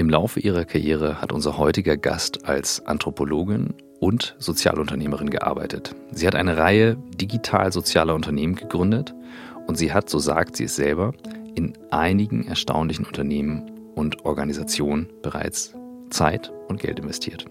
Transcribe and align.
Im 0.00 0.08
Laufe 0.08 0.40
ihrer 0.40 0.64
Karriere 0.64 1.20
hat 1.20 1.30
unser 1.30 1.58
heutiger 1.58 1.98
Gast 1.98 2.46
als 2.48 2.86
Anthropologin 2.86 3.74
und 3.98 4.34
Sozialunternehmerin 4.38 5.28
gearbeitet. 5.28 5.94
Sie 6.10 6.26
hat 6.26 6.34
eine 6.34 6.56
Reihe 6.56 6.96
digital-sozialer 7.16 8.14
Unternehmen 8.14 8.54
gegründet 8.54 9.14
und 9.66 9.76
sie 9.76 9.92
hat, 9.92 10.08
so 10.08 10.18
sagt 10.18 10.56
sie 10.56 10.64
es 10.64 10.76
selber, 10.76 11.12
in 11.54 11.74
einigen 11.90 12.46
erstaunlichen 12.46 13.04
Unternehmen 13.04 13.70
und 13.94 14.24
Organisationen 14.24 15.06
bereits 15.20 15.74
Zeit 16.08 16.50
und 16.68 16.80
Geld 16.80 16.98
investiert. 16.98 17.44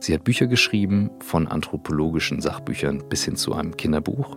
Sie 0.00 0.12
hat 0.12 0.22
Bücher 0.22 0.48
geschrieben, 0.48 1.08
von 1.20 1.48
anthropologischen 1.48 2.42
Sachbüchern 2.42 3.02
bis 3.08 3.24
hin 3.24 3.36
zu 3.36 3.54
einem 3.54 3.74
Kinderbuch. 3.74 4.36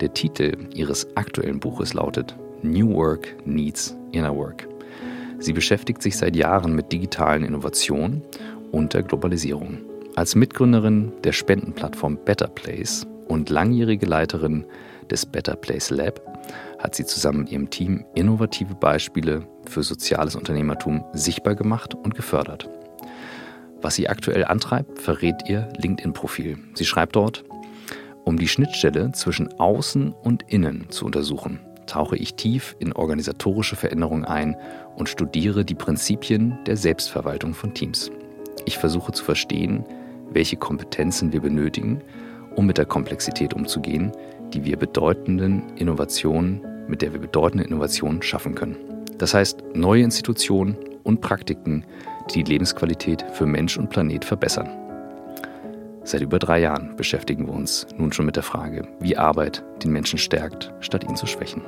Der 0.00 0.12
Titel 0.12 0.66
ihres 0.74 1.06
aktuellen 1.16 1.60
Buches 1.60 1.94
lautet 1.94 2.36
New 2.64 2.92
Work 2.92 3.36
Needs 3.46 3.96
Inner 4.10 4.34
Work. 4.34 4.69
Sie 5.40 5.54
beschäftigt 5.54 6.02
sich 6.02 6.18
seit 6.18 6.36
Jahren 6.36 6.74
mit 6.74 6.92
digitalen 6.92 7.44
Innovationen 7.44 8.22
und 8.72 8.92
der 8.92 9.02
Globalisierung. 9.02 9.78
Als 10.14 10.34
Mitgründerin 10.34 11.12
der 11.24 11.32
Spendenplattform 11.32 12.18
Better 12.24 12.48
Place 12.48 13.06
und 13.26 13.48
langjährige 13.48 14.04
Leiterin 14.04 14.66
des 15.10 15.24
Better 15.24 15.56
Place 15.56 15.88
Lab 15.88 16.20
hat 16.78 16.94
sie 16.94 17.06
zusammen 17.06 17.40
mit 17.40 17.52
ihrem 17.52 17.70
Team 17.70 18.04
innovative 18.14 18.74
Beispiele 18.74 19.46
für 19.66 19.82
soziales 19.82 20.36
Unternehmertum 20.36 21.04
sichtbar 21.14 21.54
gemacht 21.54 21.94
und 21.94 22.14
gefördert. 22.14 22.68
Was 23.80 23.94
sie 23.94 24.10
aktuell 24.10 24.44
antreibt, 24.44 24.98
verrät 24.98 25.48
ihr 25.48 25.72
LinkedIn-Profil. 25.78 26.58
Sie 26.74 26.84
schreibt 26.84 27.16
dort, 27.16 27.44
um 28.24 28.38
die 28.38 28.48
Schnittstelle 28.48 29.12
zwischen 29.12 29.48
Außen 29.58 30.12
und 30.12 30.44
Innen 30.48 30.90
zu 30.90 31.06
untersuchen, 31.06 31.60
tauche 31.90 32.16
ich 32.16 32.34
tief 32.34 32.76
in 32.78 32.92
organisatorische 32.92 33.74
Veränderungen 33.74 34.24
ein 34.24 34.56
und 34.96 35.08
studiere 35.08 35.64
die 35.64 35.74
Prinzipien 35.74 36.56
der 36.66 36.76
Selbstverwaltung 36.76 37.52
von 37.52 37.74
Teams. 37.74 38.10
Ich 38.64 38.78
versuche 38.78 39.12
zu 39.12 39.24
verstehen, 39.24 39.84
welche 40.30 40.56
Kompetenzen 40.56 41.32
wir 41.32 41.40
benötigen, 41.40 42.00
um 42.54 42.66
mit 42.66 42.78
der 42.78 42.86
Komplexität 42.86 43.54
umzugehen, 43.54 44.12
die 44.52 44.64
wir 44.64 44.76
bedeutenden 44.76 45.64
Innovationen, 45.76 46.60
mit 46.86 47.02
der 47.02 47.12
wir 47.12 47.20
bedeutende 47.20 47.64
Innovationen 47.64 48.22
schaffen 48.22 48.54
können. 48.54 48.76
Das 49.18 49.34
heißt, 49.34 49.62
neue 49.74 50.02
Institutionen 50.04 50.76
und 51.02 51.20
Praktiken, 51.20 51.84
die 52.32 52.44
die 52.44 52.52
Lebensqualität 52.52 53.24
für 53.32 53.46
Mensch 53.46 53.76
und 53.76 53.90
Planet 53.90 54.24
verbessern. 54.24 54.79
Seit 56.10 56.22
über 56.22 56.40
drei 56.40 56.58
Jahren 56.58 56.96
beschäftigen 56.96 57.46
wir 57.46 57.54
uns 57.54 57.86
nun 57.96 58.12
schon 58.12 58.26
mit 58.26 58.34
der 58.34 58.42
Frage, 58.42 58.82
wie 58.98 59.16
Arbeit 59.16 59.62
den 59.84 59.92
Menschen 59.92 60.18
stärkt, 60.18 60.74
statt 60.80 61.04
ihn 61.04 61.14
zu 61.14 61.28
schwächen. 61.28 61.62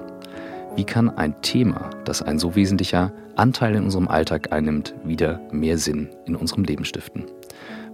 Wie 0.75 0.83
kann 0.83 1.11
ein 1.11 1.41
Thema, 1.43 1.91
das 2.05 2.23
ein 2.23 2.41
so 2.41 2.57
wesentlicher 2.57 3.13
Anteil 3.37 3.77
in 3.77 3.85
unserem 3.85 4.09
Alltag 4.09 4.51
einnimmt, 4.51 4.97
wieder 5.05 5.41
mehr 5.53 5.79
Sinn 5.79 6.09
in 6.25 6.35
unserem 6.35 6.65
Leben 6.65 6.85
stiften? 6.85 7.27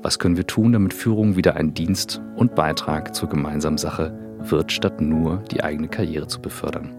Was 0.00 0.18
können 0.18 0.38
wir 0.38 0.46
tun, 0.46 0.72
damit 0.72 0.94
Führung 0.94 1.36
wieder 1.36 1.54
ein 1.54 1.74
Dienst 1.74 2.22
und 2.36 2.54
Beitrag 2.54 3.14
zur 3.14 3.28
gemeinsamen 3.28 3.76
Sache 3.76 4.18
wird, 4.38 4.72
statt 4.72 5.02
nur 5.02 5.42
die 5.50 5.62
eigene 5.62 5.88
Karriere 5.88 6.28
zu 6.28 6.40
befördern? 6.40 6.94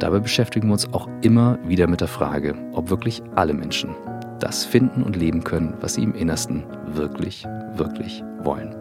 Dabei 0.00 0.18
beschäftigen 0.18 0.66
wir 0.66 0.72
uns 0.72 0.92
auch 0.92 1.08
immer 1.22 1.56
wieder 1.68 1.86
mit 1.86 2.00
der 2.00 2.08
Frage, 2.08 2.56
ob 2.72 2.90
wirklich 2.90 3.22
alle 3.36 3.54
Menschen 3.54 3.94
das 4.38 4.64
finden 4.64 5.02
und 5.02 5.16
leben 5.16 5.44
können, 5.44 5.74
was 5.80 5.94
sie 5.94 6.02
im 6.02 6.14
Innersten 6.14 6.64
wirklich, 6.86 7.46
wirklich 7.74 8.22
wollen. 8.42 8.74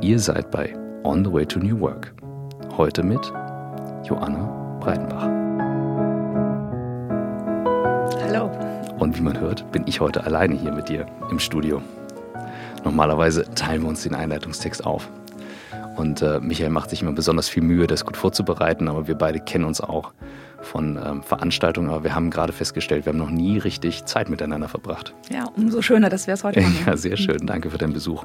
Ihr 0.00 0.18
seid 0.18 0.50
bei 0.50 0.74
On 1.04 1.24
the 1.24 1.32
Way 1.32 1.46
to 1.46 1.58
New 1.58 1.80
Work. 1.80 2.12
Heute 2.76 3.02
mit 3.02 3.20
Joanna 4.04 4.78
Breitenbach. 4.80 5.28
Hallo. 8.22 8.50
Und 8.98 9.18
wie 9.18 9.22
man 9.22 9.38
hört, 9.38 9.70
bin 9.72 9.84
ich 9.86 10.00
heute 10.00 10.24
alleine 10.24 10.54
hier 10.54 10.72
mit 10.72 10.88
dir 10.88 11.06
im 11.30 11.38
Studio. 11.38 11.82
Normalerweise 12.84 13.44
teilen 13.54 13.82
wir 13.82 13.88
uns 13.88 14.02
den 14.02 14.14
Einleitungstext 14.14 14.84
auf. 14.84 15.08
Und 15.96 16.22
äh, 16.22 16.40
Michael 16.40 16.70
macht 16.70 16.90
sich 16.90 17.02
immer 17.02 17.12
besonders 17.12 17.48
viel 17.48 17.62
Mühe, 17.62 17.86
das 17.86 18.04
gut 18.04 18.16
vorzubereiten, 18.16 18.88
aber 18.88 19.06
wir 19.06 19.14
beide 19.14 19.40
kennen 19.40 19.64
uns 19.64 19.80
auch 19.80 20.12
von 20.64 20.98
ähm, 21.02 21.22
Veranstaltungen. 21.22 21.90
Aber 21.90 22.04
wir 22.04 22.14
haben 22.14 22.30
gerade 22.30 22.52
festgestellt, 22.52 23.06
wir 23.06 23.12
haben 23.12 23.18
noch 23.18 23.30
nie 23.30 23.58
richtig 23.58 24.04
Zeit 24.04 24.28
miteinander 24.28 24.68
verbracht. 24.68 25.14
Ja, 25.30 25.44
umso 25.56 25.82
schöner, 25.82 26.08
dass 26.08 26.26
wir 26.26 26.34
es 26.34 26.44
heute 26.44 26.60
machen. 26.62 26.76
Ja, 26.86 26.96
sehr 26.96 27.16
schön. 27.16 27.46
Danke 27.46 27.70
für 27.70 27.78
deinen 27.78 27.92
Besuch. 27.92 28.24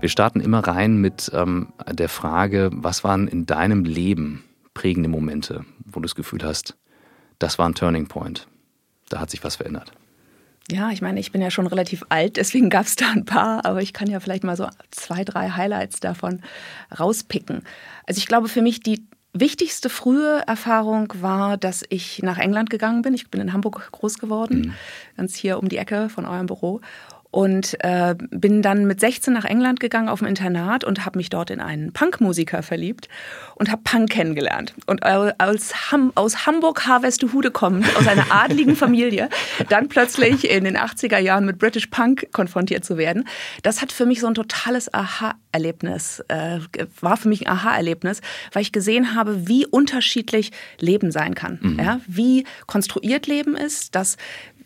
Wir 0.00 0.08
starten 0.08 0.40
immer 0.40 0.60
rein 0.60 0.98
mit 0.98 1.30
ähm, 1.34 1.68
der 1.90 2.08
Frage, 2.08 2.70
was 2.72 3.04
waren 3.04 3.28
in 3.28 3.46
deinem 3.46 3.84
Leben 3.84 4.44
prägende 4.74 5.08
Momente, 5.08 5.64
wo 5.84 6.00
du 6.00 6.02
das 6.02 6.14
Gefühl 6.14 6.44
hast, 6.44 6.76
das 7.40 7.58
war 7.58 7.68
ein 7.68 7.74
Turning 7.74 8.06
Point? 8.06 8.46
Da 9.08 9.20
hat 9.20 9.30
sich 9.30 9.42
was 9.42 9.56
verändert. 9.56 9.92
Ja, 10.70 10.90
ich 10.90 11.00
meine, 11.00 11.18
ich 11.18 11.32
bin 11.32 11.40
ja 11.40 11.50
schon 11.50 11.66
relativ 11.66 12.04
alt, 12.10 12.36
deswegen 12.36 12.68
gab 12.68 12.84
es 12.84 12.94
da 12.94 13.10
ein 13.10 13.24
paar, 13.24 13.64
aber 13.64 13.80
ich 13.80 13.94
kann 13.94 14.08
ja 14.10 14.20
vielleicht 14.20 14.44
mal 14.44 14.56
so 14.56 14.68
zwei, 14.90 15.24
drei 15.24 15.50
Highlights 15.50 16.00
davon 16.00 16.42
rauspicken. 16.96 17.62
Also 18.06 18.18
ich 18.18 18.26
glaube, 18.26 18.48
für 18.48 18.60
mich 18.60 18.80
die 18.80 19.02
wichtigste 19.32 19.90
frühe 19.90 20.42
Erfahrung 20.46 21.12
war, 21.20 21.56
dass 21.56 21.84
ich 21.88 22.22
nach 22.22 22.38
England 22.38 22.70
gegangen 22.70 23.02
bin. 23.02 23.14
Ich 23.14 23.30
bin 23.30 23.40
in 23.40 23.52
Hamburg 23.52 23.88
groß 23.92 24.18
geworden, 24.18 24.60
mhm. 24.60 24.74
ganz 25.16 25.34
hier 25.34 25.58
um 25.58 25.68
die 25.68 25.76
Ecke 25.76 26.08
von 26.08 26.24
eurem 26.24 26.46
Büro 26.46 26.80
und 27.30 27.76
äh, 27.84 28.14
bin 28.30 28.62
dann 28.62 28.86
mit 28.86 29.00
16 29.00 29.34
nach 29.34 29.44
England 29.44 29.80
gegangen 29.80 30.08
auf 30.08 30.22
ein 30.22 30.28
Internat 30.28 30.84
und 30.84 31.04
habe 31.04 31.18
mich 31.18 31.28
dort 31.28 31.50
in 31.50 31.60
einen 31.60 31.92
Punkmusiker 31.92 32.62
verliebt 32.62 33.08
und 33.54 33.70
habe 33.70 33.82
Punk 33.84 34.10
kennengelernt. 34.10 34.74
Und 34.86 35.02
als 35.02 35.92
Ham 35.92 36.12
aus 36.14 36.46
Hamburg-Harvestehude 36.46 37.50
kommend, 37.50 37.86
aus 37.96 38.06
einer 38.06 38.26
adligen 38.30 38.76
Familie, 38.76 39.28
dann 39.68 39.88
plötzlich 39.88 40.50
in 40.50 40.64
den 40.64 40.78
80er 40.78 41.18
Jahren 41.18 41.44
mit 41.44 41.58
British 41.58 41.88
Punk 41.88 42.28
konfrontiert 42.32 42.84
zu 42.84 42.96
werden, 42.96 43.28
das 43.62 43.82
hat 43.82 43.92
für 43.92 44.06
mich 44.06 44.20
so 44.20 44.26
ein 44.26 44.34
totales 44.34 44.92
Aha-Erlebnis, 44.94 46.24
äh, 46.28 46.60
war 47.00 47.18
für 47.18 47.28
mich 47.28 47.46
ein 47.46 47.52
Aha-Erlebnis, 47.52 48.22
weil 48.52 48.62
ich 48.62 48.72
gesehen 48.72 49.14
habe, 49.14 49.46
wie 49.48 49.66
unterschiedlich 49.66 50.52
Leben 50.80 51.10
sein 51.10 51.34
kann. 51.34 51.58
Mhm. 51.60 51.78
Ja? 51.78 52.00
Wie 52.06 52.44
konstruiert 52.66 53.26
Leben 53.26 53.54
ist, 53.54 53.94
dass 53.94 54.16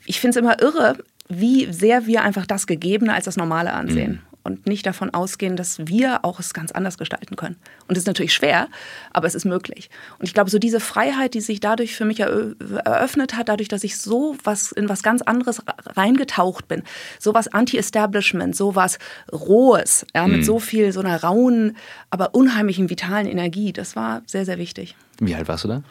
ich 0.04 0.20
finde 0.20 0.38
es 0.38 0.42
immer 0.42 0.60
irre, 0.60 0.96
wie 1.40 1.72
sehr 1.72 2.06
wir 2.06 2.22
einfach 2.22 2.46
das 2.46 2.66
Gegebene 2.66 3.14
als 3.14 3.24
das 3.24 3.36
Normale 3.36 3.72
ansehen. 3.72 4.12
Mhm. 4.12 4.32
Und 4.44 4.66
nicht 4.66 4.84
davon 4.86 5.10
ausgehen, 5.10 5.54
dass 5.54 5.86
wir 5.86 6.24
auch 6.24 6.40
es 6.40 6.52
ganz 6.52 6.72
anders 6.72 6.98
gestalten 6.98 7.36
können. 7.36 7.54
Und 7.86 7.96
es 7.96 8.02
ist 8.02 8.06
natürlich 8.08 8.34
schwer, 8.34 8.66
aber 9.12 9.28
es 9.28 9.36
ist 9.36 9.44
möglich. 9.44 9.88
Und 10.18 10.26
ich 10.26 10.34
glaube, 10.34 10.50
so 10.50 10.58
diese 10.58 10.80
Freiheit, 10.80 11.34
die 11.34 11.40
sich 11.40 11.60
dadurch 11.60 11.94
für 11.94 12.04
mich 12.04 12.18
eröffnet 12.18 13.36
hat, 13.36 13.48
dadurch, 13.48 13.68
dass 13.68 13.84
ich 13.84 13.98
so 13.98 14.36
was 14.42 14.72
in 14.72 14.88
was 14.88 15.04
ganz 15.04 15.22
anderes 15.22 15.62
reingetaucht 15.94 16.66
bin, 16.66 16.82
so 17.20 17.34
was 17.34 17.46
Anti-Establishment, 17.46 18.56
so 18.56 18.74
was 18.74 18.98
Rohes, 19.30 20.06
ja, 20.12 20.26
mit 20.26 20.38
mhm. 20.38 20.42
so 20.42 20.58
viel 20.58 20.90
so 20.90 20.98
einer 20.98 21.22
rauen, 21.22 21.76
aber 22.10 22.34
unheimlichen 22.34 22.90
vitalen 22.90 23.28
Energie, 23.28 23.72
das 23.72 23.94
war 23.94 24.22
sehr, 24.26 24.44
sehr 24.44 24.58
wichtig. 24.58 24.96
Wie 25.20 25.36
alt 25.36 25.46
warst 25.46 25.62
du 25.62 25.68
da? 25.68 25.84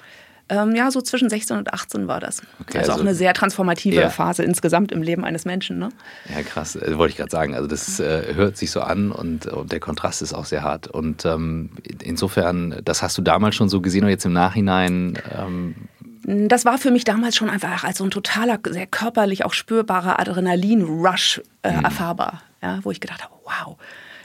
Ähm, 0.51 0.75
ja, 0.75 0.91
so 0.91 1.01
zwischen 1.01 1.29
16 1.29 1.57
und 1.57 1.73
18 1.73 2.09
war 2.09 2.19
das. 2.19 2.41
Okay, 2.59 2.79
also, 2.79 2.91
also, 2.91 2.91
auch 2.91 3.05
eine 3.05 3.15
sehr 3.15 3.33
transformative 3.33 3.95
ja. 3.95 4.09
Phase 4.09 4.43
insgesamt 4.43 4.91
im 4.91 5.01
Leben 5.01 5.23
eines 5.23 5.45
Menschen. 5.45 5.79
Ne? 5.79 5.89
Ja, 6.29 6.43
krass, 6.43 6.75
äh, 6.75 6.97
wollte 6.97 7.11
ich 7.11 7.17
gerade 7.17 7.31
sagen. 7.31 7.55
Also 7.55 7.67
das 7.67 8.01
äh, 8.01 8.33
hört 8.35 8.57
sich 8.57 8.69
so 8.69 8.81
an 8.81 9.13
und, 9.13 9.45
und, 9.45 9.71
der 9.71 9.79
Kontrast 9.79 10.21
ist 10.21 10.33
auch 10.33 10.43
sehr 10.43 10.61
hart. 10.61 10.87
Und 10.87 11.23
ähm, 11.25 11.69
insofern, 12.03 12.81
das 12.83 13.01
hast 13.01 13.17
du 13.17 13.21
damals 13.21 13.55
schon 13.55 13.69
so 13.69 13.79
gesehen 13.79 14.03
und 14.03 14.09
jetzt 14.09 14.25
im 14.25 14.33
Nachhinein... 14.33 15.17
Ähm 15.33 15.75
das 16.23 16.65
war 16.65 16.77
für 16.77 16.91
mich 16.91 17.03
damals 17.03 17.35
schon 17.35 17.49
einfach 17.49 17.83
als 17.83 17.97
so 17.97 18.03
ein 18.03 18.11
totaler, 18.11 18.59
sehr 18.69 18.85
körperlich 18.85 19.43
auch 19.43 19.53
spürbarer 19.53 20.19
Adrenalin-Rush 20.19 21.41
äh, 21.63 21.71
mhm. 21.71 21.85
erfahrbar, 21.85 22.43
ja, 22.61 22.77
wo 22.83 22.91
ich 22.91 22.99
gedacht 22.99 23.23
habe, 23.23 23.33
wow, 23.43 23.77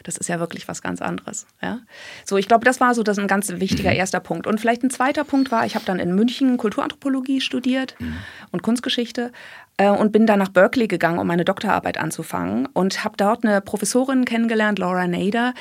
das 0.06 0.16
ist 0.16 0.28
ja 0.28 0.38
wirklich 0.38 0.68
was 0.68 0.82
ganz 0.82 1.02
anderes. 1.02 1.46
Ja? 1.60 1.80
So, 2.24 2.36
ich 2.36 2.46
glaube, 2.46 2.64
das 2.64 2.80
war 2.80 2.94
so 2.94 3.02
das 3.02 3.18
ein 3.18 3.26
ganz 3.26 3.48
wichtiger 3.48 3.90
mhm. 3.90 3.96
erster 3.96 4.20
Punkt. 4.20 4.46
Und 4.46 4.60
vielleicht 4.60 4.84
ein 4.84 4.90
zweiter 4.90 5.24
Punkt 5.24 5.50
war, 5.50 5.66
ich 5.66 5.74
habe 5.74 5.84
dann 5.84 5.98
in 5.98 6.14
München 6.14 6.56
Kulturanthropologie 6.58 7.40
studiert 7.40 7.96
mhm. 7.98 8.16
und 8.52 8.62
Kunstgeschichte 8.62 9.32
und 9.78 10.10
bin 10.10 10.26
dann 10.26 10.38
nach 10.38 10.48
Berkeley 10.48 10.88
gegangen, 10.88 11.18
um 11.18 11.26
meine 11.26 11.44
Doktorarbeit 11.44 11.98
anzufangen 11.98 12.66
und 12.72 13.04
habe 13.04 13.16
dort 13.18 13.44
eine 13.44 13.60
Professorin 13.60 14.24
kennengelernt, 14.24 14.78
Laura 14.78 15.06
Nader, 15.06 15.52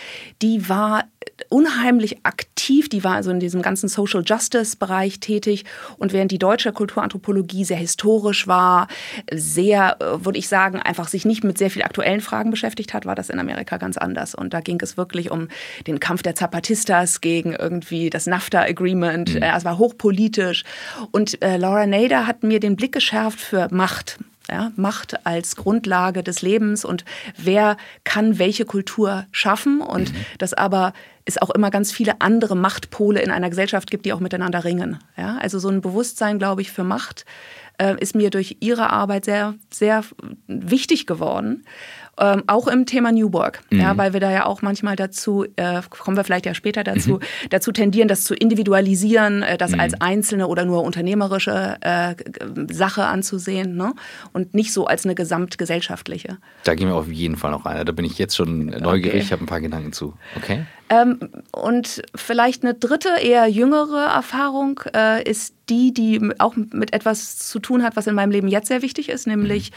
die 0.42 0.70
war 0.70 1.04
unheimlich 1.50 2.18
aktiv, 2.24 2.90
die 2.90 3.04
war 3.04 3.16
also 3.16 3.32
in 3.32 3.40
diesem 3.40 3.62
ganzen 3.62 3.90
Social 3.90 4.24
Justice 4.26 4.78
Bereich 4.78 5.20
tätig. 5.20 5.66
Und 5.98 6.14
während 6.14 6.32
die 6.32 6.40
deutsche 6.40 6.72
Kulturanthropologie 6.72 7.66
sehr 7.66 7.78
historisch 7.78 8.48
war, 8.48 8.88
sehr, 9.32 9.98
äh, 10.00 10.26
würde 10.26 10.40
ich 10.40 10.48
sagen, 10.48 10.82
einfach 10.82 11.08
sich 11.08 11.26
nicht 11.26 11.44
mit 11.44 11.58
sehr 11.58 11.70
viel 11.70 11.84
aktuellen 11.84 12.22
Fragen 12.22 12.52
beschäftigt 12.52 12.94
hat, 12.94 13.06
war 13.06 13.16
das 13.16 13.30
in 13.30 13.40
Amerika 13.40 13.78
ganz 13.78 13.98
anders. 13.98 14.36
Und 14.36 14.54
da 14.54 14.62
ging 14.62 14.80
es 14.82 14.98
wirklich 14.98 15.32
um 15.32 15.48
den 15.88 16.00
Kampf 16.00 16.24
der 16.24 16.36
Zapatistas 16.36 17.22
gegen 17.22 17.54
irgendwie 17.54 18.10
das 18.10 18.28
NAFTA 18.28 18.62
Agreement, 18.62 19.36
mhm. 19.36 19.42
Äh, 19.42 19.56
es 19.56 19.66
war 19.66 19.78
hochpolitisch. 19.78 20.64
Und 21.12 21.42
äh, 21.42 21.58
Laura 21.58 21.86
Nader 21.86 22.28
hat 22.28 22.44
mir 22.44 22.60
den 22.60 22.76
Blick 22.76 22.92
geschärft 22.92 23.40
für 23.40 23.68
Macht. 23.72 24.05
Ja, 24.50 24.72
Macht 24.76 25.26
als 25.26 25.56
Grundlage 25.56 26.22
des 26.22 26.44
Lebens 26.44 26.86
und 26.86 27.04
wer 27.36 27.78
kann 28.04 28.38
welche 28.38 28.66
Kultur 28.66 29.26
schaffen 29.32 29.82
und 29.82 30.14
mhm. 30.14 30.18
dass 30.38 30.54
aber 30.54 30.94
es 31.26 31.42
auch 31.42 31.50
immer 31.50 31.72
ganz 31.72 31.92
viele 31.92 32.22
andere 32.22 32.56
Machtpole 32.56 33.20
in 33.22 33.32
einer 33.32 33.50
Gesellschaft 33.50 33.90
gibt, 33.90 34.06
die 34.06 34.14
auch 34.14 34.20
miteinander 34.20 34.64
ringen. 34.64 35.00
Ja, 35.18 35.38
also 35.40 35.58
so 35.58 35.70
ein 35.70 35.82
Bewusstsein, 35.82 36.38
glaube 36.38 36.62
ich, 36.62 36.72
für 36.72 36.84
Macht 36.84 37.26
äh, 37.80 37.96
ist 38.00 38.16
mir 38.16 38.30
durch 38.30 38.58
ihre 38.60 38.92
Arbeit 38.92 39.26
sehr, 39.26 39.56
sehr 39.72 40.04
wichtig 40.48 41.08
geworden. 41.08 41.66
Ähm, 42.18 42.44
auch 42.48 42.68
im 42.68 42.86
Thema 42.86 43.12
New 43.12 43.34
Work, 43.34 43.62
mhm. 43.70 43.82
ja, 43.82 43.98
weil 43.98 44.14
wir 44.14 44.22
da 44.22 44.32
ja 44.32 44.46
auch 44.46 44.62
manchmal 44.62 44.96
dazu, 44.96 45.46
äh, 45.58 45.82
kommen 45.90 46.16
wir 46.16 46.24
vielleicht 46.24 46.46
ja 46.46 46.54
später 46.54 46.86
dazu, 46.86 47.16
mhm. 47.16 47.50
dazu 47.50 47.74
tendieren, 47.74 48.08
das 48.08 48.24
zu 48.24 48.34
individualisieren, 48.34 49.44
äh, 49.44 49.58
das 49.58 49.72
mhm. 49.72 49.82
als 49.82 50.00
einzelne 50.00 50.48
oder 50.48 50.64
nur 50.64 50.84
unternehmerische 50.84 51.76
äh, 51.82 52.16
Sache 52.72 53.06
anzusehen 53.06 53.76
ne? 53.76 53.94
und 54.32 54.54
nicht 54.54 54.72
so 54.72 54.86
als 54.86 55.04
eine 55.04 55.14
gesamtgesellschaftliche. 55.14 56.38
Da 56.64 56.74
gehen 56.76 56.88
wir 56.88 56.96
auf 56.96 57.12
jeden 57.12 57.36
Fall 57.36 57.52
noch 57.52 57.66
rein. 57.66 57.86
Da 57.86 57.92
bin 57.92 58.06
ich 58.06 58.18
jetzt 58.18 58.38
schon 58.38 58.68
neugierig, 58.68 59.16
okay. 59.16 59.18
ich 59.18 59.32
habe 59.34 59.44
ein 59.44 59.48
paar 59.48 59.60
Gedanken 59.60 59.92
zu. 59.92 60.14
Okay. 60.38 60.66
Ähm, 60.90 61.20
und 61.52 62.02
vielleicht 62.16 62.64
eine 62.64 62.76
dritte, 62.76 63.10
eher 63.22 63.48
jüngere 63.48 64.06
Erfahrung 64.06 64.80
äh, 64.96 65.30
ist 65.30 65.56
die, 65.70 65.94
die 65.94 66.32
auch 66.38 66.56
mit 66.56 66.94
etwas 66.94 67.38
zu 67.38 67.60
tun 67.60 67.84
hat, 67.84 67.96
was 67.96 68.08
in 68.08 68.16
meinem 68.16 68.32
Leben 68.32 68.48
jetzt 68.48 68.68
sehr 68.68 68.82
wichtig 68.82 69.10
ist, 69.10 69.28
nämlich 69.28 69.72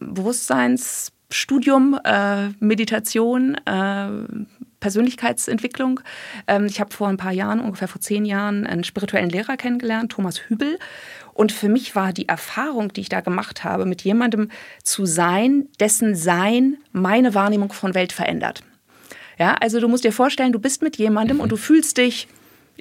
mhm. 0.00 0.14
Bewusstseins 0.14 1.12
Studium, 1.32 1.98
äh, 2.04 2.48
Meditation, 2.60 3.56
äh, 3.66 4.08
Persönlichkeitsentwicklung. 4.80 6.00
Ähm, 6.46 6.66
ich 6.66 6.80
habe 6.80 6.92
vor 6.92 7.08
ein 7.08 7.16
paar 7.16 7.32
Jahren, 7.32 7.60
ungefähr 7.60 7.88
vor 7.88 8.00
zehn 8.00 8.24
Jahren, 8.24 8.66
einen 8.66 8.84
spirituellen 8.84 9.30
Lehrer 9.30 9.56
kennengelernt, 9.56 10.12
Thomas 10.12 10.48
Hübel. 10.48 10.78
Und 11.34 11.52
für 11.52 11.68
mich 11.68 11.96
war 11.96 12.12
die 12.12 12.28
Erfahrung, 12.28 12.92
die 12.92 13.00
ich 13.00 13.08
da 13.08 13.20
gemacht 13.20 13.64
habe, 13.64 13.86
mit 13.86 14.02
jemandem 14.02 14.50
zu 14.82 15.06
sein, 15.06 15.68
dessen 15.80 16.14
Sein 16.14 16.76
meine 16.92 17.34
Wahrnehmung 17.34 17.72
von 17.72 17.94
Welt 17.94 18.12
verändert. 18.12 18.62
Ja, 19.38 19.54
also 19.54 19.80
du 19.80 19.88
musst 19.88 20.04
dir 20.04 20.12
vorstellen, 20.12 20.52
du 20.52 20.58
bist 20.58 20.82
mit 20.82 20.98
jemandem 20.98 21.40
und 21.40 21.50
du 21.50 21.56
fühlst 21.56 21.96
dich 21.96 22.28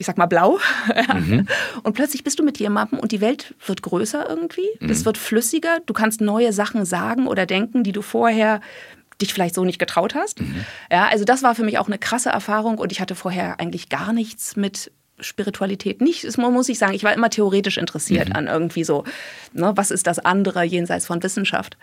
ich 0.02 0.08
sag 0.08 0.18
mal 0.18 0.26
blau. 0.26 0.60
Mhm. 1.12 1.48
Und 1.84 1.94
plötzlich 1.94 2.24
bist 2.24 2.40
du 2.40 2.44
mit 2.44 2.58
jemandem 2.60 3.00
und 3.00 3.12
die 3.12 3.22
Welt 3.22 3.54
wird 3.66 3.82
größer 3.82 4.28
irgendwie. 4.30 4.68
Mhm. 4.80 4.88
Das 4.88 5.06
wird 5.06 5.18
flüssiger. 5.18 5.80
Du 5.86 5.94
kannst 5.94 6.22
neue 6.22 6.54
Sachen 6.54 6.86
sagen 6.86 7.28
oder 7.28 7.46
denken, 7.46 7.84
die 7.84 7.92
du 7.92 8.02
vorher 8.02 8.62
dich 9.22 9.34
vielleicht 9.34 9.56
so 9.56 9.66
nicht 9.66 9.78
getraut 9.78 10.16
hast. 10.16 10.42
Mhm. 10.42 10.66
Ja, 10.92 11.08
also 11.08 11.26
das 11.26 11.44
war 11.44 11.54
für 11.54 11.64
mich 11.64 11.78
auch 11.78 11.88
eine 11.88 11.98
krasse 11.98 12.30
Erfahrung 12.30 12.78
und 12.78 12.92
ich 12.92 13.02
hatte 13.02 13.16
vorher 13.16 13.60
eigentlich 13.60 13.90
gar 13.90 14.14
nichts 14.14 14.56
mit 14.56 14.92
Spiritualität 15.20 16.02
nicht, 16.02 16.38
muss 16.38 16.70
ich 16.70 16.80
sagen, 16.80 16.94
ich 16.94 17.04
war 17.04 17.14
immer 17.14 17.30
theoretisch 17.30 17.78
interessiert 17.78 18.30
mhm. 18.30 18.36
an 18.36 18.48
irgendwie 18.48 18.84
so, 18.84 19.04
ne, 19.54 19.72
was 19.76 19.92
ist 19.92 20.08
das 20.08 20.20
andere 20.20 20.64
jenseits 20.64 21.06
von 21.06 21.22
Wissenschaft. 21.22 21.78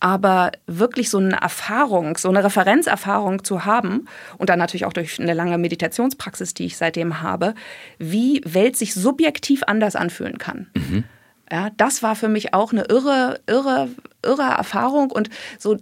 Aber 0.00 0.52
wirklich 0.66 1.10
so 1.10 1.18
eine 1.18 1.40
Erfahrung, 1.40 2.16
so 2.16 2.28
eine 2.28 2.44
Referenzerfahrung 2.44 3.42
zu 3.42 3.64
haben 3.64 4.06
und 4.36 4.48
dann 4.48 4.58
natürlich 4.58 4.84
auch 4.84 4.92
durch 4.92 5.20
eine 5.20 5.34
lange 5.34 5.58
Meditationspraxis, 5.58 6.54
die 6.54 6.66
ich 6.66 6.76
seitdem 6.76 7.20
habe, 7.20 7.54
wie 7.98 8.40
Welt 8.44 8.76
sich 8.76 8.94
subjektiv 8.94 9.64
anders 9.66 9.96
anfühlen 9.96 10.38
kann. 10.38 10.70
Mhm. 10.74 11.04
Ja, 11.50 11.70
das 11.76 12.02
war 12.02 12.14
für 12.14 12.28
mich 12.28 12.52
auch 12.52 12.72
eine 12.72 12.84
irre, 12.84 13.40
irre, 13.46 13.88
irre 14.22 14.42
Erfahrung 14.42 15.10
und 15.10 15.30
so 15.58 15.78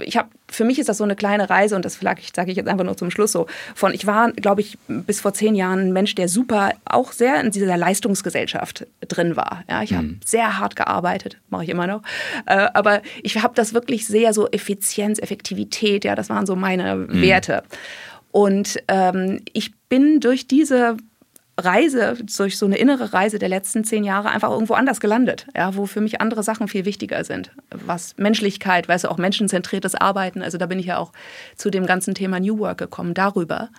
ich 0.00 0.16
habe, 0.16 0.28
für 0.50 0.64
mich 0.64 0.78
ist 0.78 0.88
das 0.88 0.98
so 0.98 1.04
eine 1.04 1.16
kleine 1.16 1.50
Reise 1.50 1.76
und 1.76 1.84
das 1.84 1.98
sage 2.00 2.20
ich 2.20 2.56
jetzt 2.56 2.68
einfach 2.68 2.84
nur 2.84 2.96
zum 2.96 3.10
Schluss 3.10 3.32
so. 3.32 3.46
Von 3.74 3.94
ich 3.94 4.06
war, 4.06 4.32
glaube 4.32 4.60
ich, 4.60 4.78
bis 4.88 5.20
vor 5.20 5.34
zehn 5.34 5.54
Jahren 5.54 5.80
ein 5.80 5.92
Mensch, 5.92 6.14
der 6.14 6.28
super 6.28 6.72
auch 6.84 7.12
sehr 7.12 7.40
in 7.40 7.50
dieser 7.50 7.76
Leistungsgesellschaft 7.76 8.86
drin 9.00 9.36
war. 9.36 9.64
Ja, 9.68 9.82
ich 9.82 9.92
habe 9.94 10.06
mhm. 10.06 10.20
sehr 10.24 10.58
hart 10.58 10.76
gearbeitet, 10.76 11.38
mache 11.50 11.64
ich 11.64 11.70
immer 11.70 11.86
noch. 11.86 12.02
Äh, 12.46 12.68
aber 12.74 13.02
ich 13.22 13.42
habe 13.42 13.54
das 13.54 13.74
wirklich 13.74 14.06
sehr 14.06 14.32
so 14.32 14.48
Effizienz, 14.48 15.18
Effektivität, 15.18 16.04
ja, 16.04 16.14
das 16.14 16.28
waren 16.28 16.46
so 16.46 16.56
meine 16.56 16.96
mhm. 16.96 17.22
Werte. 17.22 17.62
Und 18.30 18.78
ähm, 18.88 19.40
ich 19.52 19.72
bin 19.88 20.20
durch 20.20 20.46
diese 20.46 20.96
Reise, 21.58 22.16
durch 22.36 22.56
so 22.56 22.66
eine 22.66 22.78
innere 22.78 23.12
Reise 23.12 23.38
der 23.38 23.48
letzten 23.48 23.82
zehn 23.84 24.04
Jahre 24.04 24.30
einfach 24.30 24.50
irgendwo 24.50 24.74
anders 24.74 25.00
gelandet, 25.00 25.46
ja, 25.56 25.74
wo 25.74 25.86
für 25.86 26.00
mich 26.00 26.20
andere 26.20 26.42
Sachen 26.42 26.68
viel 26.68 26.84
wichtiger 26.84 27.24
sind. 27.24 27.50
Was 27.70 28.16
Menschlichkeit, 28.16 28.88
weißt 28.88 29.04
du, 29.04 29.10
auch 29.10 29.18
menschenzentriertes 29.18 29.94
Arbeiten. 29.94 30.42
Also 30.42 30.56
da 30.56 30.66
bin 30.66 30.78
ich 30.78 30.86
ja 30.86 30.98
auch 30.98 31.12
zu 31.56 31.70
dem 31.70 31.86
ganzen 31.86 32.14
Thema 32.14 32.38
New 32.38 32.58
Work 32.58 32.78
gekommen, 32.78 33.14
darüber 33.14 33.70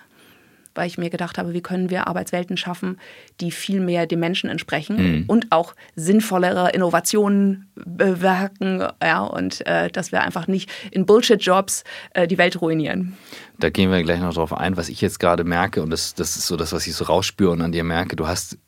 weil 0.74 0.86
ich 0.86 0.98
mir 0.98 1.10
gedacht 1.10 1.38
habe, 1.38 1.52
wie 1.52 1.62
können 1.62 1.90
wir 1.90 2.06
Arbeitswelten 2.06 2.56
schaffen, 2.56 2.98
die 3.40 3.50
viel 3.50 3.80
mehr 3.80 4.06
dem 4.06 4.20
Menschen 4.20 4.48
entsprechen 4.48 4.96
mhm. 4.96 5.24
und 5.26 5.46
auch 5.50 5.74
sinnvollere 5.96 6.70
Innovationen 6.70 7.68
bewirken, 7.74 8.86
ja, 9.02 9.22
und 9.22 9.66
äh, 9.66 9.90
dass 9.90 10.12
wir 10.12 10.22
einfach 10.22 10.46
nicht 10.46 10.70
in 10.90 11.06
Bullshit-Jobs 11.06 11.84
äh, 12.14 12.26
die 12.26 12.38
Welt 12.38 12.60
ruinieren. 12.60 13.16
Da 13.60 13.70
gehen 13.70 13.90
wir 13.90 14.02
gleich 14.02 14.20
noch 14.20 14.34
drauf 14.34 14.52
ein, 14.52 14.76
was 14.76 14.88
ich 14.88 15.00
jetzt 15.00 15.20
gerade 15.20 15.44
merke, 15.44 15.82
und 15.82 15.90
das, 15.90 16.14
das 16.14 16.36
ist 16.36 16.46
so 16.46 16.56
das, 16.56 16.72
was 16.72 16.86
ich 16.86 16.94
so 16.94 17.04
rausspüre 17.04 17.50
und 17.50 17.60
an 17.60 17.72
dir 17.72 17.84
merke, 17.84 18.16
du 18.16 18.26
hast 18.26 18.58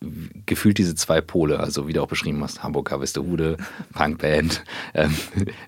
gefühlt 0.47 0.79
diese 0.79 0.94
zwei 0.94 1.21
Pole, 1.21 1.59
also 1.59 1.89
wie 1.89 1.93
du 1.93 2.03
auch 2.03 2.09
beschrieben 2.09 2.43
hast, 2.43 2.62
Hamburg 2.62 2.91
Harvestehude, 2.91 3.56
Punkband, 3.93 4.62
ähm, 4.94 5.15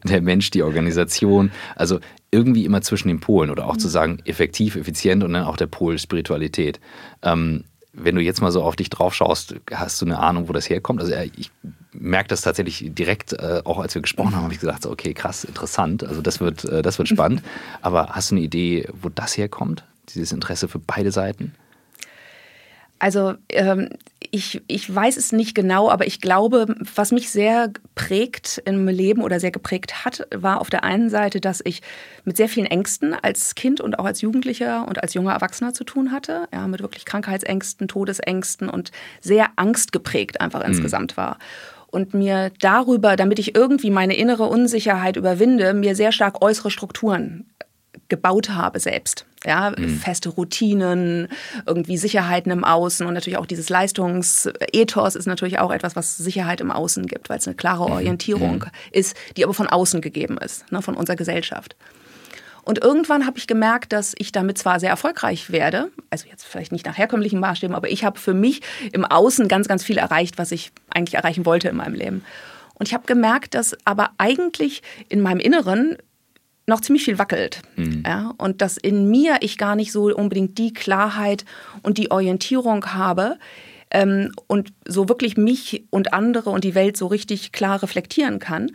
der 0.05 0.21
Mensch, 0.21 0.51
die 0.51 0.63
Organisation, 0.63 1.51
also 1.75 2.01
irgendwie 2.31 2.65
immer 2.65 2.83
zwischen 2.83 3.09
den 3.09 3.21
Polen 3.21 3.51
oder 3.51 3.67
auch 3.67 3.75
mhm. 3.75 3.81
zu 3.81 3.89
sagen, 3.89 4.19
effektiv, 4.25 4.77
effizient 4.77 5.25
und 5.25 5.33
dann 5.33 5.45
auch 5.45 5.57
der 5.57 5.69
Pol 5.69 5.99
Spiritualität. 5.99 6.81
Ähm, 7.23 7.65
wenn 7.95 8.17
du 8.17 8.21
jetzt 8.21 8.41
mal 8.41 8.51
so 8.51 8.63
auf 8.63 8.77
dich 8.77 8.91
drauf 8.91 9.15
schaust, 9.15 9.55
hast 9.73 10.01
du 10.03 10.07
eine 10.07 10.19
Ahnung, 10.19 10.49
wo 10.49 10.53
das 10.53 10.69
herkommt? 10.69 11.01
Also 11.01 11.15
ich 11.37 11.51
merke 11.93 12.29
das 12.29 12.41
tatsächlich 12.41 12.85
direkt, 12.95 13.33
äh, 13.35 13.63
auch 13.65 13.79
als 13.79 13.95
wir 13.95 14.03
gesprochen 14.03 14.35
haben, 14.35 14.45
habe 14.45 14.53
ich 14.53 14.61
gesagt, 14.61 14.83
so, 14.83 14.91
okay, 14.91 15.15
krass, 15.15 15.45
interessant, 15.45 16.05
also 16.05 16.21
das 16.21 16.41
wird, 16.41 16.65
äh, 16.65 16.83
das 16.83 16.99
wird 16.99 17.09
spannend. 17.09 17.43
Aber 17.83 18.09
hast 18.11 18.31
du 18.31 18.35
eine 18.35 18.45
Idee, 18.45 18.89
wo 19.01 19.09
das 19.09 19.37
herkommt, 19.37 19.85
dieses 20.15 20.33
Interesse 20.33 20.69
für 20.69 20.81
beide 20.81 21.13
Seiten? 21.13 21.55
Also 22.99 23.35
ähm, 23.51 23.91
ich, 24.31 24.63
ich 24.67 24.93
weiß 24.93 25.17
es 25.17 25.33
nicht 25.33 25.55
genau, 25.55 25.91
aber 25.91 26.07
ich 26.07 26.21
glaube, 26.21 26.75
was 26.95 27.13
mich 27.13 27.31
sehr 27.31 27.71
prägt 27.95 28.63
im 28.65 28.89
Leben 28.89 29.23
oder 29.23 29.41
sehr 29.41 29.51
geprägt 29.51 30.05
hat, 30.05 30.27
war 30.35 30.61
auf 30.61 30.71
der 30.71 30.85
einen 30.85 31.11
Seite, 31.11 31.41
dass 31.41 31.61
ich 31.65 31.83
mit 32.25 32.37
sehr 32.37 32.49
vielen 32.49 32.67
Ängsten 32.67 33.15
als 33.15 33.55
Kind 33.55 33.81
und 33.81 33.99
auch 33.99 34.05
als 34.05 34.21
Jugendlicher 34.23 34.89
und 34.89 35.03
als 35.03 35.15
junger 35.15 35.33
Erwachsener 35.33 35.73
zu 35.75 35.85
tun 35.85 36.13
hatte. 36.13 36.49
Ja, 36.53 36.67
mit 36.67 36.81
wirklich 36.81 37.05
Krankheitsängsten, 37.05 37.89
Todesängsten 37.89 38.69
und 38.69 38.91
sehr 39.21 39.49
angstgeprägt 39.57 40.41
einfach 40.41 40.61
mhm. 40.61 40.71
insgesamt 40.71 41.17
war 41.17 41.39
und 41.95 42.13
mir 42.13 42.51
darüber, 42.59 43.15
damit 43.15 43.39
ich 43.39 43.55
irgendwie 43.55 43.91
meine 43.91 44.17
innere 44.17 44.45
Unsicherheit 44.45 45.17
überwinde, 45.17 45.75
mir 45.75 45.95
sehr 45.95 46.11
stark 46.11 46.43
äußere 46.43 46.73
Strukturen 46.73 47.47
gebaut 48.09 48.51
habe 48.51 48.81
selbst. 48.81 49.27
Ja, 49.47 49.75
mhm. 49.77 49.99
feste 49.99 50.31
Routinen, 50.31 51.29
irgendwie 51.67 51.99
Sicherheiten 51.99 52.51
im 52.51 52.65
Außen 52.65 53.07
und 53.07 53.13
natürlich 53.13 53.37
auch 53.37 53.45
dieses 53.45 53.69
Leistungsethos 53.69 55.17
ist 55.17 55.27
natürlich 55.27 55.59
auch 55.59 55.71
etwas, 55.71 55.97
was 55.97 56.17
Sicherheit 56.17 56.63
im 56.63 56.71
Außen 56.71 57.07
gibt, 57.07 57.29
weil 57.29 57.39
es 57.39 57.47
eine 57.47 57.55
klare 57.55 57.87
mhm. 57.87 57.93
Orientierung 57.93 58.57
mhm. 58.57 58.71
ist, 58.91 59.15
die 59.37 59.45
aber 59.45 59.53
von 59.53 59.67
außen 59.67 60.01
gegeben 60.01 60.39
ist, 60.39 60.71
ne, 60.73 60.81
von 60.81 60.95
unserer 60.95 61.17
Gesellschaft. 61.17 61.77
Und 62.65 62.83
irgendwann 62.83 63.27
habe 63.27 63.37
ich 63.37 63.47
gemerkt, 63.47 63.93
dass 63.93 64.15
ich 64.17 64.33
damit 64.33 64.57
zwar 64.57 64.81
sehr 64.81 64.89
erfolgreich 64.89 65.51
werde, 65.51 65.91
also 66.09 66.27
jetzt 66.29 66.47
vielleicht 66.47 66.73
nicht 66.73 66.87
nach 66.87 66.97
herkömmlichen 66.97 67.39
Maßstäben, 67.39 67.77
aber 67.77 67.91
ich 67.91 68.05
habe 68.05 68.19
für 68.19 68.33
mich 68.33 68.63
im 68.93 69.05
Außen 69.05 69.49
ganz, 69.49 69.69
ganz 69.69 69.85
viel 69.85 69.99
erreicht, 69.99 70.39
was 70.39 70.51
ich 70.51 70.73
eigentlich 70.89 71.15
erreichen 71.15 71.45
wollte 71.45 71.69
in 71.69 71.77
meinem 71.77 71.95
Leben. 71.95 72.25
Und 72.75 72.89
ich 72.89 72.95
habe 72.95 73.07
gemerkt, 73.07 73.55
dass 73.55 73.77
aber 73.85 74.11
eigentlich 74.17 74.83
in 75.09 75.21
meinem 75.21 75.41
Inneren 75.41 75.99
noch 76.67 76.81
ziemlich 76.81 77.05
viel 77.05 77.19
wackelt. 77.19 77.63
Mhm. 77.77 78.03
Ja, 78.07 78.33
und 78.39 78.63
dass 78.63 78.77
in 78.77 79.11
mir 79.11 79.37
ich 79.41 79.59
gar 79.59 79.77
nicht 79.77 79.93
so 79.93 80.05
unbedingt 80.15 80.59
die 80.59 80.73
Klarheit 80.73 81.45
und 81.83 81.99
die 81.99 82.11
Orientierung 82.11 82.87
habe 82.95 83.39
ähm, 83.91 84.33
und 84.47 84.73
so 84.87 85.09
wirklich 85.09 85.37
mich 85.37 85.85
und 85.91 86.13
andere 86.13 86.51
und 86.51 86.65
die 86.65 86.75
Welt 86.75 86.97
so 86.97 87.07
richtig 87.07 87.53
klar 87.53 87.83
reflektieren 87.83 88.39
kann 88.39 88.71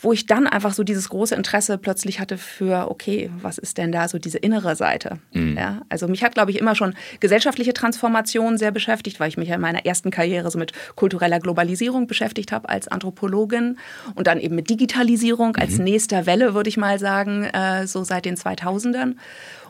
wo 0.00 0.12
ich 0.12 0.26
dann 0.26 0.46
einfach 0.46 0.72
so 0.72 0.82
dieses 0.82 1.08
große 1.08 1.34
Interesse 1.34 1.78
plötzlich 1.78 2.20
hatte 2.20 2.38
für, 2.38 2.90
okay, 2.90 3.30
was 3.40 3.58
ist 3.58 3.78
denn 3.78 3.92
da 3.92 4.08
so 4.08 4.18
diese 4.18 4.38
innere 4.38 4.74
Seite? 4.76 5.18
Mhm. 5.32 5.56
Ja, 5.56 5.82
also 5.88 6.08
mich 6.08 6.24
hat, 6.24 6.34
glaube 6.34 6.50
ich, 6.50 6.58
immer 6.58 6.74
schon 6.74 6.94
gesellschaftliche 7.20 7.74
Transformation 7.74 8.58
sehr 8.58 8.70
beschäftigt, 8.70 9.20
weil 9.20 9.28
ich 9.28 9.36
mich 9.36 9.48
ja 9.48 9.56
in 9.56 9.60
meiner 9.60 9.84
ersten 9.84 10.10
Karriere 10.10 10.50
so 10.50 10.58
mit 10.58 10.72
kultureller 10.96 11.38
Globalisierung 11.38 12.06
beschäftigt 12.06 12.52
habe 12.52 12.68
als 12.68 12.88
Anthropologin 12.88 13.78
und 14.14 14.26
dann 14.26 14.40
eben 14.40 14.54
mit 14.54 14.70
Digitalisierung 14.70 15.56
als 15.56 15.78
mhm. 15.78 15.84
nächster 15.84 16.26
Welle, 16.26 16.54
würde 16.54 16.68
ich 16.68 16.76
mal 16.76 16.98
sagen, 16.98 17.44
äh, 17.44 17.86
so 17.86 18.02
seit 18.02 18.24
den 18.24 18.36
2000ern. 18.36 19.16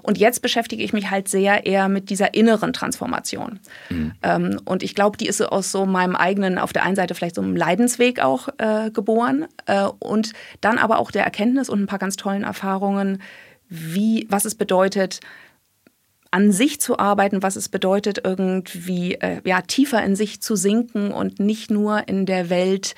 Und 0.03 0.19
jetzt 0.19 0.43
beschäftige 0.43 0.83
ich 0.83 0.93
mich 0.93 1.11
halt 1.11 1.29
sehr 1.29 1.67
eher 1.67 1.89
mit 1.89 2.11
dieser 2.11 2.35
inneren 2.35 2.73
Transformation. 2.73 3.61
Mhm. 3.89 4.13
Ähm, 4.23 4.61
und 4.65 4.83
ich 4.83 4.95
glaube, 4.95 5.17
die 5.17 5.27
ist 5.27 5.41
aus 5.41 5.73
so 5.73 5.87
meinem 5.87 6.17
eigenen, 6.17 6.59
auf 6.59 6.73
der 6.73 6.85
einen 6.85 6.97
Seite 6.97 7.15
vielleicht 7.15 7.35
so 7.35 7.43
einem 7.43 7.57
Leidensweg 7.57 8.21
auch 8.21 8.49
äh, 8.59 8.91
geboren 8.91 9.47
äh, 9.67 9.85
und 9.99 10.33
dann 10.61 10.79
aber 10.79 10.99
auch 10.99 11.11
der 11.11 11.25
Erkenntnis 11.25 11.69
und 11.69 11.81
ein 11.81 11.87
paar 11.87 11.99
ganz 11.99 12.17
tollen 12.17 12.43
Erfahrungen, 12.43 13.23
wie, 13.69 14.27
was 14.29 14.45
es 14.45 14.55
bedeutet, 14.55 15.21
an 16.31 16.53
sich 16.53 16.81
zu 16.81 16.99
arbeiten, 16.99 17.43
was 17.43 17.57
es 17.57 17.69
bedeutet, 17.69 18.21
irgendwie 18.25 19.15
äh, 19.15 19.41
ja, 19.45 19.63
tiefer 19.63 20.03
in 20.03 20.15
sich 20.15 20.41
zu 20.41 20.55
sinken 20.57 21.11
und 21.11 21.41
nicht 21.41 21.71
nur 21.71 22.07
in 22.09 22.27
der 22.27 22.51
Welt 22.51 22.95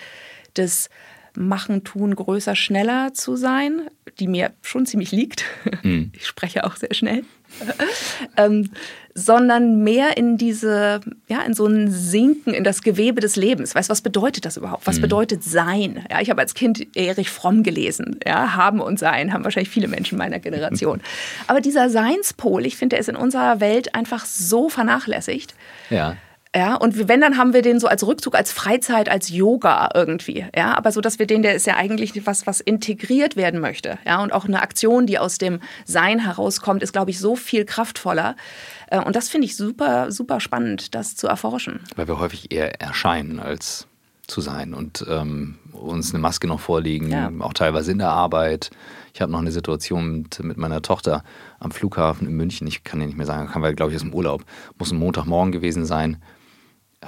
des 0.57 0.91
Machen, 1.35 1.85
Tun, 1.85 2.15
größer, 2.15 2.55
schneller 2.55 3.15
zu 3.15 3.37
sein, 3.37 3.83
die 4.19 4.29
mir 4.29 4.53
schon 4.63 4.87
ziemlich 4.87 5.13
liegt. 5.13 5.45
Mhm. 5.83 6.13
Ich 6.23 6.27
spreche 6.27 6.65
auch 6.65 6.77
sehr 6.77 6.95
schnell. 6.95 7.25
ähm, 8.37 8.71
sondern 9.15 9.83
mehr 9.83 10.17
in 10.17 10.39
diese, 10.39 11.01
ja, 11.29 11.43
in 11.43 11.55
so 11.55 11.67
ein 11.67 11.91
Sinken 11.91 12.55
in 12.55 12.65
das 12.65 12.83
Gewebe 12.83 13.21
des 13.21 13.37
Lebens. 13.37 13.75
Weißt, 13.75 13.91
was 13.91 14.01
bedeutet 14.01 14.45
das 14.45 14.57
überhaupt? 14.57 14.87
Was 14.87 14.99
mhm. 14.99 15.03
bedeutet 15.03 15.45
Sein? 15.45 16.05
Ja, 16.11 16.21
ich 16.21 16.31
habe 16.31 16.41
als 16.41 16.55
Kind 16.55 16.97
Erich 16.97 17.31
Fromm 17.31 17.63
gelesen. 17.63 18.19
Ja, 18.27 18.55
haben 18.55 18.81
und 18.81 18.99
Sein 18.99 19.33
haben 19.33 19.45
wahrscheinlich 19.45 19.71
viele 19.71 19.89
Menschen 19.89 20.17
meiner 20.17 20.39
Generation. 20.39 21.01
Aber 21.47 21.61
dieser 21.61 21.91
Seinspol, 21.91 22.65
ich 22.65 22.77
finde, 22.77 22.95
der 22.95 23.01
ist 23.01 23.09
in 23.09 23.17
unserer 23.17 23.61
Welt 23.61 23.95
einfach 23.95 24.25
so 24.25 24.69
vernachlässigt. 24.69 25.55
Ja. 25.91 26.17
Ja, 26.55 26.75
und 26.75 27.09
wenn, 27.09 27.23
dann 27.23 27.39
haben 27.39 27.55
wir 27.55 27.63
den 27.63 27.81
so 27.81 27.87
als 27.87 28.07
Rückzug, 28.07 28.35
als 28.35 28.53
Freizeit, 28.53 29.09
als 29.09 29.31
Yoga 29.31 29.89
irgendwie. 29.95 30.45
Ja, 30.55 30.77
aber 30.77 30.93
so, 30.93 31.01
dass 31.01 31.19
wir 31.19 31.27
den, 31.27 31.43
der 31.43 31.55
ist 31.55 31.67
ja 31.67 31.77
eigentlich 31.77 32.27
was, 32.27 32.47
was 32.47 32.61
integriert 32.61 33.37
werden 33.37 33.61
möchte. 33.61 33.99
Ja, 34.05 34.23
und 34.23 34.35
auch 34.35 34.45
eine 34.45 34.61
Aktion, 34.61 35.07
die 35.07 35.19
aus 35.19 35.39
dem 35.39 35.61
Sein 35.87 36.19
herauskommt, 36.19 36.83
ist, 36.83 36.93
glaube 36.93 37.11
ich, 37.11 37.19
so 37.19 37.37
viel 37.37 37.65
kraftvoller. 37.65 38.37
Äh, 38.89 39.01
und 39.01 39.17
das 39.17 39.31
finde 39.31 39.47
ich 39.47 39.57
super, 39.57 40.13
super 40.13 40.41
spannend, 40.41 40.95
das 40.95 41.17
zu 41.17 41.27
erforschen. 41.27 41.81
Weil 41.97 42.07
wir 42.07 42.19
häufig 42.19 42.53
eher 42.53 42.83
erscheinen 42.83 43.41
als 43.41 43.87
zu 44.27 44.43
sein 44.43 44.75
und 44.75 45.05
ähm, 45.09 45.59
uns 45.73 46.13
eine 46.13 46.21
Maske 46.21 46.47
noch 46.47 46.61
vorlegen, 46.61 47.11
ja. 47.11 47.31
auch 47.41 47.55
teilweise 47.55 47.93
in 47.93 47.99
der 47.99 48.11
Arbeit. 48.11 48.71
Ich 49.15 49.23
habe 49.23 49.33
noch 49.33 49.41
eine 49.41 49.53
Situation 49.53 50.23
mit, 50.23 50.43
mit, 50.45 50.57
meiner 50.59 50.83
Tochter 50.83 51.25
am 51.61 51.71
Flughafen 51.71 52.27
in 52.27 52.35
München. 52.35 52.67
Ich 52.67 52.85
kann 52.85 53.01
ja 53.01 53.07
nicht 53.07 53.17
mehr 53.17 53.27
sagen, 53.27 53.49
kann 53.49 53.63
wir, 53.63 53.73
glaube 53.73 53.93
ich, 53.93 53.97
aus 53.97 54.03
dem 54.03 54.15
Urlaub. 54.15 54.45
Muss 54.79 54.93
ein 54.93 54.99
Montagmorgen 54.99 55.51
gewesen 55.51 55.87
sein 55.87 56.19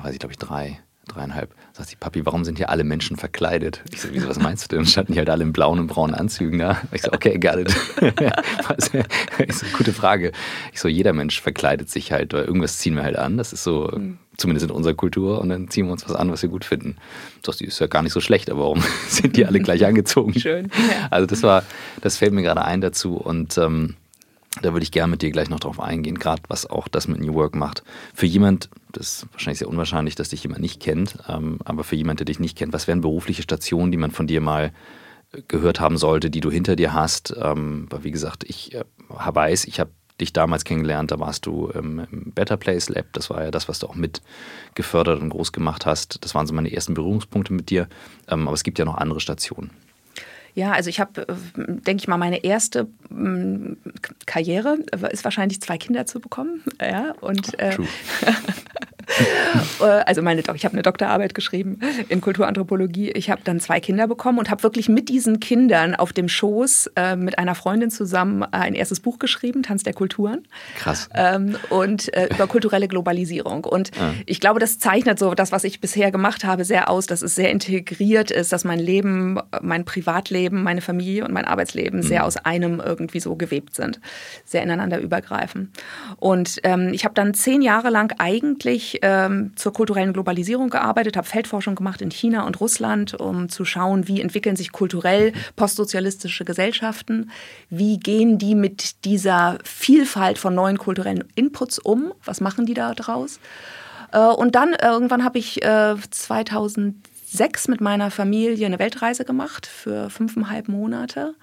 weiß 0.02 0.12
ich, 0.12 0.18
glaube 0.18 0.32
ich, 0.32 0.38
drei, 0.38 0.80
dreieinhalb, 1.08 1.54
sagt 1.72 1.90
sie, 1.90 1.96
Papi, 1.96 2.24
warum 2.24 2.44
sind 2.44 2.58
hier 2.58 2.70
alle 2.70 2.84
Menschen 2.84 3.16
verkleidet? 3.16 3.82
Ich 3.92 4.00
so, 4.00 4.08
wieso, 4.12 4.28
was 4.28 4.38
meinst 4.38 4.70
du 4.70 4.76
denn? 4.76 4.86
Standen 4.86 5.12
die 5.12 5.18
halt 5.18 5.30
alle 5.30 5.42
in 5.42 5.52
blauen 5.52 5.78
und 5.78 5.86
braunen 5.86 6.14
Anzügen 6.14 6.58
da? 6.58 6.80
Ich 6.92 7.02
so, 7.02 7.12
okay, 7.12 7.34
it. 7.34 7.76
ich 9.46 9.54
so, 9.54 9.66
gute 9.76 9.92
Frage. 9.92 10.32
Ich 10.72 10.80
so, 10.80 10.88
jeder 10.88 11.12
Mensch 11.12 11.40
verkleidet 11.40 11.90
sich 11.90 12.12
halt, 12.12 12.34
oder 12.34 12.46
irgendwas 12.46 12.78
ziehen 12.78 12.96
wir 12.96 13.02
halt 13.02 13.16
an. 13.16 13.36
Das 13.36 13.52
ist 13.52 13.64
so, 13.64 13.90
mhm. 13.94 14.18
zumindest 14.36 14.66
in 14.66 14.70
unserer 14.70 14.94
Kultur, 14.94 15.40
und 15.40 15.48
dann 15.50 15.68
ziehen 15.68 15.86
wir 15.86 15.92
uns 15.92 16.08
was 16.08 16.14
an, 16.14 16.30
was 16.30 16.42
wir 16.42 16.48
gut 16.48 16.64
finden. 16.64 16.96
Das 17.42 17.60
ist 17.60 17.78
ja 17.78 17.86
gar 17.86 18.02
nicht 18.02 18.12
so 18.12 18.20
schlecht, 18.20 18.50
aber 18.50 18.60
warum 18.60 18.82
sind 19.08 19.36
die 19.36 19.46
alle 19.46 19.60
gleich 19.60 19.84
angezogen? 19.84 20.38
Schön. 20.38 20.70
Ja. 20.74 21.08
Also 21.10 21.26
das 21.26 21.42
war, 21.42 21.64
das 22.00 22.16
fällt 22.16 22.32
mir 22.32 22.42
gerade 22.42 22.64
ein 22.64 22.80
dazu 22.80 23.16
und 23.16 23.58
ähm, 23.58 23.96
da 24.62 24.72
würde 24.72 24.84
ich 24.84 24.92
gerne 24.92 25.10
mit 25.10 25.22
dir 25.22 25.30
gleich 25.30 25.50
noch 25.50 25.60
drauf 25.60 25.80
eingehen, 25.80 26.18
gerade 26.18 26.42
was 26.48 26.68
auch 26.68 26.88
das 26.88 27.08
mit 27.08 27.20
New 27.20 27.34
Work 27.34 27.56
macht. 27.56 27.82
Für 28.14 28.26
jemand, 28.26 28.68
das 28.96 29.06
ist 29.22 29.32
wahrscheinlich 29.32 29.58
sehr 29.58 29.68
unwahrscheinlich, 29.68 30.14
dass 30.14 30.30
dich 30.30 30.42
jemand 30.42 30.60
nicht 30.60 30.80
kennt, 30.80 31.16
ähm, 31.28 31.58
aber 31.64 31.84
für 31.84 31.96
jemand, 31.96 32.20
der 32.20 32.24
dich 32.24 32.40
nicht 32.40 32.56
kennt, 32.56 32.72
was 32.72 32.86
wären 32.86 33.00
berufliche 33.00 33.42
Stationen, 33.42 33.92
die 33.92 33.98
man 33.98 34.10
von 34.10 34.26
dir 34.26 34.40
mal 34.40 34.72
äh, 35.32 35.42
gehört 35.46 35.80
haben 35.80 35.96
sollte, 35.96 36.30
die 36.30 36.40
du 36.40 36.50
hinter 36.50 36.76
dir 36.76 36.92
hast? 36.94 37.34
Ähm, 37.40 37.86
weil 37.90 38.04
wie 38.04 38.10
gesagt, 38.10 38.44
ich 38.44 38.74
äh, 38.74 38.84
weiß, 39.08 39.66
ich 39.66 39.80
habe 39.80 39.90
dich 40.20 40.32
damals 40.32 40.64
kennengelernt, 40.64 41.10
da 41.10 41.18
warst 41.18 41.44
du 41.46 41.68
im 41.68 42.06
Better 42.34 42.56
Place 42.56 42.88
Lab, 42.88 43.06
das 43.12 43.30
war 43.30 43.42
ja 43.42 43.50
das, 43.50 43.68
was 43.68 43.80
du 43.80 43.88
auch 43.88 43.96
mit 43.96 44.22
gefördert 44.74 45.20
und 45.20 45.30
groß 45.30 45.52
gemacht 45.52 45.86
hast. 45.86 46.24
Das 46.24 46.34
waren 46.34 46.46
so 46.46 46.54
meine 46.54 46.72
ersten 46.72 46.94
Berührungspunkte 46.94 47.52
mit 47.52 47.70
dir, 47.70 47.88
ähm, 48.28 48.46
aber 48.46 48.54
es 48.54 48.62
gibt 48.62 48.78
ja 48.78 48.84
noch 48.84 48.96
andere 48.96 49.20
Stationen. 49.20 49.70
Ja, 50.54 50.70
also 50.70 50.88
ich 50.88 51.00
habe, 51.00 51.26
äh, 51.28 51.34
denke 51.56 52.02
ich 52.02 52.08
mal, 52.08 52.16
meine 52.16 52.44
erste 52.44 52.86
mm, 53.10 53.72
Karriere 54.24 54.78
ist 55.10 55.24
wahrscheinlich 55.24 55.60
zwei 55.60 55.78
Kinder 55.78 56.06
zu 56.06 56.20
bekommen. 56.20 56.62
Ja, 56.80 57.12
und 57.20 57.58
äh, 57.58 57.74
Äh, 57.74 58.32
also 59.80 60.22
meine, 60.22 60.40
ich 60.40 60.64
habe 60.64 60.72
eine 60.72 60.82
Doktorarbeit 60.82 61.34
geschrieben 61.34 61.80
in 62.08 62.20
Kulturanthropologie. 62.20 63.10
Ich 63.10 63.30
habe 63.30 63.42
dann 63.44 63.60
zwei 63.60 63.80
Kinder 63.80 64.06
bekommen 64.06 64.38
und 64.38 64.50
habe 64.50 64.62
wirklich 64.62 64.88
mit 64.88 65.08
diesen 65.08 65.40
Kindern 65.40 65.94
auf 65.94 66.12
dem 66.12 66.28
Schoß 66.28 66.90
äh, 66.96 67.16
mit 67.16 67.38
einer 67.38 67.54
Freundin 67.54 67.90
zusammen 67.90 68.42
ein 68.42 68.74
erstes 68.74 69.00
Buch 69.00 69.18
geschrieben, 69.18 69.62
Tanz 69.62 69.82
der 69.82 69.94
Kulturen. 69.94 70.46
Krass. 70.78 71.08
Ähm, 71.14 71.56
und 71.70 72.12
äh, 72.14 72.28
über 72.34 72.46
kulturelle 72.46 72.88
Globalisierung. 72.88 73.64
Und 73.64 73.90
ah. 74.00 74.12
ich 74.26 74.40
glaube, 74.40 74.60
das 74.60 74.78
zeichnet 74.78 75.18
so 75.18 75.34
das, 75.34 75.52
was 75.52 75.64
ich 75.64 75.80
bisher 75.80 76.10
gemacht 76.10 76.44
habe, 76.44 76.64
sehr 76.64 76.90
aus, 76.90 77.06
dass 77.06 77.22
es 77.22 77.34
sehr 77.34 77.50
integriert 77.50 78.30
ist, 78.30 78.52
dass 78.52 78.64
mein 78.64 78.78
Leben, 78.78 79.38
mein 79.62 79.84
Privatleben, 79.84 80.62
meine 80.62 80.80
Familie 80.80 81.24
und 81.24 81.32
mein 81.32 81.44
Arbeitsleben 81.44 82.00
mhm. 82.00 82.04
sehr 82.04 82.24
aus 82.24 82.36
einem 82.36 82.80
irgendwie 82.80 83.20
so 83.20 83.36
gewebt 83.36 83.74
sind, 83.74 84.00
sehr 84.44 84.62
ineinander 84.62 84.98
übergreifen. 84.98 85.72
Und 86.16 86.60
ähm, 86.64 86.90
ich 86.92 87.04
habe 87.04 87.14
dann 87.14 87.34
zehn 87.34 87.62
Jahre 87.62 87.90
lang 87.90 88.14
eigentlich 88.18 89.02
ähm, 89.04 89.52
zur 89.54 89.74
kulturellen 89.74 90.14
Globalisierung 90.14 90.70
gearbeitet, 90.70 91.18
habe 91.18 91.26
Feldforschung 91.26 91.74
gemacht 91.74 92.00
in 92.00 92.10
China 92.10 92.46
und 92.46 92.58
Russland, 92.58 93.12
um 93.20 93.50
zu 93.50 93.66
schauen, 93.66 94.08
wie 94.08 94.22
entwickeln 94.22 94.56
sich 94.56 94.72
kulturell 94.72 95.34
postsozialistische 95.56 96.46
Gesellschaften, 96.46 97.30
wie 97.68 97.98
gehen 97.98 98.38
die 98.38 98.54
mit 98.54 99.04
dieser 99.04 99.58
Vielfalt 99.62 100.38
von 100.38 100.54
neuen 100.54 100.78
kulturellen 100.78 101.24
Inputs 101.34 101.78
um, 101.78 102.14
was 102.24 102.40
machen 102.40 102.64
die 102.64 102.72
da 102.72 102.94
draus. 102.94 103.40
Äh, 104.10 104.20
und 104.20 104.54
dann 104.54 104.72
irgendwann 104.72 105.22
habe 105.22 105.38
ich 105.38 105.62
äh, 105.62 105.96
2006 106.10 107.68
mit 107.68 107.82
meiner 107.82 108.10
Familie 108.10 108.64
eine 108.64 108.78
Weltreise 108.78 109.26
gemacht 109.26 109.66
für 109.66 110.08
fünfeinhalb 110.08 110.68
Monate 110.68 111.34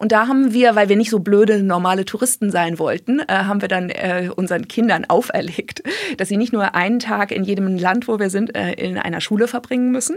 und 0.00 0.12
da 0.12 0.28
haben 0.28 0.54
wir, 0.54 0.76
weil 0.76 0.88
wir 0.88 0.96
nicht 0.96 1.10
so 1.10 1.18
blöde 1.18 1.62
normale 1.62 2.06
Touristen 2.06 2.50
sein 2.50 2.78
wollten, 2.78 3.20
äh, 3.20 3.26
haben 3.28 3.60
wir 3.60 3.68
dann 3.68 3.90
äh, 3.90 4.30
unseren 4.34 4.66
Kindern 4.66 5.04
auferlegt, 5.04 5.82
dass 6.16 6.28
sie 6.28 6.38
nicht 6.38 6.54
nur 6.54 6.74
einen 6.74 7.00
Tag 7.00 7.30
in 7.30 7.44
jedem 7.44 7.76
Land, 7.76 8.08
wo 8.08 8.18
wir 8.18 8.30
sind, 8.30 8.56
äh, 8.56 8.72
in 8.72 8.96
einer 8.96 9.20
Schule 9.20 9.46
verbringen 9.46 9.90
müssen, 9.90 10.16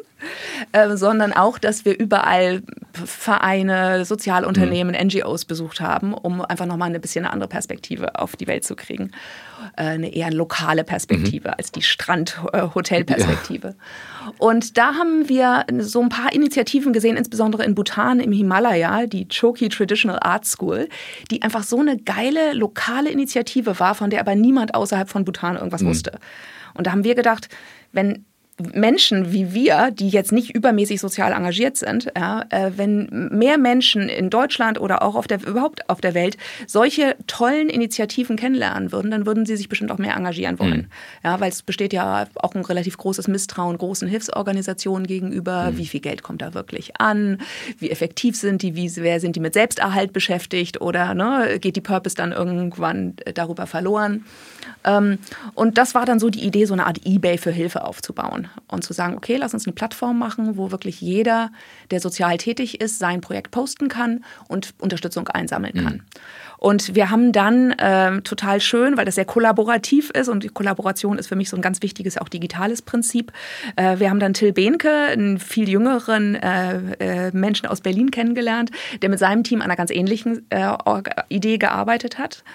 äh, 0.71 0.95
sondern 0.95 1.33
auch, 1.33 1.57
dass 1.57 1.83
wir 1.83 1.99
überall 1.99 2.63
Vereine, 2.93 4.05
Sozialunternehmen, 4.05 4.95
mhm. 4.95 5.07
NGOs 5.07 5.43
besucht 5.43 5.81
haben, 5.81 6.13
um 6.13 6.39
einfach 6.39 6.65
nochmal 6.65 6.95
ein 6.95 7.01
bisschen 7.01 7.25
eine 7.25 7.33
andere 7.33 7.49
Perspektive 7.49 8.17
auf 8.17 8.37
die 8.37 8.47
Welt 8.47 8.63
zu 8.63 8.77
kriegen. 8.77 9.11
Äh, 9.75 9.85
eine 9.85 10.13
eher 10.13 10.31
lokale 10.31 10.83
Perspektive 10.83 11.49
mhm. 11.49 11.53
als 11.57 11.71
die 11.71 11.81
Strand-Hotel-Perspektive. 11.81 13.69
Ja. 13.69 14.33
Und 14.37 14.77
da 14.77 14.93
haben 14.93 15.27
wir 15.29 15.65
so 15.79 16.01
ein 16.01 16.09
paar 16.09 16.31
Initiativen 16.31 16.93
gesehen, 16.93 17.17
insbesondere 17.17 17.63
in 17.63 17.73
Bhutan 17.73 18.19
im 18.19 18.31
Himalaya, 18.31 19.07
die 19.07 19.27
Choki 19.27 19.69
Traditional 19.69 20.19
Art 20.19 20.45
School, 20.45 20.89
die 21.31 21.41
einfach 21.41 21.63
so 21.63 21.79
eine 21.79 21.97
geile 21.97 22.53
lokale 22.53 23.09
Initiative 23.09 23.79
war, 23.79 23.95
von 23.95 24.11
der 24.11 24.19
aber 24.19 24.35
niemand 24.35 24.75
außerhalb 24.75 25.09
von 25.09 25.25
Bhutan 25.25 25.55
irgendwas 25.55 25.81
mhm. 25.81 25.87
wusste. 25.87 26.19
Und 26.75 26.85
da 26.85 26.91
haben 26.91 27.03
wir 27.03 27.15
gedacht, 27.15 27.49
wenn 27.91 28.25
Menschen 28.73 29.33
wie 29.33 29.53
wir, 29.53 29.89
die 29.91 30.09
jetzt 30.09 30.31
nicht 30.31 30.53
übermäßig 30.53 30.99
sozial 30.99 31.33
engagiert 31.33 31.75
sind, 31.75 32.11
ja, 32.15 32.45
äh, 32.49 32.71
wenn 32.75 33.29
mehr 33.31 33.57
Menschen 33.57 34.09
in 34.09 34.29
Deutschland 34.29 34.79
oder 34.79 35.01
auch 35.01 35.15
auf 35.15 35.27
der, 35.27 35.41
überhaupt 35.45 35.89
auf 35.89 36.01
der 36.01 36.13
Welt 36.13 36.37
solche 36.67 37.15
tollen 37.25 37.69
Initiativen 37.69 38.35
kennenlernen 38.35 38.91
würden, 38.91 39.09
dann 39.09 39.25
würden 39.25 39.45
sie 39.45 39.57
sich 39.57 39.69
bestimmt 39.69 39.91
auch 39.91 39.97
mehr 39.97 40.15
engagieren 40.15 40.59
wollen. 40.59 40.77
Mhm. 40.77 40.87
Ja, 41.23 41.39
weil 41.39 41.49
es 41.49 41.63
besteht 41.63 41.93
ja 41.93 42.27
auch 42.35 42.53
ein 42.53 42.63
relativ 42.63 42.97
großes 42.97 43.27
Misstrauen 43.27 43.77
großen 43.77 44.07
Hilfsorganisationen 44.07 45.07
gegenüber. 45.07 45.71
Mhm. 45.71 45.77
Wie 45.77 45.87
viel 45.87 46.01
Geld 46.01 46.21
kommt 46.21 46.43
da 46.43 46.53
wirklich 46.53 46.99
an? 46.99 47.39
Wie 47.79 47.89
effektiv 47.89 48.35
sind 48.35 48.61
die? 48.61 48.75
Wie 48.75 48.91
wer 48.97 49.19
sind 49.19 49.35
die 49.35 49.39
mit 49.39 49.55
Selbsterhalt 49.55 50.13
beschäftigt? 50.13 50.79
Oder 50.79 51.15
ne, 51.15 51.57
geht 51.59 51.75
die 51.75 51.81
Purpose 51.81 52.15
dann 52.15 52.31
irgendwann 52.31 53.15
darüber 53.33 53.65
verloren? 53.65 54.25
Ähm, 54.83 55.17
und 55.55 55.77
das 55.77 55.95
war 55.95 56.05
dann 56.05 56.19
so 56.19 56.29
die 56.29 56.45
Idee, 56.45 56.65
so 56.65 56.73
eine 56.73 56.85
Art 56.85 56.99
Ebay 57.05 57.37
für 57.37 57.51
Hilfe 57.51 57.83
aufzubauen 57.83 58.42
und 58.67 58.83
zu 58.83 58.93
sagen, 58.93 59.15
okay, 59.15 59.37
lass 59.37 59.53
uns 59.53 59.65
eine 59.65 59.73
Plattform 59.73 60.17
machen, 60.19 60.57
wo 60.57 60.71
wirklich 60.71 61.01
jeder, 61.01 61.51
der 61.91 61.99
sozial 61.99 62.37
tätig 62.37 62.81
ist, 62.81 62.99
sein 62.99 63.21
Projekt 63.21 63.51
posten 63.51 63.87
kann 63.87 64.23
und 64.47 64.73
Unterstützung 64.79 65.27
einsammeln 65.27 65.73
kann. 65.73 65.93
Mhm. 65.93 66.01
Und 66.63 66.95
wir 66.95 67.09
haben 67.09 67.33
dann 67.33 67.71
äh, 67.71 68.21
total 68.21 68.61
schön, 68.61 68.95
weil 68.95 69.03
das 69.03 69.15
sehr 69.15 69.25
kollaborativ 69.25 70.11
ist 70.11 70.29
und 70.29 70.43
die 70.43 70.47
Kollaboration 70.47 71.17
ist 71.17 71.27
für 71.27 71.35
mich 71.35 71.49
so 71.49 71.57
ein 71.57 71.61
ganz 71.61 71.81
wichtiges, 71.81 72.17
auch 72.17 72.29
digitales 72.29 72.81
Prinzip. 72.81 73.33
Äh, 73.75 73.99
wir 73.99 74.09
haben 74.09 74.21
dann 74.21 74.33
Till 74.33 74.53
Behnke, 74.53 74.89
einen 74.89 75.39
viel 75.39 75.67
jüngeren 75.67 76.35
äh, 76.35 76.77
äh 76.99 77.31
Menschen 77.33 77.67
aus 77.67 77.81
Berlin 77.81 78.11
kennengelernt, 78.11 78.71
der 79.01 79.09
mit 79.09 79.19
seinem 79.19 79.43
Team 79.43 79.59
an 79.59 79.65
einer 79.65 79.75
ganz 79.75 79.91
ähnlichen 79.91 80.45
äh, 80.51 80.71
Idee 81.27 81.57
gearbeitet 81.57 82.17
hat. 82.17 82.45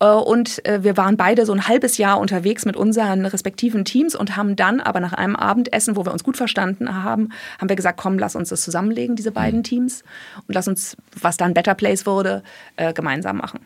Äh, 0.00 0.06
und 0.06 0.64
äh, 0.66 0.82
wir 0.84 0.96
waren 0.96 1.16
beide 1.16 1.46
so 1.46 1.52
ein 1.52 1.68
halbes 1.68 1.98
Jahr 1.98 2.20
unterwegs 2.20 2.64
mit 2.64 2.76
unseren 2.76 3.26
respektiven 3.26 3.84
Teams 3.84 4.14
und 4.14 4.36
haben 4.36 4.56
dann 4.56 4.80
aber 4.80 5.00
nach 5.00 5.12
einem 5.12 5.36
Abendessen, 5.36 5.96
wo 5.96 6.04
wir 6.04 6.12
uns 6.12 6.24
gut 6.24 6.36
verstanden 6.36 7.02
haben, 7.02 7.30
haben 7.58 7.68
wir 7.68 7.76
gesagt, 7.76 7.98
komm, 7.98 8.18
lass 8.18 8.36
uns 8.36 8.50
das 8.50 8.62
zusammenlegen, 8.62 9.16
diese 9.16 9.32
beiden 9.32 9.60
mhm. 9.60 9.64
Teams, 9.64 10.02
und 10.46 10.54
lass 10.54 10.68
uns, 10.68 10.96
was 11.20 11.36
dann 11.36 11.54
Better 11.54 11.74
Place 11.74 12.06
wurde, 12.06 12.42
äh, 12.76 12.92
gemeinsam 12.92 13.38
machen. 13.38 13.60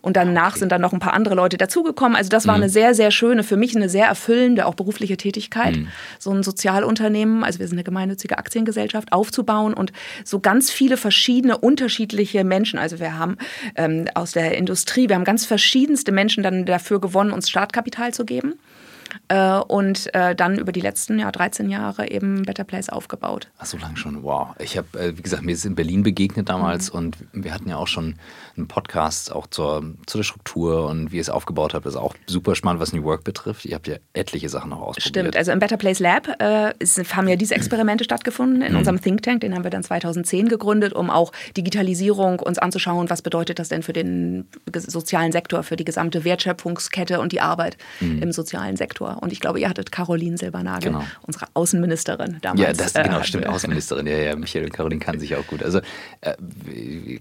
Und 0.00 0.16
danach 0.16 0.50
okay. 0.50 0.60
sind 0.60 0.72
dann 0.72 0.80
noch 0.80 0.92
ein 0.92 0.98
paar 0.98 1.12
andere 1.12 1.34
Leute 1.34 1.56
dazugekommen. 1.56 2.16
Also 2.16 2.28
das 2.28 2.46
war 2.46 2.56
mhm. 2.56 2.64
eine 2.64 2.70
sehr, 2.70 2.94
sehr 2.94 3.10
schöne, 3.10 3.44
für 3.44 3.56
mich 3.56 3.76
eine 3.76 3.88
sehr 3.88 4.06
erfüllende, 4.06 4.66
auch 4.66 4.74
berufliche 4.74 5.16
Tätigkeit, 5.16 5.76
mhm. 5.76 5.88
so 6.18 6.30
ein 6.32 6.42
Sozialunternehmen, 6.42 7.44
also 7.44 7.58
wir 7.58 7.68
sind 7.68 7.76
eine 7.76 7.84
gemeinnützige 7.84 8.38
Aktiengesellschaft, 8.38 9.12
aufzubauen 9.12 9.74
und 9.74 9.92
so 10.24 10.40
ganz 10.40 10.70
viele 10.70 10.96
verschiedene, 10.96 11.58
unterschiedliche 11.58 12.44
Menschen. 12.44 12.78
Also 12.78 13.00
wir 13.00 13.18
haben 13.18 13.36
ähm, 13.76 14.06
aus 14.14 14.32
der 14.32 14.56
Industrie, 14.56 15.08
wir 15.08 15.16
haben 15.16 15.24
ganz 15.24 15.46
verschiedenste 15.46 16.12
Menschen 16.12 16.42
dann 16.42 16.64
dafür 16.64 17.00
gewonnen, 17.00 17.32
uns 17.32 17.48
Startkapital 17.48 18.12
zu 18.12 18.24
geben. 18.24 18.54
Äh, 19.28 19.58
und 19.58 20.12
äh, 20.14 20.34
dann 20.34 20.58
über 20.58 20.72
die 20.72 20.80
letzten 20.80 21.18
ja, 21.18 21.30
13 21.30 21.68
Jahre 21.70 22.10
eben 22.10 22.42
Better 22.42 22.64
Place 22.64 22.88
aufgebaut. 22.88 23.48
Ach, 23.58 23.66
so 23.66 23.76
lange 23.78 23.96
schon, 23.96 24.22
wow. 24.22 24.48
Ich 24.58 24.76
habe, 24.76 24.98
äh, 24.98 25.16
wie 25.16 25.22
gesagt, 25.22 25.42
mir 25.42 25.52
ist 25.52 25.64
in 25.64 25.74
Berlin 25.74 26.02
begegnet 26.02 26.48
damals 26.48 26.92
mhm. 26.92 26.98
und 26.98 27.16
wir 27.32 27.52
hatten 27.54 27.68
ja 27.68 27.76
auch 27.76 27.86
schon 27.86 28.16
einen 28.56 28.68
Podcast 28.68 29.32
auch 29.32 29.46
zur, 29.46 29.94
zu 30.06 30.18
der 30.18 30.24
Struktur 30.24 30.86
und 30.86 31.12
wie 31.12 31.16
ihr 31.16 31.22
es 31.22 31.30
aufgebaut 31.30 31.74
habt. 31.74 31.86
Das 31.86 31.94
ist 31.94 32.00
auch 32.00 32.14
super 32.26 32.54
spannend, 32.54 32.80
was 32.80 32.92
New 32.92 33.04
Work 33.04 33.24
betrifft. 33.24 33.64
Ihr 33.64 33.74
habt 33.74 33.88
ja 33.88 33.96
etliche 34.12 34.48
Sachen 34.48 34.70
noch 34.70 34.80
ausprobiert. 34.80 35.08
Stimmt, 35.08 35.36
also 35.36 35.52
im 35.52 35.58
Better 35.58 35.76
Place 35.76 36.00
Lab 36.00 36.28
äh, 36.40 36.72
haben 37.12 37.28
ja 37.28 37.36
diese 37.36 37.54
Experimente 37.54 38.04
stattgefunden 38.04 38.62
in 38.62 38.72
mhm. 38.72 38.78
unserem 38.78 39.00
Think 39.00 39.22
Tank. 39.22 39.40
Den 39.40 39.54
haben 39.54 39.64
wir 39.64 39.70
dann 39.70 39.82
2010 39.82 40.48
gegründet, 40.48 40.92
um 40.92 41.10
auch 41.10 41.32
Digitalisierung 41.56 42.40
uns 42.40 42.58
anzuschauen. 42.58 43.10
Was 43.10 43.22
bedeutet 43.22 43.58
das 43.58 43.68
denn 43.68 43.82
für 43.82 43.92
den 43.92 44.48
sozialen 44.74 45.32
Sektor, 45.32 45.62
für 45.62 45.76
die 45.76 45.84
gesamte 45.84 46.24
Wertschöpfungskette 46.24 47.20
und 47.20 47.32
die 47.32 47.40
Arbeit 47.40 47.76
mhm. 48.00 48.22
im 48.22 48.32
sozialen 48.32 48.76
Sektor? 48.76 48.97
Und 49.04 49.32
ich 49.32 49.40
glaube, 49.40 49.60
ihr 49.60 49.68
hattet 49.68 49.92
Caroline 49.92 50.36
Silbernagel, 50.36 50.92
genau. 50.92 51.04
unsere 51.22 51.46
Außenministerin 51.54 52.38
damals. 52.42 52.60
Ja, 52.60 52.72
das 52.72 52.94
genau, 52.94 53.20
äh, 53.20 53.24
stimmt, 53.24 53.46
Außenministerin. 53.48 54.06
Ja, 54.06 54.18
ja, 54.18 54.36
Michael 54.36 54.64
und 54.64 54.72
Caroline 54.72 55.00
kann 55.00 55.18
sich 55.20 55.36
auch 55.36 55.46
gut. 55.46 55.62
Also 55.62 55.80
äh, 56.20 56.34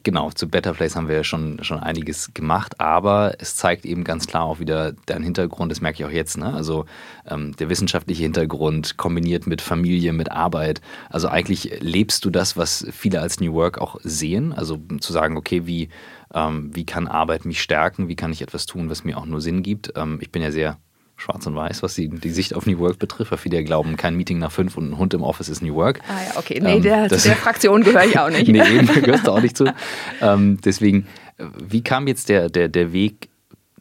genau, 0.03 0.31
zu 0.31 0.47
Better 0.47 0.73
Place 0.73 0.95
haben 0.95 1.07
wir 1.07 1.15
ja 1.17 1.23
schon, 1.23 1.63
schon 1.63 1.79
einiges 1.79 2.33
gemacht, 2.33 2.79
aber 2.79 3.35
es 3.39 3.55
zeigt 3.55 3.85
eben 3.85 4.03
ganz 4.03 4.27
klar 4.27 4.43
auch 4.43 4.59
wieder 4.59 4.93
deinen 5.05 5.23
Hintergrund, 5.23 5.71
das 5.71 5.81
merke 5.81 6.01
ich 6.01 6.05
auch 6.05 6.13
jetzt, 6.13 6.37
ne? 6.37 6.53
Also 6.53 6.85
ähm, 7.27 7.55
der 7.57 7.69
wissenschaftliche 7.69 8.23
Hintergrund 8.23 8.97
kombiniert 8.97 9.47
mit 9.47 9.61
Familie, 9.61 10.13
mit 10.13 10.31
Arbeit. 10.31 10.81
Also 11.09 11.27
eigentlich 11.27 11.79
lebst 11.79 12.25
du 12.25 12.29
das, 12.29 12.57
was 12.57 12.85
viele 12.91 13.21
als 13.21 13.39
New 13.39 13.53
Work 13.53 13.77
auch 13.79 13.97
sehen. 14.03 14.53
Also 14.53 14.79
zu 14.99 15.13
sagen, 15.13 15.37
okay, 15.37 15.65
wie, 15.65 15.89
ähm, 16.33 16.71
wie 16.73 16.85
kann 16.85 17.07
Arbeit 17.07 17.45
mich 17.45 17.61
stärken, 17.61 18.07
wie 18.07 18.15
kann 18.15 18.31
ich 18.31 18.41
etwas 18.41 18.65
tun, 18.65 18.89
was 18.89 19.03
mir 19.03 19.17
auch 19.17 19.25
nur 19.25 19.41
Sinn 19.41 19.63
gibt. 19.63 19.93
Ähm, 19.95 20.19
ich 20.21 20.31
bin 20.31 20.41
ja 20.41 20.51
sehr 20.51 20.77
schwarz 21.17 21.45
und 21.47 21.55
weiß, 21.55 21.83
was 21.83 21.95
die, 21.95 22.09
die 22.09 22.29
Sicht 22.29 22.53
auf 22.53 22.65
New 22.67 22.77
Work 22.77 22.99
betrifft, 22.99 23.31
weil 23.31 23.39
viele 23.39 23.63
glauben, 23.63 23.97
kein 23.97 24.15
Meeting 24.15 24.37
nach 24.37 24.51
fünf 24.51 24.77
und 24.77 24.91
ein 24.91 24.97
Hund 24.97 25.13
im 25.15 25.23
Office 25.23 25.49
ist 25.49 25.61
New 25.61 25.75
Work. 25.75 25.99
Ah 26.07 26.23
ja, 26.23 26.39
okay. 26.39 26.59
Nee, 26.61 26.75
ähm, 26.75 26.83
der, 26.83 27.07
das, 27.07 27.23
zu 27.23 27.29
der 27.29 27.37
Fraktion 27.37 27.83
gehöre 27.83 28.05
ich 28.05 28.17
auch 28.19 28.29
nicht. 28.29 28.47
nee, 28.47 28.61
eben, 28.61 28.87
gehörst 28.87 29.25
du 29.25 29.31
auch 29.31 29.41
nicht 29.41 29.57
zu. 29.57 29.73
Ähm, 30.21 30.59
deswegen, 30.63 31.07
wie 31.37 31.81
kam 31.81 32.07
jetzt 32.07 32.29
der, 32.29 32.49
der, 32.49 32.69
der 32.69 32.93
Weg, 32.93 33.29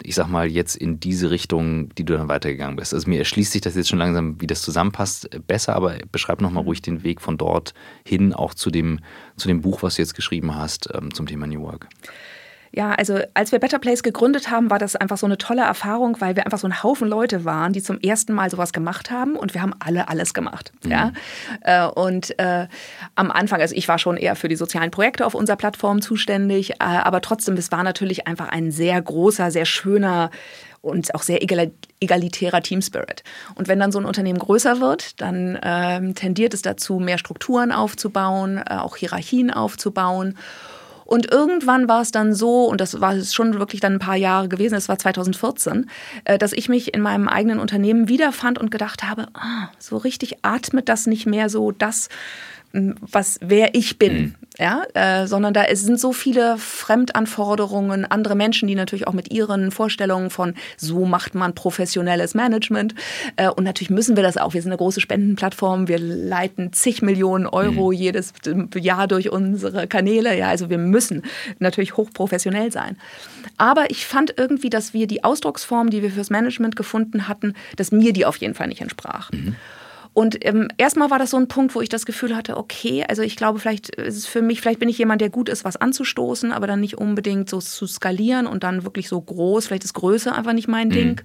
ich 0.03 0.15
sag 0.15 0.29
mal, 0.29 0.51
jetzt 0.51 0.77
in 0.77 0.99
diese 0.99 1.31
Richtung, 1.31 1.91
die 1.95 2.05
du 2.05 2.17
dann 2.17 2.29
weitergegangen 2.29 2.77
bist? 2.77 2.95
Also 2.95 3.09
mir 3.09 3.19
erschließt 3.19 3.53
sich 3.53 3.61
das 3.61 3.77
jetzt 3.77 3.91
schon 3.91 3.99
langsam, 3.99 4.41
wie 4.41 4.47
das 4.47 4.63
zusammenpasst, 4.63 5.29
besser, 5.47 5.77
aber 5.77 5.97
beschreib 6.11 6.41
nochmal 6.41 6.65
ruhig 6.65 6.81
den 6.81 7.05
Weg 7.05 7.21
von 7.21 7.37
dort 7.37 7.75
hin, 8.03 8.33
auch 8.33 8.55
zu 8.55 8.71
dem, 8.71 9.01
zu 9.37 9.47
dem 9.47 9.61
Buch, 9.61 9.83
was 9.83 9.97
du 9.97 10.03
jetzt 10.03 10.15
geschrieben 10.15 10.55
hast, 10.55 10.89
ähm, 10.95 11.13
zum 11.13 11.27
Thema 11.27 11.47
New 11.47 11.61
Work. 11.61 11.89
Ja, 12.77 12.93
also 12.93 13.19
als 13.33 13.53
wir 13.53 13.59
Better 13.59 13.79
Place 13.79 14.03
gegründet 14.03 14.51
haben, 14.51 14.69
war 14.69 14.79
das 14.79 14.97
einfach 14.97 15.17
so 15.17 15.25
eine 15.25 15.39
tolle 15.39 15.63
Erfahrung, 15.63 16.21
weil 16.21 16.37
wir 16.37 16.45
einfach 16.45 16.59
so 16.59 16.69
ein 16.69 16.83
Haufen 16.83 17.09
Leute 17.09 17.47
waren, 17.47 17.73
die 17.73 17.83
zum 17.83 17.99
ersten 17.99 18.35
Mal 18.35 18.51
sowas 18.51 18.75
gemacht 18.75 19.11
haben 19.11 19.35
und 19.35 19.55
wir 19.55 19.63
haben 19.63 19.73
alle 19.79 20.09
alles 20.09 20.35
gemacht. 20.35 20.73
Mhm. 20.85 20.91
Ja? 20.91 21.13
Äh, 21.63 21.89
und 21.89 22.39
äh, 22.39 22.69
am 23.15 23.31
Anfang, 23.31 23.63
also 23.63 23.75
ich 23.75 23.89
war 23.89 23.99
schon 23.99 24.19
eher 24.19 24.37
für 24.37 24.49
die 24.49 24.57
sozialen 24.57 24.91
Projekte 24.91 25.25
auf 25.25 25.35
unserer 25.35 25.57
Plattform 25.57 26.03
zuständig, 26.03 26.73
äh, 26.73 26.75
aber 26.81 27.23
trotzdem, 27.23 27.55
es 27.55 27.73
war 27.73 27.83
natürlich 27.83 28.27
einfach 28.27 28.51
ein 28.51 28.71
sehr 28.71 29.01
großer, 29.01 29.51
sehr 29.51 29.65
schöner 29.65 30.31
und 30.83 31.15
auch 31.15 31.23
sehr 31.23 31.43
egalitärer 31.43 32.61
Team 32.61 32.83
Spirit. 32.83 33.25
Und 33.55 33.69
wenn 33.69 33.81
dann 33.81 33.91
so 33.91 33.99
ein 33.99 34.05
Unternehmen 34.05 34.39
größer 34.39 34.81
wird, 34.83 35.19
dann 35.23 35.59
ähm, 35.63 36.15
tendiert 36.15 36.53
es 36.53 36.61
dazu, 36.61 36.99
mehr 36.99 37.17
Strukturen 37.17 37.73
aufzubauen, 37.73 38.59
äh, 38.59 38.75
auch 38.75 38.97
Hierarchien 38.97 39.51
aufzubauen. 39.51 40.37
Und 41.07 41.31
irgendwann 41.31 41.89
war 41.89 42.03
es 42.03 42.11
dann 42.11 42.35
so, 42.35 42.65
und 42.65 42.81
das 42.81 43.01
war 43.01 43.19
schon 43.23 43.59
wirklich 43.59 43.81
dann 43.81 43.95
ein 43.95 43.99
paar 44.01 44.17
Jahre 44.17 44.49
gewesen, 44.49 44.75
es 44.75 44.89
war 44.89 44.99
2014, 44.99 45.89
äh, 46.25 46.37
dass 46.37 46.53
ich 46.53 46.69
mich 46.69 46.93
in 46.93 47.01
meinem 47.01 47.29
eigenen 47.29 47.61
Unternehmen 47.61 48.09
wiederfand 48.09 48.59
und 48.59 48.71
gedacht 48.71 49.05
habe, 49.05 49.29
ah, 49.35 49.69
so 49.79 49.97
richtig 49.97 50.45
atmet 50.45 50.89
das 50.89 51.07
nicht 51.07 51.25
mehr 51.25 51.49
so 51.49 51.71
das, 51.71 52.09
was 53.01 53.39
wer 53.41 53.75
ich 53.75 53.99
bin. 53.99 54.15
Mhm 54.15 54.35
ja, 54.59 54.85
äh, 54.95 55.27
sondern 55.27 55.53
da 55.53 55.65
sind 55.75 56.01
so 56.01 56.13
viele 56.13 56.57
Fremdanforderungen, 56.57 58.05
andere 58.07 58.35
Menschen, 58.35 58.69
die 58.69 58.75
natürlich 58.75 59.07
auch 59.07 59.13
mit 59.13 59.33
ihren 59.33 59.71
Vorstellungen 59.71 60.31
von 60.31 60.55
so 60.77 61.05
macht 61.05 61.35
man 61.35 61.55
professionelles 61.55 62.35
Management 62.35 62.95
äh, 63.37 63.49
und 63.49 63.65
natürlich 63.65 63.91
müssen 63.91 64.17
wir 64.17 64.23
das 64.23 64.37
auch. 64.37 64.55
Wir 64.55 64.63
sind 64.63 64.71
eine 64.71 64.79
große 64.79 65.01
Spendenplattform, 65.01 65.89
wir 65.89 65.99
leiten 65.99 66.73
zig 66.73 67.03
Millionen 67.03 67.47
Euro 67.47 67.89
mhm. 67.89 67.97
jedes 67.97 68.33
Jahr 68.75 69.07
durch 69.07 69.31
unsere 69.31 69.87
Kanäle, 69.87 70.37
ja, 70.37 70.49
also 70.49 70.71
wir 70.71 70.79
müssen 70.79 71.23
natürlich 71.59 71.97
hochprofessionell 71.97 72.73
sein. 72.73 72.97
Aber 73.59 73.91
ich 73.91 74.07
fand 74.07 74.35
irgendwie, 74.37 74.71
dass 74.71 74.95
wir 74.95 75.07
die 75.07 75.23
Ausdrucksform, 75.23 75.91
die 75.91 76.03
wir 76.03 76.11
fürs 76.11 76.31
Management 76.31 76.77
gefunden 76.77 77.29
hatten, 77.29 77.55
dass 77.77 77.93
mir 77.93 78.13
die 78.13 78.25
auf 78.25 78.37
jeden 78.37 78.55
Fall 78.55 78.69
nicht 78.69 78.81
entsprach. 78.81 79.31
Mhm. 79.33 79.57
Und 80.17 80.47
ähm, 80.47 80.69
erstmal 80.79 81.11
war 81.11 81.19
das 81.19 81.33
so 81.33 81.37
ein 81.37 81.47
Punkt, 81.47 81.75
wo 81.75 81.83
ich 81.83 81.91
das 81.91 82.07
Gefühl 82.07 82.35
hatte, 82.35 82.57
okay, 82.57 83.05
also 83.07 83.21
ich 83.21 83.37
glaube, 83.37 83.59
vielleicht 83.59 83.91
ist 83.91 84.17
es 84.17 84.27
für 84.27 84.41
mich, 84.41 84.63
vielleicht 84.63 84.81
bin 84.81 84.89
ich 84.89 84.97
jemand, 84.97 85.21
der 85.21 85.29
gut 85.29 85.51
ist, 85.51 85.63
was 85.63 85.77
anzustoßen, 85.77 86.53
aber 86.53 86.67
dann 86.67 86.81
nicht 86.81 86.97
unbedingt 86.97 87.51
so 87.51 87.59
zu 87.61 87.87
skalieren 87.87 88.47
und 88.47 88.65
dann 88.65 88.85
wirklich 88.85 89.11
so 89.11 89.21
groß. 89.21 89.67
Vielleicht 89.67 89.85
ist 89.85 89.93
Größe 89.93 90.33
einfach 90.33 90.55
nicht 90.55 90.69
mein 90.69 90.89
mhm. 90.89 90.93
Ding. 90.93 91.21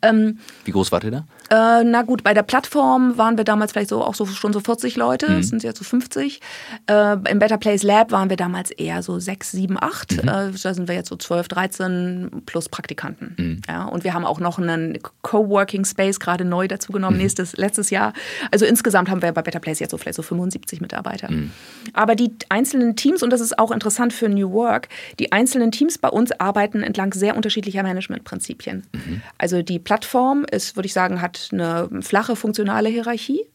Ähm, 0.00 0.38
Wie 0.64 0.70
groß 0.70 0.92
wart 0.92 1.02
ihr 1.02 1.10
da? 1.10 1.24
Äh, 1.50 1.82
na 1.82 2.02
gut, 2.02 2.22
bei 2.22 2.32
der 2.32 2.44
Plattform 2.44 3.18
waren 3.18 3.36
wir 3.36 3.42
damals 3.42 3.72
vielleicht 3.72 3.88
so 3.90 4.04
auch 4.04 4.14
so 4.14 4.24
schon 4.26 4.52
so 4.52 4.60
40 4.60 4.94
Leute, 4.94 5.28
mhm. 5.28 5.42
sind 5.42 5.64
jetzt 5.64 5.78
so 5.78 5.84
50. 5.84 6.40
Äh, 6.88 7.16
Im 7.28 7.40
Better 7.40 7.58
Place 7.58 7.82
Lab 7.82 8.12
waren 8.12 8.30
wir 8.30 8.36
damals 8.36 8.70
eher 8.70 9.02
so 9.02 9.18
6, 9.18 9.50
7, 9.50 9.76
8. 9.76 10.22
Mhm. 10.22 10.28
Äh, 10.28 10.50
da 10.62 10.74
sind 10.74 10.86
wir 10.86 10.94
jetzt 10.94 11.08
so 11.08 11.16
12, 11.16 11.48
13 11.48 12.42
plus 12.46 12.68
Praktikanten. 12.68 13.34
Mhm. 13.36 13.62
Ja, 13.68 13.86
und 13.86 14.04
wir 14.04 14.14
haben 14.14 14.24
auch 14.24 14.38
noch 14.38 14.60
einen 14.60 15.00
Coworking 15.22 15.84
Space 15.84 16.20
gerade 16.20 16.44
neu 16.44 16.68
dazu 16.68 16.92
genommen, 16.92 17.16
mhm. 17.16 17.22
nächstes, 17.22 17.56
letztes 17.56 17.90
Jahr. 17.90 18.12
Also 18.50 18.66
insgesamt 18.66 19.10
haben 19.10 19.22
wir 19.22 19.32
bei 19.32 19.42
Better 19.42 19.60
Place 19.60 19.78
jetzt 19.80 19.90
so 19.90 19.98
vielleicht 19.98 20.16
so 20.16 20.22
75 20.22 20.80
Mitarbeiter. 20.80 21.30
Mhm. 21.30 21.50
Aber 21.92 22.14
die 22.14 22.32
einzelnen 22.48 22.96
Teams, 22.96 23.22
und 23.22 23.30
das 23.30 23.40
ist 23.40 23.58
auch 23.58 23.70
interessant 23.70 24.12
für 24.12 24.28
New 24.28 24.52
Work, 24.52 24.88
die 25.18 25.32
einzelnen 25.32 25.72
Teams 25.72 25.98
bei 25.98 26.08
uns 26.08 26.32
arbeiten 26.32 26.82
entlang 26.82 27.12
sehr 27.12 27.36
unterschiedlicher 27.36 27.82
Managementprinzipien. 27.82 28.84
Mhm. 28.92 29.22
Also 29.38 29.62
die 29.62 29.78
Plattform 29.78 30.44
ist, 30.50 30.76
würde 30.76 30.86
ich 30.86 30.92
sagen, 30.92 31.20
hat 31.20 31.50
eine 31.52 31.88
flache 32.02 32.36
funktionale 32.36 32.88
Hierarchie. 32.88 33.46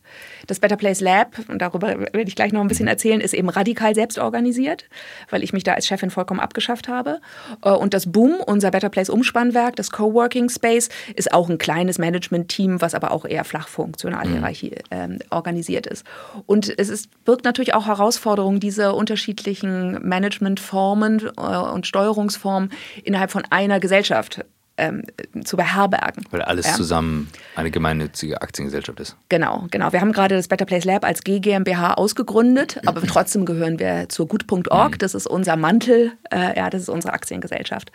Das 0.48 0.60
Better 0.60 0.78
Place 0.78 1.02
Lab, 1.02 1.38
und 1.48 1.60
darüber 1.60 2.00
werde 2.00 2.24
ich 2.24 2.36
gleich 2.36 2.52
noch 2.52 2.62
ein 2.62 2.68
bisschen 2.68 2.88
erzählen, 2.88 3.22
ist 3.22 3.34
eben 3.34 3.50
radikal 3.50 3.96
selbst 3.96 4.20
organisiert, 4.20 4.86
weil 5.30 5.44
ich 5.44 5.54
mich 5.54 5.64
da 5.64 5.74
als 5.74 5.88
Chefin 5.88 6.10
vollkommen 6.10 6.40
abgeschafft 6.40 6.88
habe. 6.88 7.20
Äh, 7.64 7.70
und 7.72 7.94
das 7.94 8.12
Boom, 8.12 8.36
unser 8.46 8.72
Better 8.72 8.90
Place 8.90 9.10
Umspannwerk, 9.10 9.76
das 9.76 9.92
Coworking 9.92 10.50
Space, 10.50 10.90
ist 11.16 11.34
auch 11.34 11.50
ein 11.50 11.58
kleines 11.58 11.98
Management-Team, 11.98 12.82
was 12.82 12.94
aber 12.94 13.12
auch 13.12 13.26
eher 13.26 13.44
flach 13.44 13.68
funktional 13.68 14.28
mhm. 14.28 14.34
Hierarchie 14.34 14.76
äh, 14.90 15.20
organisiert 15.30 15.88
ist. 15.88 16.06
Und 16.46 16.78
es 16.78 16.90
ist, 16.90 17.10
birgt 17.26 17.46
natürlich 17.46 17.74
auch 17.74 17.88
Herausforderungen, 17.88 18.60
diese 18.60 18.94
unterschiedlichen 18.94 20.08
Managementformen 20.08 21.32
äh, 21.38 21.42
und 21.42 21.88
Steuerungsformen 21.88 22.72
innerhalb 23.04 23.32
von 23.32 23.44
einer 23.50 23.80
Gesellschaft 23.80 24.46
ähm, 24.78 25.04
zu 25.44 25.56
beherbergen. 25.56 26.26
Weil 26.32 26.42
alles 26.42 26.68
ja. 26.68 26.74
zusammen 26.74 27.30
eine 27.56 27.72
gemeinnützige 27.72 28.42
Aktiengesellschaft 28.42 29.00
ist. 29.00 29.16
Genau, 29.30 29.68
genau. 29.72 29.94
Wir 29.94 30.02
haben 30.02 30.12
gerade 30.12 30.36
das 30.36 30.48
Better 30.48 30.66
Place 30.66 30.84
Lab 30.84 31.06
als 31.06 31.24
GGMBH 31.24 31.94
ausgegründet, 31.94 32.82
aber 32.86 33.02
trotzdem 33.04 33.46
gehören 33.46 33.80
wir 33.80 34.10
zur 34.10 34.28
gut.org. 34.28 34.92
Mhm. 34.92 34.98
Das 34.98 35.16
ist 35.16 35.28
unser 35.28 35.56
Mantel, 35.56 36.12
äh, 36.32 36.58
ja, 36.58 36.70
das 36.70 36.84
ist 36.84 36.90
unsere 36.90 37.14
Aktiengesellschaft. 37.14 37.92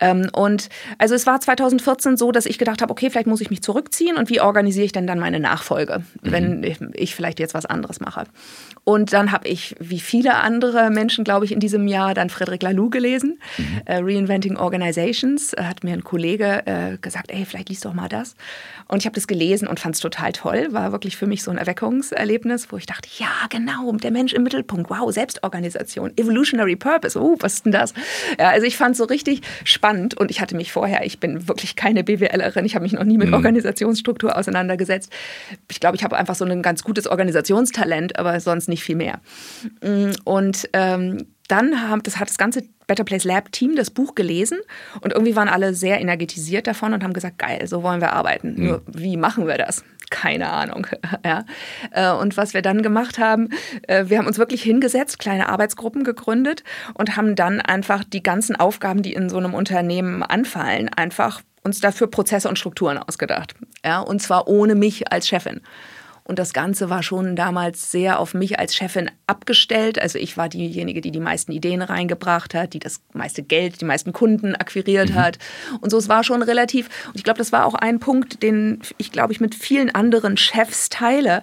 Ähm, 0.00 0.28
und 0.32 0.68
also 0.98 1.14
es 1.14 1.26
war 1.26 1.40
2014 1.40 2.16
so, 2.16 2.30
dass 2.30 2.46
ich 2.46 2.58
gedacht 2.58 2.82
habe, 2.82 2.90
okay, 2.90 3.08
vielleicht 3.10 3.26
muss 3.26 3.40
ich 3.40 3.50
mich 3.50 3.62
zurückziehen 3.62 4.16
und 4.16 4.28
wie 4.28 4.40
organisiere 4.40 4.84
ich 4.84 4.92
denn 4.92 5.06
dann 5.06 5.18
meine 5.18 5.40
Nachfolge, 5.40 6.02
mhm. 6.22 6.32
wenn 6.32 6.92
ich 6.94 7.14
vielleicht 7.14 7.40
jetzt 7.40 7.54
was 7.54 7.64
anderes 7.64 8.00
mache. 8.00 8.24
Und 8.84 9.12
dann 9.12 9.32
habe 9.32 9.48
ich, 9.48 9.76
wie 9.80 10.00
viele 10.00 10.36
andere 10.36 10.90
Menschen, 10.90 11.24
glaube 11.24 11.46
ich, 11.46 11.52
in 11.52 11.60
diesem 11.60 11.88
Jahr 11.88 12.14
dann 12.14 12.28
Frederic 12.28 12.62
Laloux 12.62 12.90
gelesen, 12.90 13.38
mhm. 13.56 13.80
äh, 13.86 13.96
Reinventing 13.96 14.56
Organizations, 14.56 15.54
hat 15.58 15.84
mir 15.84 15.94
ein 15.94 16.04
Kollege 16.04 16.17
äh, 16.66 16.98
gesagt, 17.00 17.30
ey, 17.30 17.44
vielleicht 17.44 17.68
liest 17.68 17.84
doch 17.84 17.94
mal 17.94 18.08
das. 18.08 18.36
Und 18.88 18.98
ich 18.98 19.06
habe 19.06 19.14
das 19.14 19.26
gelesen 19.26 19.68
und 19.68 19.80
fand 19.80 19.94
es 19.94 20.00
total 20.00 20.32
toll. 20.32 20.68
War 20.70 20.92
wirklich 20.92 21.16
für 21.16 21.26
mich 21.26 21.42
so 21.42 21.50
ein 21.50 21.58
Erweckungserlebnis, 21.58 22.72
wo 22.72 22.76
ich 22.76 22.86
dachte, 22.86 23.08
ja, 23.18 23.28
genau, 23.50 23.92
der 23.92 24.10
Mensch 24.10 24.32
im 24.32 24.42
Mittelpunkt. 24.42 24.90
Wow, 24.90 25.12
Selbstorganisation, 25.12 26.12
Evolutionary 26.16 26.76
Purpose. 26.76 27.20
Oh, 27.20 27.36
was 27.40 27.54
ist 27.54 27.64
denn 27.66 27.72
das? 27.72 27.92
Ja, 28.38 28.50
also 28.50 28.66
ich 28.66 28.76
fand 28.76 28.92
es 28.92 28.98
so 28.98 29.04
richtig 29.04 29.42
spannend 29.64 30.16
und 30.16 30.30
ich 30.30 30.40
hatte 30.40 30.56
mich 30.56 30.72
vorher, 30.72 31.04
ich 31.04 31.20
bin 31.20 31.48
wirklich 31.48 31.76
keine 31.76 32.04
BWLerin, 32.04 32.64
ich 32.64 32.74
habe 32.74 32.82
mich 32.82 32.92
noch 32.92 33.04
nie 33.04 33.18
mit 33.18 33.28
mhm. 33.28 33.34
Organisationsstruktur 33.34 34.36
auseinandergesetzt. 34.36 35.12
Ich 35.70 35.80
glaube, 35.80 35.96
ich 35.96 36.04
habe 36.04 36.16
einfach 36.16 36.34
so 36.34 36.44
ein 36.44 36.62
ganz 36.62 36.82
gutes 36.82 37.06
Organisationstalent, 37.06 38.18
aber 38.18 38.40
sonst 38.40 38.68
nicht 38.68 38.82
viel 38.82 38.96
mehr. 38.96 39.20
Mm, 39.82 40.12
und 40.24 40.68
ähm, 40.72 41.26
dann 41.48 41.88
haben, 41.88 42.02
das 42.02 42.18
hat 42.18 42.28
das 42.28 42.38
ganze 42.38 42.62
Better 42.86 43.04
Place 43.04 43.24
Lab 43.24 43.52
Team 43.52 43.76
das 43.76 43.90
Buch 43.90 44.14
gelesen 44.14 44.58
und 45.00 45.12
irgendwie 45.12 45.36
waren 45.36 45.48
alle 45.48 45.74
sehr 45.74 46.00
energetisiert 46.00 46.66
davon 46.66 46.94
und 46.94 47.02
haben 47.02 47.12
gesagt, 47.12 47.38
geil, 47.38 47.66
so 47.66 47.82
wollen 47.82 48.00
wir 48.00 48.12
arbeiten. 48.12 48.54
Mhm. 48.56 48.66
Nur 48.66 48.82
wie 48.86 49.16
machen 49.16 49.46
wir 49.46 49.58
das? 49.58 49.84
Keine 50.10 50.48
Ahnung. 50.50 50.86
ja. 51.24 51.44
Äh, 51.90 52.12
und 52.12 52.36
was 52.36 52.54
wir 52.54 52.62
dann 52.62 52.82
gemacht 52.82 53.18
haben, 53.18 53.50
äh, 53.86 54.06
wir 54.06 54.18
haben 54.18 54.26
uns 54.26 54.38
wirklich 54.38 54.62
hingesetzt, 54.62 55.18
kleine 55.18 55.48
Arbeitsgruppen 55.48 56.04
gegründet 56.04 56.64
und 56.94 57.16
haben 57.16 57.34
dann 57.34 57.60
einfach 57.60 58.04
die 58.04 58.22
ganzen 58.22 58.56
Aufgaben, 58.56 59.02
die 59.02 59.12
in 59.12 59.28
so 59.28 59.36
einem 59.36 59.54
Unternehmen 59.54 60.22
anfallen, 60.22 60.88
einfach 60.88 61.42
uns 61.62 61.80
dafür 61.80 62.06
Prozesse 62.06 62.48
und 62.48 62.58
Strukturen 62.58 62.98
ausgedacht. 62.98 63.54
Ja, 63.84 64.00
und 64.00 64.22
zwar 64.22 64.48
ohne 64.48 64.74
mich 64.74 65.12
als 65.12 65.28
Chefin. 65.28 65.60
Und 66.28 66.38
das 66.38 66.52
Ganze 66.52 66.90
war 66.90 67.02
schon 67.02 67.36
damals 67.36 67.90
sehr 67.90 68.20
auf 68.20 68.34
mich 68.34 68.58
als 68.58 68.76
Chefin 68.76 69.10
abgestellt. 69.26 69.98
Also 69.98 70.18
ich 70.18 70.36
war 70.36 70.50
diejenige, 70.50 71.00
die 71.00 71.10
die 71.10 71.20
meisten 71.20 71.52
Ideen 71.52 71.80
reingebracht 71.80 72.52
hat, 72.52 72.74
die 72.74 72.80
das 72.80 73.00
meiste 73.14 73.42
Geld, 73.42 73.80
die 73.80 73.86
meisten 73.86 74.12
Kunden 74.12 74.54
akquiriert 74.54 75.08
mhm. 75.08 75.14
hat. 75.14 75.38
Und 75.80 75.88
so, 75.88 75.96
es 75.96 76.10
war 76.10 76.24
schon 76.24 76.42
relativ, 76.42 76.90
und 77.06 77.16
ich 77.16 77.24
glaube, 77.24 77.38
das 77.38 77.50
war 77.50 77.64
auch 77.64 77.72
ein 77.72 77.98
Punkt, 77.98 78.42
den 78.42 78.80
ich, 78.98 79.10
glaube 79.10 79.32
ich, 79.32 79.40
mit 79.40 79.54
vielen 79.54 79.94
anderen 79.94 80.36
Chefs 80.36 80.90
teile, 80.90 81.42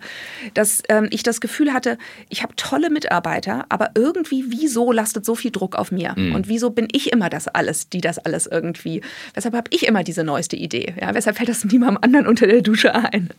dass 0.53 0.83
ähm, 0.87 1.07
ich 1.09 1.23
das 1.23 1.41
Gefühl 1.41 1.73
hatte, 1.73 1.97
ich 2.29 2.43
habe 2.43 2.55
tolle 2.55 2.91
Mitarbeiter, 2.91 3.65
aber 3.69 3.89
irgendwie, 3.95 4.45
wieso 4.49 4.91
lastet 4.91 5.25
so 5.25 5.33
viel 5.33 5.49
Druck 5.49 5.75
auf 5.77 5.91
mir? 5.91 6.13
Mhm. 6.15 6.35
Und 6.35 6.47
wieso 6.47 6.69
bin 6.69 6.87
ich 6.91 7.11
immer 7.11 7.31
das 7.31 7.47
alles, 7.47 7.89
die 7.89 8.01
das 8.01 8.19
alles 8.19 8.45
irgendwie, 8.45 9.01
weshalb 9.33 9.55
habe 9.55 9.71
ich 9.71 9.87
immer 9.87 10.03
diese 10.03 10.23
neueste 10.23 10.57
Idee? 10.57 10.93
Ja, 11.01 11.15
weshalb 11.15 11.37
fällt 11.37 11.49
das 11.49 11.65
niemandem 11.65 12.03
anderen 12.03 12.27
unter 12.27 12.45
der 12.45 12.61
Dusche 12.61 12.93
ein? 12.93 13.29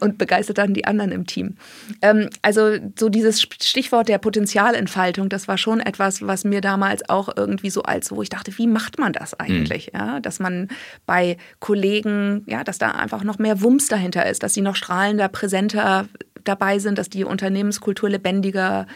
Und 0.00 0.16
begeistert 0.16 0.56
dann 0.56 0.77
die 0.78 0.84
anderen 0.84 1.12
im 1.12 1.26
Team. 1.26 1.56
Ähm, 2.02 2.30
also 2.42 2.76
so 2.98 3.08
dieses 3.08 3.42
Stichwort 3.42 4.08
der 4.08 4.18
Potenzialentfaltung, 4.18 5.28
das 5.28 5.48
war 5.48 5.58
schon 5.58 5.80
etwas, 5.80 6.26
was 6.26 6.44
mir 6.44 6.60
damals 6.60 7.08
auch 7.08 7.28
irgendwie 7.36 7.70
so 7.70 7.82
als, 7.82 8.12
wo 8.12 8.22
ich 8.22 8.28
dachte, 8.28 8.56
wie 8.58 8.66
macht 8.66 8.98
man 8.98 9.12
das 9.12 9.34
eigentlich? 9.34 9.92
Mhm. 9.92 9.98
Ja, 9.98 10.20
dass 10.20 10.38
man 10.38 10.68
bei 11.06 11.36
Kollegen, 11.58 12.44
ja, 12.46 12.62
dass 12.62 12.78
da 12.78 12.92
einfach 12.92 13.24
noch 13.24 13.38
mehr 13.38 13.60
Wumms 13.60 13.88
dahinter 13.88 14.26
ist, 14.26 14.42
dass 14.42 14.54
sie 14.54 14.62
noch 14.62 14.76
strahlender, 14.76 15.28
präsenter 15.28 16.06
dabei 16.44 16.78
sind, 16.78 16.98
dass 16.98 17.10
die 17.10 17.24
Unternehmenskultur 17.24 18.08
lebendiger 18.08 18.86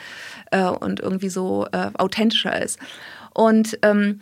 äh, 0.52 0.62
und 0.62 1.00
irgendwie 1.00 1.28
so 1.28 1.66
äh, 1.72 1.90
authentischer 1.94 2.62
ist. 2.62 2.78
Und 3.34 3.78
ähm, 3.82 4.20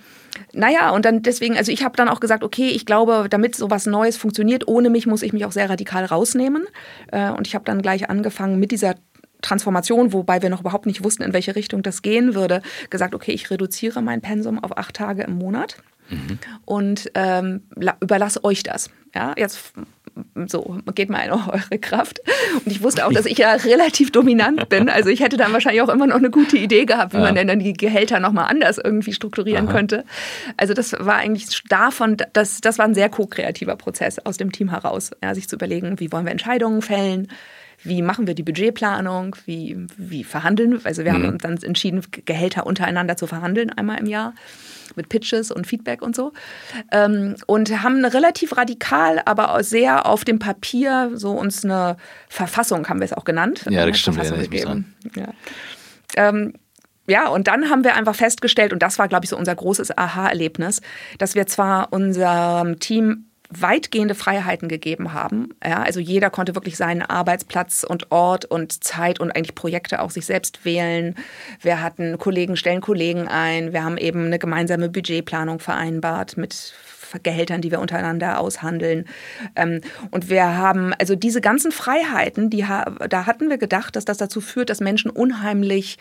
naja, 0.52 0.90
und 0.90 1.04
dann 1.04 1.22
deswegen, 1.22 1.56
also 1.56 1.72
ich 1.72 1.84
habe 1.84 1.96
dann 1.96 2.08
auch 2.08 2.20
gesagt, 2.20 2.44
okay, 2.44 2.68
ich 2.68 2.86
glaube, 2.86 3.26
damit 3.28 3.54
sowas 3.54 3.86
Neues 3.86 4.16
funktioniert, 4.16 4.66
ohne 4.68 4.90
mich 4.90 5.06
muss 5.06 5.22
ich 5.22 5.32
mich 5.32 5.44
auch 5.44 5.52
sehr 5.52 5.70
radikal 5.70 6.04
rausnehmen. 6.04 6.66
Äh, 7.12 7.30
und 7.30 7.46
ich 7.46 7.54
habe 7.54 7.64
dann 7.64 7.82
gleich 7.82 8.08
angefangen 8.10 8.58
mit 8.58 8.70
dieser 8.70 8.94
Transformation, 9.42 10.12
wobei 10.12 10.42
wir 10.42 10.50
noch 10.50 10.60
überhaupt 10.60 10.86
nicht 10.86 11.04
wussten, 11.04 11.22
in 11.22 11.32
welche 11.32 11.56
Richtung 11.56 11.82
das 11.82 12.02
gehen 12.02 12.34
würde, 12.34 12.62
gesagt, 12.90 13.14
okay, 13.14 13.32
ich 13.32 13.50
reduziere 13.50 14.02
mein 14.02 14.20
Pensum 14.20 14.62
auf 14.62 14.76
acht 14.76 14.94
Tage 14.94 15.22
im 15.22 15.36
Monat 15.38 15.76
mhm. 16.08 16.38
und 16.64 17.10
ähm, 17.14 17.62
überlasse 18.00 18.44
euch 18.44 18.62
das. 18.62 18.90
Ja, 19.14 19.34
jetzt 19.36 19.72
so, 20.46 20.78
geht 20.94 21.10
mal 21.10 21.20
in 21.20 21.30
eure 21.32 21.78
Kraft. 21.78 22.20
Und 22.64 22.66
ich 22.66 22.82
wusste 22.82 23.06
auch, 23.06 23.12
dass 23.12 23.26
ich 23.26 23.38
ja 23.38 23.52
relativ 23.52 24.10
dominant 24.12 24.68
bin. 24.68 24.88
Also 24.88 25.08
ich 25.08 25.20
hätte 25.20 25.36
dann 25.36 25.52
wahrscheinlich 25.52 25.82
auch 25.82 25.88
immer 25.88 26.06
noch 26.06 26.16
eine 26.16 26.30
gute 26.30 26.56
Idee 26.56 26.84
gehabt, 26.84 27.12
wie 27.12 27.18
ja. 27.18 27.24
man 27.24 27.34
denn 27.34 27.48
dann 27.48 27.60
die 27.60 27.72
Gehälter 27.72 28.20
nochmal 28.20 28.46
anders 28.48 28.78
irgendwie 28.78 29.12
strukturieren 29.12 29.68
Aha. 29.68 29.72
könnte. 29.72 30.04
Also 30.56 30.74
das 30.74 30.94
war 30.98 31.16
eigentlich 31.16 31.62
davon, 31.68 32.16
das, 32.32 32.60
das 32.60 32.78
war 32.78 32.86
ein 32.86 32.94
sehr 32.94 33.08
ko-kreativer 33.08 33.76
Prozess 33.76 34.18
aus 34.18 34.36
dem 34.36 34.52
Team 34.52 34.70
heraus, 34.70 35.10
ja, 35.22 35.34
sich 35.34 35.48
zu 35.48 35.56
überlegen, 35.56 36.00
wie 36.00 36.12
wollen 36.12 36.24
wir 36.24 36.32
Entscheidungen 36.32 36.82
fällen, 36.82 37.28
wie 37.82 38.02
machen 38.02 38.26
wir 38.26 38.34
die 38.34 38.42
Budgetplanung, 38.42 39.36
wie, 39.46 39.76
wie 39.96 40.24
verhandeln. 40.24 40.80
Also 40.84 41.04
wir 41.04 41.12
mhm. 41.12 41.16
haben 41.16 41.32
uns 41.32 41.42
dann 41.42 41.56
entschieden, 41.58 42.02
Gehälter 42.24 42.66
untereinander 42.66 43.16
zu 43.16 43.26
verhandeln, 43.26 43.70
einmal 43.70 43.98
im 43.98 44.06
Jahr 44.06 44.34
mit 44.96 45.08
Pitches 45.08 45.50
und 45.50 45.66
Feedback 45.66 46.02
und 46.02 46.16
so. 46.16 46.32
Ähm, 46.92 47.36
und 47.46 47.82
haben 47.82 48.04
relativ 48.04 48.56
radikal, 48.56 49.22
aber 49.24 49.54
auch 49.54 49.62
sehr 49.62 50.06
auf 50.06 50.24
dem 50.24 50.38
Papier 50.38 51.10
so 51.14 51.32
uns 51.32 51.64
eine 51.64 51.96
Verfassung, 52.28 52.88
haben 52.88 53.00
wir 53.00 53.04
es 53.04 53.12
auch 53.12 53.24
genannt. 53.24 53.64
Ja, 53.68 53.86
das 53.86 53.98
stimmt. 53.98 54.16
Verfassung 54.16 54.40
gegeben. 54.40 54.94
Ja. 55.14 55.28
Ähm, 56.16 56.54
ja, 57.06 57.28
und 57.28 57.48
dann 57.48 57.70
haben 57.70 57.82
wir 57.82 57.94
einfach 57.96 58.14
festgestellt, 58.14 58.72
und 58.72 58.82
das 58.82 58.98
war, 58.98 59.08
glaube 59.08 59.24
ich, 59.24 59.30
so 59.30 59.36
unser 59.36 59.54
großes 59.54 59.96
Aha-Erlebnis, 59.96 60.80
dass 61.18 61.34
wir 61.34 61.46
zwar 61.46 61.92
unserem 61.92 62.78
Team 62.78 63.29
weitgehende 63.50 64.14
Freiheiten 64.14 64.68
gegeben 64.68 65.12
haben. 65.12 65.50
Ja, 65.64 65.82
also 65.82 66.00
jeder 66.00 66.30
konnte 66.30 66.54
wirklich 66.54 66.76
seinen 66.76 67.02
Arbeitsplatz 67.02 67.84
und 67.84 68.10
Ort 68.12 68.44
und 68.44 68.84
Zeit 68.84 69.20
und 69.20 69.32
eigentlich 69.32 69.54
Projekte 69.54 70.00
auch 70.00 70.10
sich 70.10 70.26
selbst 70.26 70.64
wählen. 70.64 71.16
Wir 71.60 71.82
hatten 71.82 72.16
Kollegen 72.18 72.56
stellen 72.56 72.80
Kollegen 72.80 73.26
ein. 73.28 73.72
Wir 73.72 73.84
haben 73.84 73.98
eben 73.98 74.26
eine 74.26 74.38
gemeinsame 74.38 74.88
Budgetplanung 74.88 75.58
vereinbart 75.58 76.36
mit 76.36 76.74
Gehältern, 77.22 77.60
die 77.60 77.72
wir 77.72 77.80
untereinander 77.80 78.38
aushandeln. 78.38 79.06
Ähm, 79.56 79.80
und 80.12 80.30
wir 80.30 80.56
haben 80.56 80.94
also 80.98 81.16
diese 81.16 81.40
ganzen 81.40 81.72
Freiheiten, 81.72 82.50
die 82.50 82.64
da 83.08 83.26
hatten 83.26 83.50
wir 83.50 83.58
gedacht, 83.58 83.96
dass 83.96 84.04
das 84.04 84.18
dazu 84.18 84.40
führt, 84.40 84.70
dass 84.70 84.80
Menschen 84.80 85.10
unheimlich 85.10 85.98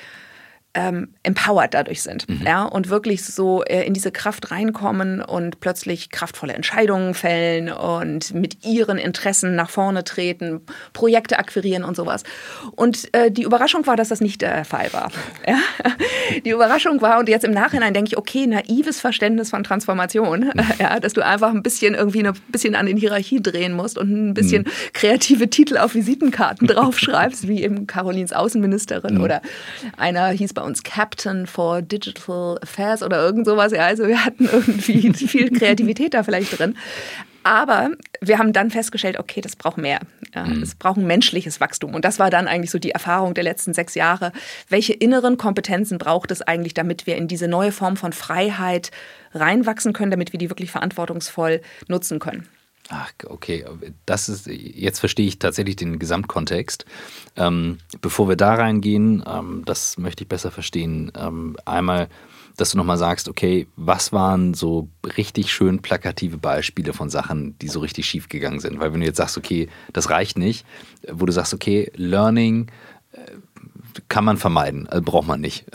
ähm, 0.75 1.09
empowered 1.23 1.73
dadurch 1.73 2.03
sind. 2.03 2.29
Mhm. 2.29 2.45
Ja, 2.45 2.63
und 2.63 2.89
wirklich 2.89 3.25
so 3.25 3.63
äh, 3.63 3.85
in 3.85 3.93
diese 3.93 4.11
Kraft 4.11 4.51
reinkommen 4.51 5.21
und 5.21 5.59
plötzlich 5.59 6.11
kraftvolle 6.11 6.53
Entscheidungen 6.53 7.15
fällen 7.15 7.71
und 7.71 8.35
mit 8.35 8.63
ihren 8.63 8.99
Interessen 8.99 9.55
nach 9.55 9.71
vorne 9.71 10.03
treten, 10.03 10.61
Projekte 10.93 11.39
akquirieren 11.39 11.83
und 11.83 11.95
sowas. 11.95 12.23
Und 12.75 13.11
äh, 13.15 13.31
die 13.31 13.43
Überraschung 13.43 13.87
war, 13.87 13.95
dass 13.95 14.09
das 14.09 14.21
nicht 14.21 14.41
der 14.41 14.65
Fall 14.65 14.91
war. 14.93 15.11
Ja? 15.47 15.57
Die 16.45 16.49
Überraschung 16.51 17.01
war, 17.01 17.17
und 17.17 17.29
jetzt 17.29 17.43
im 17.43 17.51
Nachhinein 17.51 17.93
denke 17.93 18.09
ich, 18.09 18.17
okay, 18.17 18.45
naives 18.45 18.99
Verständnis 18.99 19.49
von 19.49 19.63
Transformation, 19.63 20.41
mhm. 20.53 20.61
ja, 20.77 20.99
dass 20.99 21.13
du 21.13 21.25
einfach 21.25 21.49
ein 21.49 21.63
bisschen 21.63 21.95
irgendwie 21.95 22.23
ein 22.23 22.33
bisschen 22.49 22.75
an 22.75 22.85
den 22.85 22.97
Hierarchie 22.97 23.41
drehen 23.41 23.73
musst 23.73 23.97
und 23.97 24.11
ein 24.11 24.33
bisschen 24.35 24.63
mhm. 24.63 24.93
kreative 24.93 25.49
Titel 25.49 25.77
auf 25.77 25.95
Visitenkarten 25.95 26.67
draufschreibst, 26.67 27.47
wie 27.47 27.63
eben 27.63 27.87
Carolins 27.87 28.33
Außenministerin 28.33 29.15
mhm. 29.15 29.23
oder 29.23 29.41
einer 29.97 30.27
hieß 30.27 30.53
bei 30.59 30.65
uns 30.65 30.83
Captain 30.83 31.47
for 31.47 31.81
Digital 31.81 32.59
Affairs 32.61 33.01
oder 33.01 33.23
irgend 33.23 33.45
sowas. 33.45 33.71
Ja, 33.71 33.85
also 33.85 34.07
wir 34.07 34.25
hatten 34.25 34.45
irgendwie 34.51 35.13
viel 35.27 35.51
Kreativität 35.51 36.13
da 36.13 36.23
vielleicht 36.23 36.59
drin. 36.59 36.75
Aber 37.43 37.91
wir 38.19 38.37
haben 38.37 38.51
dann 38.51 38.69
festgestellt, 38.69 39.17
okay, 39.17 39.39
das 39.39 39.55
braucht 39.55 39.77
mehr. 39.77 39.99
Ja, 40.35 40.43
mhm. 40.43 40.61
Es 40.61 40.75
braucht 40.75 40.97
ein 40.97 41.07
menschliches 41.07 41.61
Wachstum. 41.61 41.95
Und 41.95 42.03
das 42.03 42.19
war 42.19 42.29
dann 42.29 42.49
eigentlich 42.49 42.71
so 42.71 42.79
die 42.79 42.91
Erfahrung 42.91 43.33
der 43.33 43.45
letzten 43.45 43.73
sechs 43.73 43.95
Jahre. 43.95 44.33
Welche 44.67 44.93
inneren 44.93 45.37
Kompetenzen 45.37 45.97
braucht 45.97 46.29
es 46.31 46.41
eigentlich, 46.41 46.73
damit 46.73 47.07
wir 47.07 47.15
in 47.15 47.29
diese 47.29 47.47
neue 47.47 47.71
Form 47.71 47.95
von 47.95 48.11
Freiheit 48.11 48.91
reinwachsen 49.33 49.93
können, 49.93 50.11
damit 50.11 50.33
wir 50.33 50.39
die 50.39 50.49
wirklich 50.49 50.71
verantwortungsvoll 50.71 51.61
nutzen 51.87 52.19
können? 52.19 52.47
Ach, 52.91 53.11
okay. 53.27 53.65
Das 54.07 54.29
ist, 54.29 54.47
jetzt 54.47 54.99
verstehe 54.99 55.27
ich 55.27 55.37
tatsächlich 55.37 55.75
den 55.75 55.99
Gesamtkontext. 55.99 56.85
Ähm, 57.35 57.77
bevor 58.01 58.27
wir 58.27 58.35
da 58.35 58.55
reingehen, 58.55 59.23
ähm, 59.27 59.61
das 59.65 59.99
möchte 59.99 60.23
ich 60.23 60.27
besser 60.27 60.49
verstehen. 60.49 61.11
Ähm, 61.15 61.55
einmal, 61.65 62.09
dass 62.57 62.71
du 62.71 62.77
nochmal 62.77 62.97
sagst, 62.97 63.29
okay, 63.29 63.67
was 63.75 64.11
waren 64.11 64.55
so 64.55 64.89
richtig 65.17 65.51
schön 65.51 65.83
plakative 65.83 66.37
Beispiele 66.37 66.93
von 66.93 67.11
Sachen, 67.11 67.55
die 67.59 67.67
so 67.67 67.79
richtig 67.79 68.07
schief 68.07 68.27
gegangen 68.27 68.59
sind? 68.59 68.79
Weil 68.79 68.91
wenn 68.91 69.01
du 69.01 69.05
jetzt 69.05 69.17
sagst, 69.17 69.37
okay, 69.37 69.69
das 69.93 70.09
reicht 70.09 70.39
nicht, 70.39 70.65
wo 71.07 71.27
du 71.27 71.31
sagst, 71.31 71.53
okay, 71.53 71.91
Learning 71.95 72.71
äh, 73.11 73.19
kann 74.07 74.25
man 74.25 74.37
vermeiden, 74.37 74.87
also 74.87 75.03
braucht 75.03 75.27
man 75.27 75.41
nicht. 75.41 75.65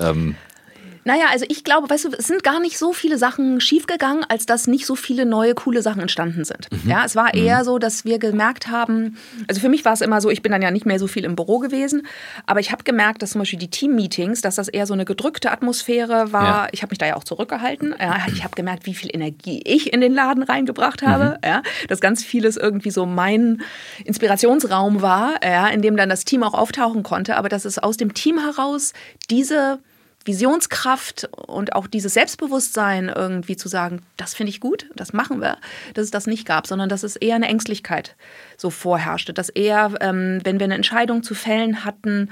Naja, 1.05 1.27
also 1.31 1.45
ich 1.49 1.65
glaube, 1.65 1.89
weißt 1.89 2.07
du, 2.07 2.11
es 2.19 2.27
sind 2.27 2.43
gar 2.43 2.61
nicht 2.61 2.79
so 2.79 2.93
viele 2.93 3.19
Sachen 3.19 3.61
schiefgegangen, 3.61 4.25
als 4.29 4.47
dass 4.47 4.67
nicht 4.67 4.87
so 4.87 4.97
viele 4.97 5.27
neue, 5.27 5.55
coole 5.55 5.83
Sachen 5.83 6.01
entstanden 6.01 6.45
sind. 6.45 6.69
Mhm. 6.71 6.91
Ja, 6.91 7.05
es 7.05 7.15
war 7.15 7.35
mhm. 7.35 7.43
eher 7.43 7.65
so, 7.65 7.79
dass 7.79 8.05
wir 8.05 8.19
gemerkt 8.19 8.69
haben, 8.69 9.17
also 9.49 9.61
für 9.61 9.69
mich 9.69 9.85
war 9.85 9.93
es 9.93 10.01
immer 10.01 10.21
so, 10.21 10.31
ich 10.31 10.43
bin 10.43 10.53
dann 10.53 10.63
ja 10.63 10.71
nicht 10.71 10.87
mehr 10.87 10.99
so 10.99 11.07
viel 11.07 11.25
im 11.25 11.37
Büro 11.37 11.59
gewesen, 11.59 12.07
aber 12.47 12.61
ich 12.61 12.73
habe 12.73 12.85
gemerkt, 12.85 13.23
dass 13.23 13.31
zum 13.31 13.41
Beispiel 13.41 13.59
die 13.59 13.71
Team-Meetings, 13.71 14.41
dass 14.41 14.57
das 14.57 14.69
eher 14.69 14.87
so 14.87 14.95
eine 14.95 15.05
gedrückte 15.05 15.51
Atmosphäre 15.51 16.33
war. 16.33 16.45
Ja. 16.65 16.69
Ich 16.73 16.83
habe 16.83 16.91
mich 16.91 16.99
da 16.99 17.07
ja 17.07 17.17
auch 17.17 17.25
zurückgehalten. 17.25 17.95
Ja, 18.01 18.27
ich 18.33 18.43
habe 18.43 18.55
gemerkt, 18.55 18.87
wie 18.87 18.95
viel 18.95 19.11
Energie 19.13 19.63
ich 19.65 19.93
in 19.93 20.01
den 20.01 20.13
Laden 20.13 20.43
reingebracht 20.43 21.03
habe. 21.03 21.39
Mhm. 21.43 21.49
Ja, 21.49 21.63
dass 21.89 22.01
ganz 22.01 22.25
vieles 22.25 22.57
irgendwie 22.57 22.91
so 22.91 23.07
mein 23.07 23.63
Inspirationsraum 24.05 25.03
war, 25.03 25.35
ja, 25.45 25.69
in 25.69 25.83
dem 25.83 25.97
dann 25.97 26.09
das 26.09 26.25
Team 26.25 26.43
auch 26.43 26.55
auftauchen 26.55 27.03
konnte, 27.03 27.37
aber 27.37 27.49
dass 27.49 27.65
es 27.65 27.79
aus 27.79 27.97
dem 27.97 28.15
Team 28.15 28.39
heraus 28.39 28.93
diese 29.31 29.79
Visionskraft 30.25 31.29
und 31.47 31.75
auch 31.75 31.87
dieses 31.87 32.15
Selbstbewusstsein 32.15 33.09
irgendwie 33.15 33.57
zu 33.57 33.69
sagen, 33.69 34.03
das 34.17 34.35
finde 34.35 34.51
ich 34.51 34.61
gut, 34.61 34.87
das 34.95 35.13
machen 35.13 35.41
wir, 35.41 35.59
dass 35.95 36.05
es 36.05 36.11
das 36.11 36.27
nicht 36.27 36.47
gab, 36.47 36.67
sondern 36.67 36.89
dass 36.89 37.03
es 37.03 37.17
eher 37.17 37.37
eine 37.37 37.49
Ängstlichkeit 37.49 38.17
so 38.57 38.71
vorherrschte, 38.71 39.33
dass 39.33 39.49
eher, 39.49 39.93
ähm, 40.01 40.41
wenn 40.45 40.59
wir 40.59 40.65
eine 40.65 40.75
Entscheidung 40.75 41.23
zu 41.23 41.35
fällen 41.35 41.85
hatten, 41.85 42.31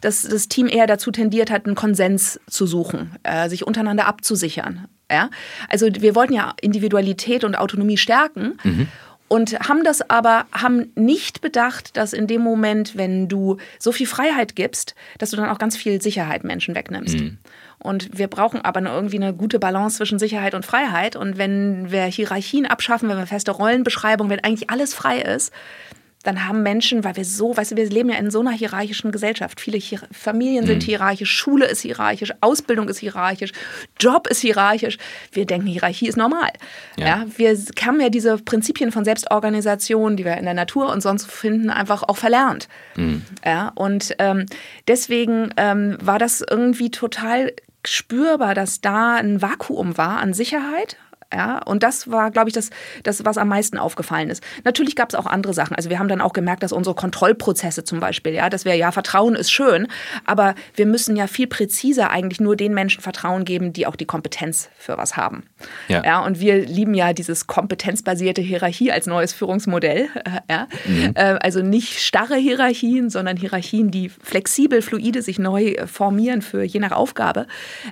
dass 0.00 0.22
das 0.22 0.48
Team 0.48 0.68
eher 0.68 0.86
dazu 0.86 1.10
tendiert 1.10 1.50
hat, 1.50 1.66
einen 1.66 1.74
Konsens 1.74 2.38
zu 2.46 2.66
suchen, 2.66 3.16
äh, 3.22 3.48
sich 3.48 3.66
untereinander 3.66 4.06
abzusichern. 4.06 4.86
Ja? 5.10 5.30
Also 5.68 5.88
wir 5.90 6.14
wollten 6.14 6.34
ja 6.34 6.52
Individualität 6.60 7.42
und 7.42 7.54
Autonomie 7.56 7.96
stärken. 7.96 8.58
Mhm 8.62 8.88
und 9.28 9.58
haben 9.68 9.84
das 9.84 10.08
aber, 10.10 10.46
haben 10.52 10.92
nicht 10.94 11.40
bedacht, 11.40 11.96
dass 11.96 12.12
in 12.12 12.26
dem 12.26 12.42
Moment, 12.42 12.96
wenn 12.96 13.28
du 13.28 13.56
so 13.78 13.90
viel 13.90 14.06
Freiheit 14.06 14.54
gibst, 14.54 14.94
dass 15.18 15.30
du 15.30 15.36
dann 15.36 15.48
auch 15.48 15.58
ganz 15.58 15.76
viel 15.76 16.00
Sicherheit 16.02 16.44
Menschen 16.44 16.74
wegnimmst. 16.74 17.18
Mhm. 17.18 17.38
Und 17.78 18.16
wir 18.16 18.28
brauchen 18.28 18.60
aber 18.60 18.80
irgendwie 18.80 19.16
eine 19.16 19.34
gute 19.34 19.58
Balance 19.58 19.96
zwischen 19.96 20.18
Sicherheit 20.18 20.54
und 20.54 20.64
Freiheit. 20.64 21.16
Und 21.16 21.38
wenn 21.38 21.90
wir 21.90 22.04
Hierarchien 22.04 22.66
abschaffen, 22.66 23.08
wenn 23.08 23.18
wir 23.18 23.26
feste 23.26 23.50
Rollenbeschreibungen, 23.50 24.30
wenn 24.30 24.44
eigentlich 24.44 24.70
alles 24.70 24.94
frei 24.94 25.20
ist, 25.20 25.52
dann 26.24 26.48
haben 26.48 26.62
Menschen, 26.62 27.04
weil 27.04 27.16
wir 27.16 27.24
so, 27.24 27.56
weißt 27.56 27.72
du, 27.72 27.76
wir 27.76 27.88
leben 27.88 28.08
ja 28.08 28.16
in 28.16 28.30
so 28.30 28.40
einer 28.40 28.50
hierarchischen 28.50 29.12
Gesellschaft. 29.12 29.60
Viele 29.60 29.78
Hier 29.78 30.00
Familien 30.10 30.66
sind 30.66 30.82
mhm. 30.82 30.86
hierarchisch, 30.86 31.30
Schule 31.30 31.66
ist 31.66 31.82
hierarchisch, 31.82 32.32
Ausbildung 32.40 32.88
ist 32.88 32.98
hierarchisch, 32.98 33.52
Job 34.00 34.26
ist 34.26 34.40
hierarchisch. 34.40 34.98
Wir 35.32 35.46
denken, 35.46 35.66
Hierarchie 35.66 36.08
ist 36.08 36.16
normal. 36.16 36.50
Ja. 36.96 37.06
ja 37.06 37.26
wir 37.36 37.56
haben 37.84 38.00
ja 38.00 38.08
diese 38.08 38.38
Prinzipien 38.38 38.90
von 38.90 39.04
Selbstorganisation, 39.04 40.16
die 40.16 40.24
wir 40.24 40.36
in 40.38 40.46
der 40.46 40.54
Natur 40.54 40.90
und 40.90 41.02
sonst 41.02 41.30
finden, 41.30 41.70
einfach 41.70 42.02
auch 42.02 42.16
verlernt. 42.16 42.68
Mhm. 42.96 43.22
Ja, 43.44 43.72
und 43.74 44.14
ähm, 44.18 44.46
deswegen 44.88 45.50
ähm, 45.58 45.98
war 46.00 46.18
das 46.18 46.42
irgendwie 46.48 46.90
total 46.90 47.52
spürbar, 47.86 48.54
dass 48.54 48.80
da 48.80 49.16
ein 49.16 49.42
Vakuum 49.42 49.98
war 49.98 50.20
an 50.20 50.32
Sicherheit 50.32 50.96
ja, 51.34 51.58
und 51.64 51.82
das 51.82 52.10
war, 52.10 52.30
glaube 52.30 52.48
ich, 52.48 52.54
das, 52.54 52.70
das, 53.02 53.24
was 53.24 53.38
am 53.38 53.48
meisten 53.48 53.76
aufgefallen 53.76 54.30
ist. 54.30 54.42
Natürlich 54.64 54.94
gab 54.94 55.08
es 55.08 55.14
auch 55.14 55.26
andere 55.26 55.52
Sachen. 55.52 55.74
Also 55.74 55.90
wir 55.90 55.98
haben 55.98 56.08
dann 56.08 56.20
auch 56.20 56.32
gemerkt, 56.32 56.62
dass 56.62 56.72
unsere 56.72 56.94
Kontrollprozesse 56.94 57.82
zum 57.82 57.98
Beispiel, 57.98 58.34
ja, 58.34 58.48
dass 58.48 58.64
wir 58.64 58.74
ja 58.74 58.92
Vertrauen 58.92 59.34
ist 59.34 59.50
schön, 59.50 59.88
aber 60.24 60.54
wir 60.74 60.86
müssen 60.86 61.16
ja 61.16 61.26
viel 61.26 61.46
präziser 61.46 62.10
eigentlich 62.10 62.40
nur 62.40 62.56
den 62.56 62.72
Menschen 62.72 63.02
Vertrauen 63.02 63.44
geben, 63.44 63.72
die 63.72 63.86
auch 63.86 63.96
die 63.96 64.04
Kompetenz 64.04 64.68
für 64.76 64.96
was 64.96 65.16
haben. 65.16 65.44
Ja. 65.88 66.04
ja 66.04 66.20
und 66.20 66.38
wir 66.38 66.64
lieben 66.64 66.94
ja 66.94 67.12
dieses 67.12 67.46
kompetenzbasierte 67.46 68.40
Hierarchie 68.40 68.92
als 68.92 69.06
neues 69.06 69.32
Führungsmodell. 69.32 70.08
Äh, 70.14 70.30
ja. 70.50 70.68
Mhm. 70.86 71.12
Äh, 71.14 71.38
also 71.40 71.62
nicht 71.62 72.00
starre 72.00 72.36
Hierarchien, 72.36 73.10
sondern 73.10 73.36
Hierarchien, 73.36 73.90
die 73.90 74.08
flexibel, 74.08 74.82
fluide 74.82 75.22
sich 75.22 75.38
neu 75.38 75.74
formieren 75.86 76.42
für 76.42 76.62
je 76.62 76.80
nach 76.80 76.92
Aufgabe. 76.92 77.46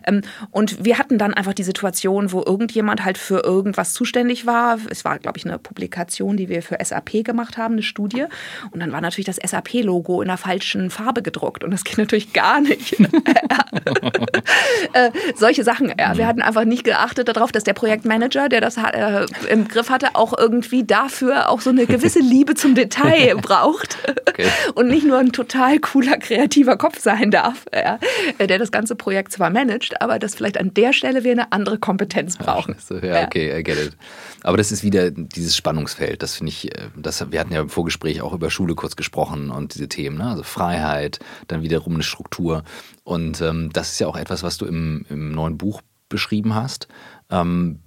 Ähm, 0.07 0.23
und 0.51 0.85
wir 0.85 0.99
hatten 0.99 1.19
dann 1.19 1.35
einfach 1.35 1.55
die 1.55 1.63
Situation, 1.63 2.33
wo 2.33 2.43
irgendjemand 2.45 3.05
halt 3.05 3.19
für 3.19 3.32
für 3.33 3.45
irgendwas 3.45 3.95
zuständig 3.95 4.45
war. 4.45 4.79
Es 4.90 5.07
war, 5.07 5.18
glaube 5.18 5.38
ich, 5.38 5.47
eine 5.47 5.59
Publikation, 5.59 6.37
die 6.37 6.51
wir 6.51 6.62
für 6.62 6.77
SAP 6.85 7.25
gemacht 7.25 7.57
haben, 7.57 7.75
eine 7.75 7.83
Studie. 7.83 8.27
Und 8.73 8.81
dann 8.81 8.92
war 8.92 9.01
natürlich 9.01 9.25
das 9.25 9.37
SAP-Logo 9.37 10.21
in 10.21 10.29
der 10.29 10.37
falschen 10.37 10.90
Farbe 10.90 11.23
gedruckt. 11.23 11.64
Und 11.64 11.71
das 11.71 11.83
geht 11.83 11.97
natürlich 11.97 12.35
gar 12.35 12.61
nicht. 12.61 13.01
äh, 14.92 15.11
solche 15.35 15.64
Sachen. 15.64 15.95
Ja. 15.99 16.14
Wir 16.18 16.27
hatten 16.27 16.42
einfach 16.42 16.66
nicht 16.66 16.85
geachtet 16.85 17.29
darauf, 17.29 17.53
dass 17.53 17.64
der 17.64 17.73
Projektmanager, 17.73 18.51
der 18.51 18.61
das 18.61 18.77
äh, 18.77 19.25
im 19.49 19.66
Griff 19.66 19.88
hatte, 19.88 20.09
auch 20.12 20.37
irgendwie 20.37 20.85
dafür 20.85 21.49
auch 21.49 21.62
so 21.62 21.71
eine 21.71 21.87
gewisse 21.87 22.18
Liebe 22.21 22.55
zum 22.55 22.75
Detail 22.75 23.37
braucht. 23.37 23.97
Okay. 24.29 24.47
Und 24.75 24.88
nicht 24.88 25.07
nur 25.07 25.18
ein 25.18 25.33
total 25.33 25.79
cooler, 25.79 26.18
kreativer 26.18 26.77
Kopf 26.77 27.01
sein 27.01 27.31
darf, 27.31 27.64
ja, 27.75 27.99
der 28.38 28.59
das 28.59 28.71
ganze 28.71 28.95
Projekt 28.95 29.33
zwar 29.33 29.49
managt, 29.49 30.03
aber 30.03 30.18
dass 30.18 30.35
vielleicht 30.35 30.59
an 30.59 30.75
der 30.75 30.92
Stelle 30.92 31.25
wir 31.25 31.33
eine 31.33 31.51
andere 31.51 31.79
Kompetenz 31.79 32.37
brauchen. 32.37 32.77
Ja, 33.03 33.12
okay, 33.25 33.59
I 33.59 33.62
get 33.62 33.79
it. 33.79 33.96
Aber 34.42 34.57
das 34.57 34.72
ist 34.72 34.83
wieder 34.83 35.11
dieses 35.11 35.57
Spannungsfeld. 35.57 36.22
Das 36.22 36.37
finde 36.37 36.51
ich, 36.51 36.77
äh, 36.77 36.88
das, 36.96 37.31
wir 37.31 37.40
hatten 37.40 37.53
ja 37.53 37.61
im 37.61 37.68
Vorgespräch 37.68 38.20
auch 38.22 38.33
über 38.33 38.51
Schule 38.51 38.75
kurz 38.75 38.96
gesprochen 38.96 39.51
und 39.51 39.75
diese 39.75 39.88
Themen, 39.88 40.18
ne? 40.18 40.31
also 40.31 40.42
Freiheit, 40.42 41.18
dann 41.48 41.62
wiederum 41.62 41.94
eine 41.94 42.03
Struktur. 42.03 42.64
Und 43.05 43.40
ähm, 43.40 43.70
das 43.72 43.92
ist 43.92 44.01
ja 44.01 44.07
auch 44.07 44.16
etwas, 44.16 44.42
was 44.42 44.59
du 44.59 44.66
im, 44.66 45.07
im 45.09 45.33
neuen 45.33 45.59
Buch 45.59 45.83
beschrieben 46.09 46.55
hast. 46.55 46.88
Ähm, 47.31 47.81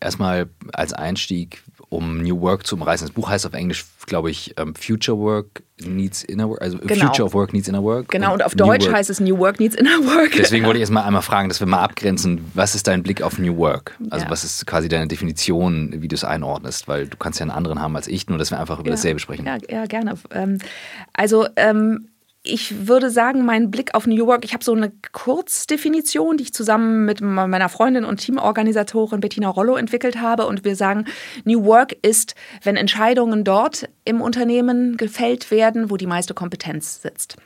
erstmal 0.00 0.50
als 0.72 0.92
Einstieg, 0.92 1.62
um 1.90 2.18
New 2.18 2.40
Work 2.40 2.66
zu 2.66 2.76
umreißen. 2.76 3.06
Das 3.06 3.14
Buch 3.14 3.28
heißt 3.28 3.46
auf 3.46 3.54
Englisch, 3.54 3.86
glaube 4.06 4.30
ich, 4.30 4.54
ähm, 4.58 4.74
Future 4.74 5.18
Work 5.18 5.62
Needs 5.80 6.24
Inner 6.24 6.48
Work, 6.48 6.60
also 6.60 6.78
genau. 6.78 7.06
Future 7.06 7.26
of 7.26 7.34
Work 7.34 7.52
Needs 7.52 7.68
Inner 7.68 7.82
Work. 7.82 8.08
Genau, 8.08 8.28
und, 8.28 8.34
und 8.34 8.42
auf 8.42 8.54
Deutsch 8.54 8.86
Work. 8.86 8.94
heißt 8.94 9.10
es 9.10 9.20
New 9.20 9.38
Work 9.38 9.60
Needs 9.60 9.74
Inner 9.76 9.98
Work. 10.04 10.32
Deswegen 10.36 10.66
wollte 10.66 10.78
ich 10.78 10.80
erstmal 10.82 11.04
einmal 11.04 11.22
fragen, 11.22 11.48
dass 11.48 11.60
wir 11.60 11.66
mal 11.66 11.82
abgrenzen, 11.82 12.44
was 12.54 12.74
ist 12.74 12.86
dein 12.88 13.02
Blick 13.02 13.22
auf 13.22 13.38
New 13.38 13.56
Work? 13.56 13.96
Also 14.10 14.24
ja. 14.24 14.30
was 14.30 14.44
ist 14.44 14.66
quasi 14.66 14.88
deine 14.88 15.06
Definition, 15.06 15.94
wie 16.02 16.08
du 16.08 16.14
es 16.14 16.24
einordnest? 16.24 16.88
Weil 16.88 17.06
du 17.06 17.16
kannst 17.16 17.38
ja 17.38 17.44
einen 17.44 17.52
anderen 17.52 17.80
haben 17.80 17.96
als 17.96 18.08
ich, 18.08 18.28
nur 18.28 18.38
dass 18.38 18.50
wir 18.50 18.60
einfach 18.60 18.80
über 18.80 18.88
ja. 18.88 18.94
dasselbe 18.94 19.20
sprechen. 19.20 19.46
Ja, 19.46 19.58
ja 19.70 19.86
gerne. 19.86 20.14
Ähm, 20.32 20.58
also 21.14 21.46
ähm, 21.56 22.08
ich 22.48 22.88
würde 22.88 23.10
sagen, 23.10 23.44
mein 23.44 23.70
Blick 23.70 23.94
auf 23.94 24.06
New 24.06 24.26
Work, 24.26 24.44
ich 24.44 24.54
habe 24.54 24.64
so 24.64 24.72
eine 24.72 24.92
Kurzdefinition, 25.12 26.36
die 26.36 26.44
ich 26.44 26.52
zusammen 26.52 27.04
mit 27.04 27.20
meiner 27.20 27.68
Freundin 27.68 28.04
und 28.04 28.18
Teamorganisatorin 28.18 29.20
Bettina 29.20 29.48
Rollo 29.48 29.76
entwickelt 29.76 30.20
habe. 30.20 30.46
Und 30.46 30.64
wir 30.64 30.76
sagen, 30.76 31.04
New 31.44 31.64
Work 31.64 31.96
ist, 32.02 32.34
wenn 32.62 32.76
Entscheidungen 32.76 33.44
dort 33.44 33.88
im 34.04 34.20
Unternehmen 34.20 34.96
gefällt 34.96 35.50
werden, 35.50 35.90
wo 35.90 35.96
die 35.96 36.06
meiste 36.06 36.34
Kompetenz 36.34 37.02
sitzt. 37.02 37.36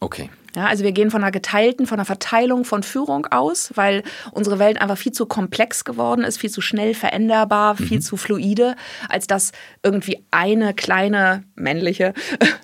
Okay. 0.00 0.30
Ja, 0.56 0.66
also 0.66 0.84
wir 0.84 0.92
gehen 0.92 1.10
von 1.10 1.22
einer 1.22 1.32
geteilten, 1.32 1.86
von 1.86 1.98
einer 1.98 2.04
Verteilung 2.04 2.64
von 2.64 2.84
Führung 2.84 3.26
aus, 3.26 3.72
weil 3.74 4.04
unsere 4.30 4.60
Welt 4.60 4.80
einfach 4.80 4.96
viel 4.96 5.10
zu 5.10 5.26
komplex 5.26 5.84
geworden 5.84 6.22
ist, 6.22 6.38
viel 6.38 6.50
zu 6.50 6.60
schnell 6.60 6.94
veränderbar, 6.94 7.76
viel 7.76 7.98
mhm. 7.98 8.02
zu 8.02 8.16
fluide, 8.16 8.76
als 9.08 9.26
dass 9.26 9.50
irgendwie 9.82 10.24
eine 10.30 10.72
kleine 10.72 11.42
männliche 11.56 12.14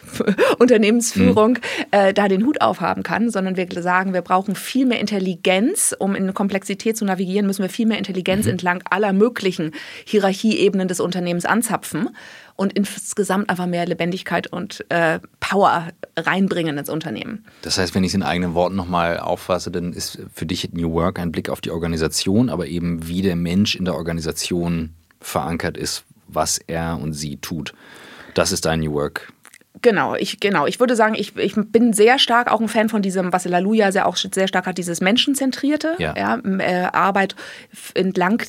Unternehmensführung 0.59 1.53
mhm. 1.53 1.59
äh, 1.90 2.14
da 2.14 2.29
den 2.29 2.46
Hut 2.46 2.61
aufhaben 2.61 3.03
kann, 3.03 3.31
sondern 3.31 3.57
wir 3.57 3.66
sagen, 3.83 4.14
wir 4.14 4.22
brauchen 4.22 4.55
viel 4.55 4.87
mehr 4.87 5.00
Intelligenz, 5.00 5.94
um 5.98 6.14
in 6.14 6.33
Komplexität 6.33 6.96
zu 6.96 7.05
navigieren, 7.05 7.46
müssen 7.46 7.62
wir 7.62 7.70
viel 7.70 7.87
mehr 7.87 7.98
Intelligenz 7.98 8.44
mhm. 8.44 8.53
entlang 8.53 8.83
aller 8.88 9.12
möglichen 9.12 9.72
Hierarchieebenen 10.05 10.87
des 10.87 11.00
Unternehmens 11.00 11.44
anzapfen 11.44 12.11
und 12.61 12.75
insgesamt 12.75 13.49
einfach 13.49 13.64
mehr 13.64 13.87
Lebendigkeit 13.87 14.46
und 14.46 14.85
äh, 14.90 15.18
Power 15.40 15.88
reinbringen 16.14 16.77
ins 16.77 16.90
Unternehmen. 16.90 17.46
Das 17.62 17.79
heißt, 17.79 17.94
wenn 17.94 18.05
ich 18.05 18.11
es 18.11 18.14
in 18.14 18.23
eigenen 18.23 18.53
Worten 18.53 18.77
nochmal 18.77 19.18
auffasse, 19.18 19.70
dann 19.70 19.94
ist 19.94 20.18
für 20.35 20.44
dich 20.44 20.70
New 20.75 20.92
Work 20.92 21.18
ein 21.18 21.33
Blick 21.33 21.49
auf 21.49 21.62
die 21.62 21.70
Organisation, 21.70 22.51
aber 22.51 22.66
eben 22.66 23.09
wie 23.09 23.23
der 23.23 23.35
Mensch 23.35 23.77
in 23.77 23.87
der 23.87 23.94
Organisation 23.94 24.90
verankert 25.23 25.79
ist, 25.79 26.05
was 26.29 26.59
er 26.59 26.99
und 27.01 27.14
sie 27.14 27.38
tut. 27.38 27.73
Das 28.35 28.53
ist 28.53 28.66
dein 28.66 28.81
New 28.81 28.92
Work 28.92 29.33
Genau, 29.83 30.14
ich, 30.14 30.40
genau. 30.40 30.66
Ich 30.66 30.79
würde 30.81 30.95
sagen, 30.97 31.14
ich, 31.16 31.37
ich 31.37 31.55
bin 31.55 31.93
sehr 31.93 32.19
stark 32.19 32.51
auch 32.51 32.61
ein 32.61 32.69
Fan 32.69 32.88
von 32.88 33.03
diesem, 33.03 33.33
was 33.33 33.45
Laluja 33.45 33.93
sehr 33.93 34.07
auch 34.07 34.16
sehr 34.16 34.49
stark 34.49 34.66
hat, 34.66 34.79
dieses 34.79 35.01
Menschenzentrierte. 35.01 35.95
Ja. 35.99 36.14
ja 36.16 36.38
äh, 36.59 36.88
Arbeit 36.93 37.35
entlang 37.95 38.43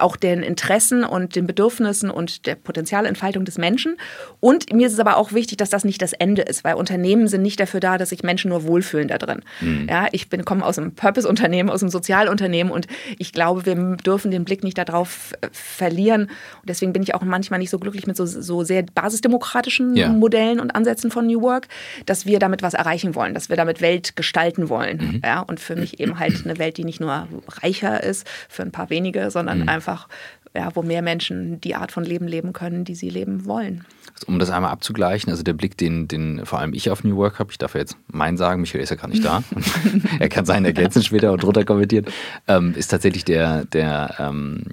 auch 0.00 0.16
den 0.16 0.42
Interessen 0.42 1.04
und 1.04 1.36
den 1.36 1.46
Bedürfnissen 1.46 2.10
und 2.10 2.46
der 2.46 2.56
Potenzialentfaltung 2.56 3.44
des 3.44 3.58
Menschen. 3.58 3.96
Und 4.40 4.72
mir 4.72 4.86
ist 4.86 4.94
es 4.94 4.98
aber 4.98 5.16
auch 5.16 5.32
wichtig, 5.32 5.58
dass 5.58 5.70
das 5.70 5.84
nicht 5.84 6.02
das 6.02 6.12
Ende 6.12 6.42
ist, 6.42 6.64
weil 6.64 6.74
Unternehmen 6.74 7.28
sind 7.28 7.42
nicht 7.42 7.60
dafür 7.60 7.80
da, 7.80 7.98
dass 7.98 8.08
sich 8.08 8.22
Menschen 8.22 8.48
nur 8.48 8.64
wohlfühlen 8.64 9.08
da 9.08 9.18
drin. 9.18 9.42
Mhm. 9.60 9.86
Ja, 9.88 10.08
ich 10.12 10.28
bin, 10.28 10.44
komme 10.44 10.64
aus 10.64 10.78
einem 10.78 10.94
Purpose-Unternehmen, 10.94 11.70
aus 11.70 11.82
einem 11.82 11.90
Sozialunternehmen 11.90 12.72
und 12.72 12.86
ich 13.18 13.32
glaube, 13.32 13.66
wir 13.66 13.74
dürfen 13.96 14.30
den 14.30 14.44
Blick 14.44 14.64
nicht 14.64 14.78
darauf 14.78 15.32
äh, 15.40 15.48
verlieren. 15.52 16.22
Und 16.22 16.68
deswegen 16.68 16.92
bin 16.92 17.02
ich 17.02 17.14
auch 17.14 17.22
manchmal 17.22 17.60
nicht 17.60 17.70
so 17.70 17.78
glücklich 17.78 18.06
mit 18.06 18.16
so, 18.16 18.26
so 18.26 18.64
sehr 18.64 18.82
basisdemokratischen 18.82 19.96
ja. 19.96 20.08
Modellen 20.08 20.60
und 20.60 20.71
Ansätzen 20.74 21.10
von 21.10 21.26
New 21.26 21.42
Work, 21.42 21.68
dass 22.06 22.26
wir 22.26 22.38
damit 22.38 22.62
was 22.62 22.74
erreichen 22.74 23.14
wollen, 23.14 23.34
dass 23.34 23.48
wir 23.48 23.56
damit 23.56 23.80
Welt 23.80 24.16
gestalten 24.16 24.68
wollen. 24.68 24.98
Mhm. 24.98 25.22
Ja, 25.24 25.40
und 25.40 25.60
für 25.60 25.76
mich 25.76 26.00
eben 26.00 26.18
halt 26.18 26.44
eine 26.44 26.58
Welt, 26.58 26.76
die 26.76 26.84
nicht 26.84 27.00
nur 27.00 27.28
reicher 27.62 28.02
ist 28.02 28.28
für 28.48 28.62
ein 28.62 28.72
paar 28.72 28.90
wenige, 28.90 29.30
sondern 29.30 29.60
mhm. 29.60 29.68
einfach, 29.68 30.08
ja, 30.54 30.70
wo 30.74 30.82
mehr 30.82 31.02
Menschen 31.02 31.60
die 31.60 31.74
Art 31.74 31.92
von 31.92 32.04
Leben 32.04 32.26
leben 32.26 32.52
können, 32.52 32.84
die 32.84 32.94
sie 32.94 33.10
leben 33.10 33.46
wollen. 33.46 33.84
Um 34.26 34.38
das 34.38 34.50
einmal 34.50 34.70
abzugleichen, 34.70 35.30
also 35.30 35.42
der 35.42 35.54
Blick, 35.54 35.76
den, 35.76 36.06
den 36.06 36.44
vor 36.44 36.58
allem 36.58 36.74
ich 36.74 36.90
auf 36.90 37.02
New 37.02 37.16
Work 37.16 37.38
habe, 37.38 37.50
ich 37.50 37.58
darf 37.58 37.74
ja 37.74 37.80
jetzt 37.80 37.96
meinen 38.08 38.36
sagen, 38.36 38.60
Michael 38.60 38.82
ist 38.82 38.90
ja 38.90 38.96
gar 38.96 39.08
nicht 39.08 39.24
da, 39.24 39.42
er 40.20 40.28
kann 40.28 40.44
seinen 40.44 40.64
ergänzen 40.64 41.02
später 41.02 41.32
und 41.32 41.42
drunter 41.42 41.64
kommentieren, 41.64 42.06
ähm, 42.46 42.74
ist 42.76 42.88
tatsächlich 42.88 43.24
der, 43.24 43.64
der 43.64 44.14
ähm, 44.18 44.64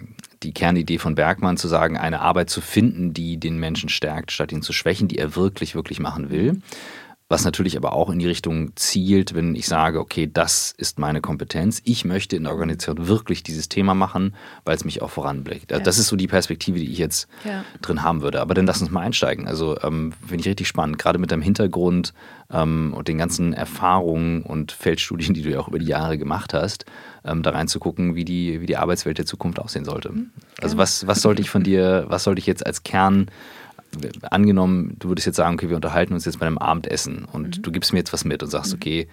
die 0.43 0.54
Kernidee 0.54 0.97
von 0.97 1.15
Bergmann 1.15 1.58
zu 1.58 1.67
sagen, 1.67 1.97
eine 1.97 2.21
Arbeit 2.21 2.49
zu 2.49 2.62
finden, 2.62 3.13
die 3.13 3.38
den 3.38 3.58
Menschen 3.58 3.89
stärkt, 3.89 4.32
statt 4.32 4.52
ihn 4.52 4.62
zu 4.62 4.73
schwächen, 4.73 5.08
die 5.08 5.17
er 5.17 5.36
wirklich, 5.36 5.75
wirklich 5.75 5.99
machen 5.99 6.30
will 6.30 6.62
was 7.30 7.46
natürlich 7.46 7.78
aber 7.78 7.94
auch 7.94 8.10
in 8.10 8.18
die 8.18 8.26
Richtung 8.26 8.76
zielt, 8.76 9.36
wenn 9.36 9.54
ich 9.54 9.68
sage, 9.68 10.00
okay, 10.00 10.28
das 10.32 10.74
ist 10.76 10.98
meine 10.98 11.22
Kompetenz. 11.22 11.80
Ich 11.86 12.04
möchte 12.04 12.36
in 12.36 12.44
der 12.44 12.54
Organisation 12.54 13.08
wirklich 13.08 13.44
dieses 13.44 13.70
Thema 13.70 13.94
machen, 13.94 14.34
weil 14.65 14.76
es 14.76 14.84
mich 14.84 15.04
auch 15.04 15.12
voranblickt. 15.12 15.70
Ja. 15.70 15.78
Das 15.78 16.00
ist 16.00 16.08
so 16.08 16.15
die 16.15 16.26
Perspektive, 16.26 16.80
die 16.80 16.92
ich 16.92 16.98
jetzt 16.98 17.28
ja. 17.46 17.63
drin 17.84 18.02
haben 18.02 18.24
würde. 18.24 18.42
Aber 18.42 18.56
dann 18.56 18.65
lass 18.65 18.82
uns 18.82 18.89
mal 18.89 19.02
einsteigen. 19.02 19.48
Also 19.48 19.80
ähm, 19.84 20.12
finde 20.26 20.42
ich 20.42 20.48
richtig 20.48 20.68
spannend, 20.68 20.98
gerade 20.98 21.20
mit 21.20 21.32
deinem 21.32 21.44
Hintergrund 21.44 22.15
ähm, 22.52 22.96
und 22.98 23.08
den 23.08 23.20
ganzen 23.20 23.54
Erfahrungen 23.54 24.42
und 24.42 24.72
Feldstudien, 24.72 25.36
die 25.36 25.44
du 25.44 25.52
ja 25.52 25.60
auch 25.60 25.68
über 25.68 25.78
die 25.78 25.86
Jahre 25.86 26.18
gemacht 26.18 26.56
hast, 26.56 26.86
ähm, 27.24 27.44
da 27.44 27.52
reinzugucken, 27.52 28.15
wie 28.15 28.26
die, 28.26 28.60
wie 28.60 28.65
die 28.65 28.78
Arbeitswelt 28.78 29.20
der 29.20 29.28
Zukunft 29.28 29.60
aussehen 29.60 29.86
sollte. 29.86 30.12
Mhm. 30.12 30.32
Also 30.62 30.78
was, 30.78 31.06
was 31.06 31.22
sollte 31.22 31.44
ich 31.44 31.52
von 31.52 31.62
dir, 31.62 32.06
was 32.08 32.24
sollte 32.24 32.39
ich 32.39 32.48
jetzt 32.48 32.65
als 32.65 32.82
Kern 32.82 33.28
angenommen, 34.30 34.95
du 34.99 35.10
würdest 35.10 35.28
jetzt 35.28 35.38
sagen, 35.38 35.56
okay, 35.56 35.69
wir 35.69 35.75
unterhalten 35.75 36.13
uns 36.13 36.25
jetzt 36.25 36.39
bei 36.39 36.47
einem 36.47 36.58
Abendessen 36.58 37.25
und 37.32 37.58
mhm. 37.58 37.62
du 37.62 37.71
gibst 37.71 37.93
mir 37.93 37.99
jetzt 37.99 38.13
was 38.13 38.25
mit 38.25 38.43
und 38.43 38.49
sagst, 38.49 38.73
mhm. 38.73 38.78
okay, 38.78 39.08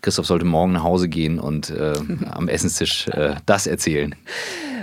Christoph 0.00 0.26
sollte 0.26 0.44
morgen 0.44 0.72
nach 0.72 0.82
Hause 0.82 1.08
gehen 1.08 1.38
und 1.38 1.70
äh, 1.70 1.94
am 2.30 2.48
Essenstisch 2.48 3.08
äh, 3.08 3.36
das 3.46 3.66
erzählen. 3.66 4.14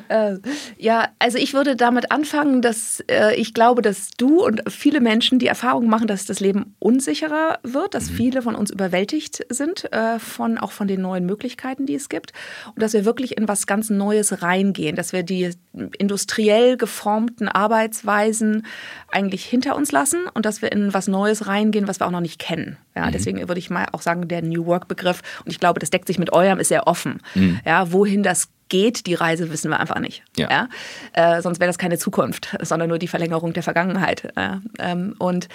Äh, 0.10 0.38
ja, 0.78 1.10
also 1.20 1.38
ich 1.38 1.54
würde 1.54 1.76
damit 1.76 2.12
anfangen, 2.12 2.62
dass 2.62 3.04
äh, 3.10 3.36
ich 3.36 3.54
glaube, 3.54 3.82
dass 3.82 4.12
du 4.18 4.44
und 4.44 4.62
viele 4.70 5.02
Menschen 5.02 5.40
die 5.40 5.48
Erfahrung 5.48 5.88
machen, 5.88 6.08
dass 6.08 6.26
das 6.26 6.40
Leben 6.40 6.76
unsicherer 6.80 7.60
wird, 7.64 7.94
dass 7.94 8.10
mhm. 8.10 8.16
viele 8.16 8.42
von 8.42 8.56
uns 8.56 8.72
überwältigt 8.72 9.46
sind, 9.50 9.92
äh, 9.94 10.20
von, 10.20 10.58
auch 10.58 10.72
von 10.72 10.88
den 10.88 11.02
neuen 11.02 11.26
Möglichkeiten, 11.26 11.86
die 11.86 11.96
es 11.96 12.10
gibt. 12.10 12.34
Und 12.74 12.82
dass 12.82 12.94
wir 12.94 13.06
wirklich 13.06 13.38
in 13.38 13.48
was 13.48 13.68
ganz 13.68 13.90
Neues 13.90 14.42
reingehen, 14.42 14.96
dass 14.96 15.14
wir 15.14 15.24
die 15.24 15.52
industriell 15.98 16.78
geformten 16.78 17.48
Arbeitsweisen 17.48 18.66
eigentlich 19.12 19.46
hinter 19.46 19.76
uns 19.76 19.92
lassen 19.92 20.28
und 20.34 20.46
dass 20.46 20.62
wir 20.62 20.72
in 20.72 20.94
was 20.94 21.08
Neues 21.08 21.48
reingehen, 21.48 21.88
was 21.88 22.00
wir 22.00 22.08
auch 22.08 22.12
noch 22.12 22.22
nicht 22.22 22.40
kennen. 22.40 22.78
Ja, 22.96 23.08
mhm. 23.08 23.12
deswegen 23.12 23.48
würde 23.48 23.60
ich 23.60 23.70
mal 23.70 23.88
auch 23.92 24.02
sagen, 24.02 24.28
der 24.28 24.42
New 24.42 24.66
Work-Begriff, 24.66 25.22
und 25.44 25.52
ich 25.52 25.60
glaube, 25.60 25.80
das 25.80 25.90
deckt 25.90 26.08
sich 26.08 26.20
mit 26.20 26.32
eurem, 26.34 26.60
ist 26.60 26.70
sehr 26.70 26.88
offen. 26.88 27.22
Mhm. 27.34 27.60
Ja, 27.66 27.92
wohin 27.92 28.24
das 28.24 28.50
geht, 28.70 29.06
die 29.06 29.14
Reise 29.14 29.52
wissen 29.52 29.70
wir 29.70 29.80
einfach 29.80 30.00
nicht. 30.00 30.24
Ja. 30.38 30.50
ja? 30.50 31.38
Äh, 31.38 31.42
sonst 31.42 31.60
wäre 31.60 31.70
das 31.70 31.78
keine 31.78 31.98
Zukunft, 31.98 32.56
sondern 32.62 32.90
nur 32.90 33.00
die 33.00 33.08
Verlängerung 33.08 33.54
der 33.54 33.64
Vergangenheit. 33.64 34.34
Äh, 34.36 34.58
ähm, 34.80 35.16
und 35.20 35.50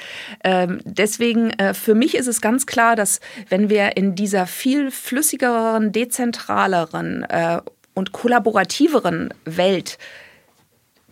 ähm, 0.44 0.80
deswegen, 0.84 1.50
äh, 1.50 1.74
für 1.74 1.94
mich 1.94 2.14
ist 2.14 2.28
es 2.28 2.40
ganz 2.40 2.66
klar, 2.66 2.96
dass 2.96 3.20
wenn 3.48 3.68
wir 3.68 3.96
in 3.96 4.14
dieser 4.14 4.46
viel 4.46 4.90
flüssigeren, 4.90 5.92
dezentraleren 5.92 7.24
äh, 7.24 7.60
und 7.94 8.12
kollaborativeren 8.12 9.34
Welt 9.44 9.98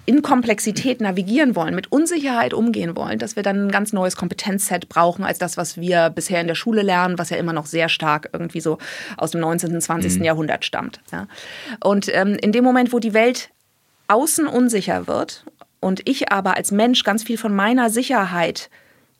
in 0.08 0.22
Komplexität 0.22 1.02
navigieren 1.02 1.54
wollen, 1.54 1.74
mit 1.74 1.92
Unsicherheit 1.92 2.54
umgehen 2.54 2.96
wollen, 2.96 3.18
dass 3.18 3.36
wir 3.36 3.42
dann 3.42 3.66
ein 3.66 3.70
ganz 3.70 3.92
neues 3.92 4.16
Kompetenzset 4.16 4.88
brauchen 4.88 5.22
als 5.22 5.38
das, 5.38 5.58
was 5.58 5.76
wir 5.76 6.08
bisher 6.08 6.40
in 6.40 6.46
der 6.46 6.54
Schule 6.54 6.80
lernen, 6.80 7.18
was 7.18 7.28
ja 7.28 7.36
immer 7.36 7.52
noch 7.52 7.66
sehr 7.66 7.90
stark 7.90 8.30
irgendwie 8.32 8.62
so 8.62 8.78
aus 9.18 9.32
dem 9.32 9.42
19. 9.42 9.74
und 9.74 9.82
20. 9.82 10.16
Mhm. 10.16 10.24
Jahrhundert 10.24 10.64
stammt. 10.64 11.00
Ja. 11.12 11.28
Und 11.84 12.08
ähm, 12.14 12.38
in 12.40 12.52
dem 12.52 12.64
Moment, 12.64 12.94
wo 12.94 13.00
die 13.00 13.12
Welt 13.12 13.50
außen 14.06 14.46
unsicher 14.46 15.06
wird 15.06 15.44
und 15.78 16.08
ich 16.08 16.32
aber 16.32 16.56
als 16.56 16.72
Mensch 16.72 17.04
ganz 17.04 17.22
viel 17.22 17.36
von 17.36 17.54
meiner 17.54 17.90
Sicherheit 17.90 18.70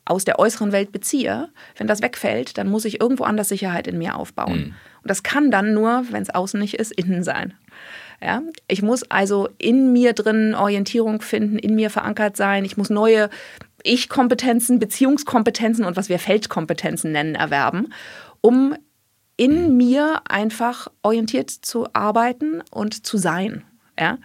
aus 0.05 0.25
der 0.25 0.39
äußeren 0.39 0.71
Welt 0.71 0.91
beziehe, 0.91 1.49
wenn 1.77 1.85
das 1.85 2.01
wegfällt, 2.01 2.57
dann 2.57 2.67
muss 2.67 2.85
ich 2.85 2.99
irgendwo 2.99 3.25
anders 3.25 3.49
Sicherheit 3.49 3.85
in 3.85 3.99
mir 3.99 4.15
aufbauen. 4.15 4.59
Mhm. 4.59 4.75
Und 5.03 5.11
das 5.11 5.21
kann 5.21 5.51
dann 5.51 5.75
nur, 5.75 6.05
wenn 6.09 6.23
es 6.23 6.31
außen 6.31 6.59
nicht 6.59 6.73
ist, 6.73 6.91
innen 6.93 7.23
sein. 7.23 7.53
Ja? 8.21 8.41
Ich 8.67 8.81
muss 8.81 9.03
also 9.09 9.49
in 9.57 9.93
mir 9.93 10.13
drin 10.13 10.55
Orientierung 10.55 11.21
finden, 11.21 11.57
in 11.57 11.75
mir 11.75 11.89
verankert 11.89 12.37
sein. 12.37 12.65
Ich 12.65 12.77
muss 12.77 12.89
neue 12.89 13.29
Ich-Kompetenzen, 13.83 14.79
Beziehungskompetenzen 14.79 15.85
und 15.85 15.97
was 15.97 16.09
wir 16.09 16.19
Feldkompetenzen 16.19 17.11
nennen, 17.11 17.35
erwerben, 17.35 17.93
um 18.41 18.75
in 19.37 19.77
mir 19.77 20.21
einfach 20.27 20.89
orientiert 21.01 21.49
zu 21.49 21.87
arbeiten 21.93 22.61
und 22.71 23.05
zu 23.05 23.17
sein. 23.17 23.63
Ja? 23.99 24.17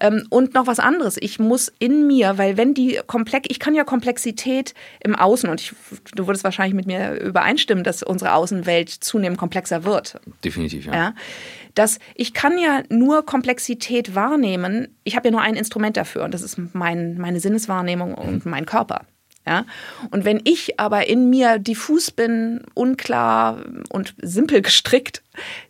Ähm, 0.00 0.26
und 0.30 0.54
noch 0.54 0.66
was 0.66 0.80
anderes. 0.80 1.16
Ich 1.20 1.38
muss 1.38 1.72
in 1.78 2.06
mir, 2.06 2.38
weil 2.38 2.56
wenn 2.56 2.74
die 2.74 3.00
komplex, 3.06 3.46
ich 3.50 3.60
kann 3.60 3.74
ja 3.74 3.84
Komplexität 3.84 4.74
im 5.00 5.14
Außen 5.14 5.48
und 5.48 5.60
ich, 5.60 5.72
du 6.14 6.26
würdest 6.26 6.44
wahrscheinlich 6.44 6.74
mit 6.74 6.86
mir 6.86 7.20
übereinstimmen, 7.20 7.84
dass 7.84 8.02
unsere 8.02 8.34
Außenwelt 8.34 8.90
zunehmend 8.90 9.38
komplexer 9.38 9.84
wird. 9.84 10.20
Definitiv, 10.44 10.86
ja. 10.86 10.94
ja? 10.94 11.14
Dass 11.74 11.98
ich 12.14 12.34
kann 12.34 12.58
ja 12.58 12.82
nur 12.88 13.24
Komplexität 13.24 14.14
wahrnehmen. 14.14 14.88
Ich 15.04 15.16
habe 15.16 15.28
ja 15.28 15.32
nur 15.32 15.40
ein 15.40 15.54
Instrument 15.54 15.96
dafür 15.96 16.24
und 16.24 16.34
das 16.34 16.42
ist 16.42 16.58
mein, 16.74 17.18
meine 17.18 17.40
Sinneswahrnehmung 17.40 18.14
und 18.14 18.46
mein 18.46 18.66
Körper. 18.66 19.02
Ja? 19.46 19.64
Und 20.10 20.24
wenn 20.24 20.40
ich 20.44 20.78
aber 20.78 21.08
in 21.08 21.30
mir 21.30 21.58
diffus 21.58 22.10
bin, 22.10 22.62
unklar 22.74 23.64
und 23.90 24.14
simpel 24.20 24.62
gestrickt, 24.62 25.22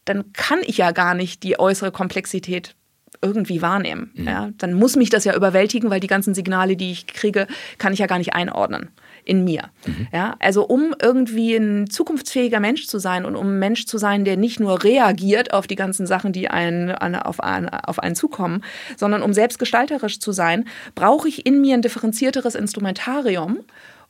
dann 0.05 0.33
kann 0.33 0.61
ich 0.65 0.79
ja 0.79 0.91
gar 0.91 1.15
nicht 1.15 1.43
die 1.43 1.59
äußere 1.59 1.93
Komplexität 1.93 2.75
irgendwie 3.21 3.63
wahrnehmen. 3.63 4.11
Mhm. 4.15 4.27
Ja, 4.27 4.51
dann 4.59 4.75
muss 4.75 4.97
mich 4.97 5.09
das 5.09 5.25
ja 5.25 5.35
überwältigen, 5.35 5.91
weil 5.91 6.01
die 6.01 6.09
ganzen 6.09 6.35
Signale, 6.35 6.77
die 6.77 6.91
ich 6.91 7.07
kriege, 7.07 7.47
kann 7.79 7.93
ich 7.93 8.01
ja 8.01 8.07
gar 8.07 8.19
nicht 8.19 8.35
einordnen 8.35 8.91
in 9.25 9.45
mir. 9.45 9.71
Mhm. 9.87 10.09
Ja, 10.13 10.35
also 10.41 10.65
um 10.65 10.95
irgendwie 11.01 11.55
ein 11.55 11.89
zukunftsfähiger 11.89 12.61
Mensch 12.61 12.87
zu 12.87 12.99
sein 12.99 13.25
und 13.25 13.37
um 13.37 13.47
ein 13.49 13.59
Mensch 13.59 13.87
zu 13.87 13.99
sein, 13.99 14.25
der 14.25 14.37
nicht 14.37 14.61
nur 14.61 14.83
reagiert 14.83 15.53
auf 15.53 15.67
die 15.67 15.77
ganzen 15.77 16.07
Sachen, 16.07 16.33
die 16.33 16.49
einen, 16.49 16.91
auf, 16.93 17.41
einen, 17.41 17.69
auf 17.69 17.99
einen 17.99 18.15
zukommen, 18.15 18.65
sondern 18.97 19.23
um 19.23 19.33
selbstgestalterisch 19.33 20.21
zu 20.21 20.33
sein, 20.33 20.67
brauche 20.95 21.29
ich 21.29 21.47
in 21.47 21.61
mir 21.61 21.75
ein 21.75 21.83
differenzierteres 21.83 22.55
Instrumentarium, 22.55 23.61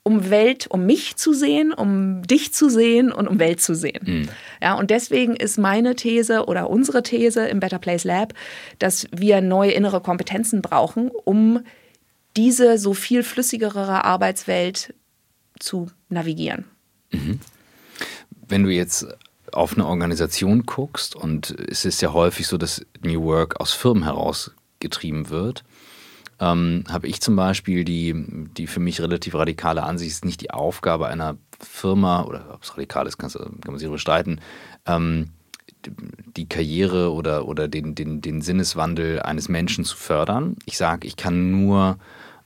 um 0.05 0.31
Welt, 0.31 0.67
um 0.69 0.85
mich 0.85 1.17
zu 1.17 1.33
sehen, 1.33 1.73
um 1.73 2.23
dich 2.23 2.53
zu 2.53 2.69
sehen 2.69 3.13
und 3.13 3.29
um 3.29 3.39
Welt 3.39 3.61
zu 3.61 3.75
sehen. 3.75 4.01
Mhm. 4.05 4.29
Ja, 4.61 4.75
und 4.75 4.91
deswegen 4.91 5.37
ist 5.37 5.59
meine 5.59 5.95
These 5.95 6.47
oder 6.47 6.71
unsere 6.71 7.03
These 7.03 7.47
im 7.47 7.61
Better 7.61 7.79
Place 7.79 8.05
Lab, 8.05 8.35
dass 8.79 9.07
wir 9.13 9.41
neue 9.41 9.71
innere 9.71 10.01
Kompetenzen 10.01 10.61
brauchen, 10.61 11.11
um 11.25 11.61
diese 12.37 12.79
so 12.79 12.95
viel 12.95 13.23
flüssigere 13.23 14.05
Arbeitswelt 14.05 14.95
zu 15.59 15.91
navigieren. 16.09 16.65
Mhm. 17.11 17.41
Wenn 18.49 18.65
du 18.65 18.71
jetzt 18.71 19.07
auf 19.53 19.75
eine 19.75 19.87
Organisation 19.87 20.65
guckst, 20.65 21.15
und 21.15 21.51
es 21.51 21.85
ist 21.85 22.01
ja 22.01 22.13
häufig 22.13 22.47
so, 22.47 22.57
dass 22.57 22.85
New 23.03 23.23
Work 23.23 23.61
aus 23.61 23.73
Firmen 23.73 24.05
herausgetrieben 24.05 25.31
wird, 25.31 25.65
ähm, 26.41 26.85
habe 26.89 27.07
ich 27.07 27.21
zum 27.21 27.37
Beispiel 27.37 27.85
die, 27.85 28.15
die 28.57 28.67
für 28.67 28.81
mich 28.81 29.01
relativ 29.01 29.35
radikale 29.35 29.83
Ansicht, 29.83 30.11
ist 30.11 30.25
nicht 30.25 30.41
die 30.41 30.51
Aufgabe 30.51 31.07
einer 31.07 31.37
Firma, 31.61 32.25
oder 32.25 32.53
ob 32.53 32.63
es 32.63 32.73
radikal 32.73 33.07
ist, 33.07 33.19
kann, 33.19 33.31
kann 33.31 33.59
man 33.67 33.79
sich 33.79 33.87
darüber 33.87 33.99
streiten, 33.99 34.41
ähm, 34.87 35.29
die 36.37 36.49
Karriere 36.49 37.13
oder, 37.13 37.47
oder 37.47 37.69
den, 37.69 37.95
den, 37.95 38.21
den 38.21 38.41
Sinneswandel 38.41 39.21
eines 39.21 39.49
Menschen 39.49 39.85
zu 39.85 39.97
fördern. 39.97 40.57
Ich 40.65 40.77
sage, 40.77 41.07
ich 41.07 41.17
kann 41.17 41.51
nur 41.51 41.99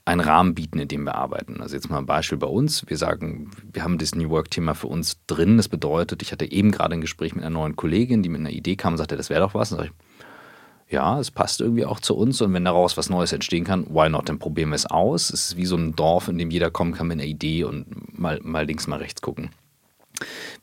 einen 0.07 0.21
Rahmen 0.21 0.55
bieten, 0.55 0.79
in 0.79 0.87
dem 0.87 1.03
wir 1.03 1.15
arbeiten. 1.15 1.61
Also 1.61 1.75
jetzt 1.75 1.89
mal 1.89 1.97
ein 1.97 2.05
Beispiel 2.05 2.37
bei 2.37 2.47
uns. 2.47 2.85
Wir 2.87 2.97
sagen, 2.97 3.51
wir 3.73 3.83
haben 3.83 3.97
das 3.97 4.15
New 4.15 4.29
Work-Thema 4.29 4.73
für 4.73 4.87
uns 4.87 5.19
drin. 5.27 5.57
Das 5.57 5.67
bedeutet, 5.67 6.21
ich 6.21 6.31
hatte 6.31 6.49
eben 6.49 6.71
gerade 6.71 6.93
ein 6.93 7.01
Gespräch 7.01 7.35
mit 7.35 7.43
einer 7.43 7.53
neuen 7.53 7.75
Kollegin, 7.75 8.23
die 8.23 8.29
mit 8.29 8.39
einer 8.39 8.51
Idee 8.51 8.77
kam 8.77 8.93
und 8.93 8.99
sagte, 8.99 9.17
das 9.17 9.29
wäre 9.29 9.41
doch 9.41 9.53
was. 9.53 9.73
Und 9.73 9.79
sage 9.79 9.89
ich, 9.89 10.93
ja, 10.93 11.19
es 11.19 11.29
passt 11.29 11.59
irgendwie 11.59 11.83
auch 11.83 11.99
zu 11.99 12.15
uns 12.15 12.39
und 12.39 12.53
wenn 12.53 12.63
daraus 12.63 12.95
was 12.95 13.09
Neues 13.09 13.33
entstehen 13.33 13.65
kann, 13.65 13.85
why 13.89 14.07
not? 14.07 14.29
Dann 14.29 14.39
probieren 14.39 14.69
wir 14.69 14.77
es 14.77 14.85
aus. 14.85 15.29
Es 15.29 15.47
ist 15.47 15.57
wie 15.57 15.65
so 15.65 15.75
ein 15.75 15.93
Dorf, 15.97 16.29
in 16.29 16.37
dem 16.37 16.51
jeder 16.51 16.71
kommen 16.71 16.93
kann 16.93 17.07
mit 17.07 17.19
einer 17.19 17.27
Idee 17.27 17.65
und 17.65 18.17
mal, 18.17 18.39
mal 18.41 18.65
links, 18.65 18.87
mal 18.87 18.99
rechts 18.99 19.21
gucken. 19.21 19.49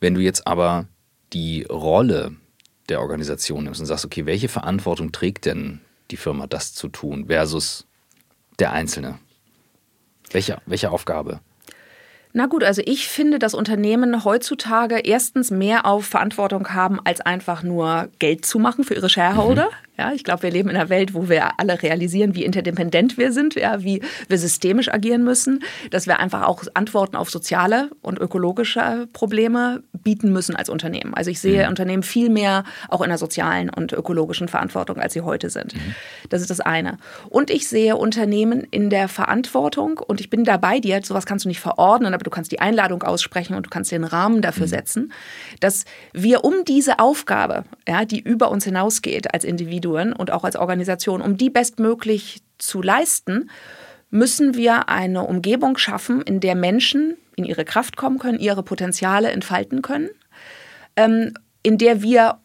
Wenn 0.01 0.15
du 0.15 0.23
jetzt 0.23 0.47
aber 0.47 0.87
die 1.35 1.65
Rolle 1.65 2.35
der 2.89 3.03
Organisation 3.03 3.65
nimmst 3.65 3.81
und 3.81 3.87
sagst, 3.87 4.07
okay, 4.07 4.25
welche 4.25 4.49
Verantwortung 4.49 5.13
trägt 5.13 5.45
denn 5.45 5.81
die 6.11 6.17
Firma, 6.17 6.47
das 6.47 6.73
zu 6.73 6.89
tun, 6.89 7.27
versus 7.27 7.87
der 8.59 8.73
Einzelne? 8.73 9.19
Welche, 10.31 10.59
welche 10.67 10.91
Aufgabe? 10.91 11.41
Na 12.37 12.47
gut, 12.47 12.65
also 12.65 12.83
ich 12.85 13.07
finde, 13.07 13.39
dass 13.39 13.55
Unternehmen 13.55 14.25
heutzutage 14.25 14.99
erstens 14.99 15.53
mehr 15.53 15.87
auf 15.87 16.05
Verantwortung 16.05 16.71
haben, 16.71 16.99
als 17.05 17.21
einfach 17.21 17.63
nur 17.63 18.09
Geld 18.19 18.45
zu 18.45 18.59
machen 18.59 18.83
für 18.83 18.95
ihre 18.95 19.09
Shareholder. 19.09 19.67
Mhm. 19.67 19.94
Ja, 19.97 20.13
ich 20.13 20.25
glaube, 20.25 20.43
wir 20.43 20.51
leben 20.51 20.71
in 20.71 20.77
einer 20.77 20.89
Welt, 20.89 21.15
wo 21.15 21.29
wir 21.29 21.61
alle 21.61 21.81
realisieren, 21.81 22.35
wie 22.35 22.45
interdependent 22.45 23.17
wir 23.17 23.31
sind, 23.31 23.55
ja, 23.55 23.85
wie 23.85 24.03
wir 24.29 24.39
systemisch 24.39 24.93
agieren 24.93 25.23
müssen, 25.23 25.63
dass 25.91 26.09
wir 26.09 26.19
einfach 26.19 26.43
auch 26.43 26.65
Antworten 26.75 27.15
auf 27.15 27.31
soziale 27.31 27.91
und 28.03 28.19
ökologische 28.19 29.07
Probleme 29.13 29.85
bieten 29.93 30.33
müssen 30.33 30.57
als 30.57 30.69
Unternehmen. 30.69 31.15
Also 31.15 31.31
ich 31.31 31.41
sehe 31.41 31.63
mhm. 31.63 31.69
Unternehmen 31.69 32.03
viel 32.03 32.29
mehr 32.29 32.65
auch 32.89 33.03
in 33.03 33.09
der 33.09 33.19
sozialen 33.19 33.71
und 33.71 33.93
ökologischen 33.93 34.49
Verantwortung, 34.49 34.99
als 34.99 35.13
sie 35.13 35.21
heute 35.21 35.49
sind. 35.49 35.75
Mhm. 35.75 35.95
Das 36.29 36.41
ist 36.41 36.51
das 36.51 36.61
eine. 36.61 36.99
Und 37.29 37.51
ich 37.51 37.69
sehe 37.69 37.97
Unternehmen 37.97 38.67
in 38.73 38.91
der 38.91 39.07
Verantwortung 39.07 39.99
und 39.99 40.21
ich 40.21 40.29
bin 40.29 40.43
dabei 40.43 40.81
dir, 40.81 41.01
sowas 41.05 41.25
kannst 41.25 41.45
du 41.45 41.49
nicht 41.49 41.61
verordnen, 41.61 42.15
aber 42.15 42.25
du 42.25 42.31
kannst 42.31 42.51
die 42.51 42.61
Einladung 42.61 43.05
aussprechen 43.05 43.55
und 43.55 43.67
du 43.67 43.71
kannst 43.71 43.93
den 43.93 44.03
Rahmen 44.03 44.43
dafür 44.43 44.67
mhm. 44.67 44.71
setzen, 44.71 45.13
dass 45.61 45.85
wir 46.13 46.43
um 46.43 46.65
diese 46.67 46.99
Aufgabe, 46.99 47.65
ja, 47.87 48.05
die 48.05 48.19
über 48.19 48.51
uns 48.51 48.65
hinausgeht 48.65 49.33
als 49.33 49.45
Individuum, 49.45 49.84
Individuen 49.85 50.13
und 50.13 50.31
auch 50.31 50.45
als 50.45 50.57
Organisation, 50.57 51.21
um 51.21 51.37
die 51.37 51.51
bestmöglich 51.51 52.43
zu 52.59 52.83
leisten, 52.83 53.51
müssen 54.11 54.55
wir 54.55 54.89
eine 54.89 55.23
Umgebung 55.23 55.77
schaffen, 55.77 56.23
in 56.23 56.41
der 56.41 56.55
Menschen 56.55 57.17
in 57.37 57.45
ihre 57.45 57.65
Kraft 57.65 57.97
kommen 57.97 58.19
können, 58.19 58.39
ihre 58.39 58.63
Potenziale 58.63 59.31
entfalten 59.31 59.83
können, 59.83 60.09
ähm, 60.97 61.35
in 61.63 61.79
der 61.79 62.03
wir 62.03 62.39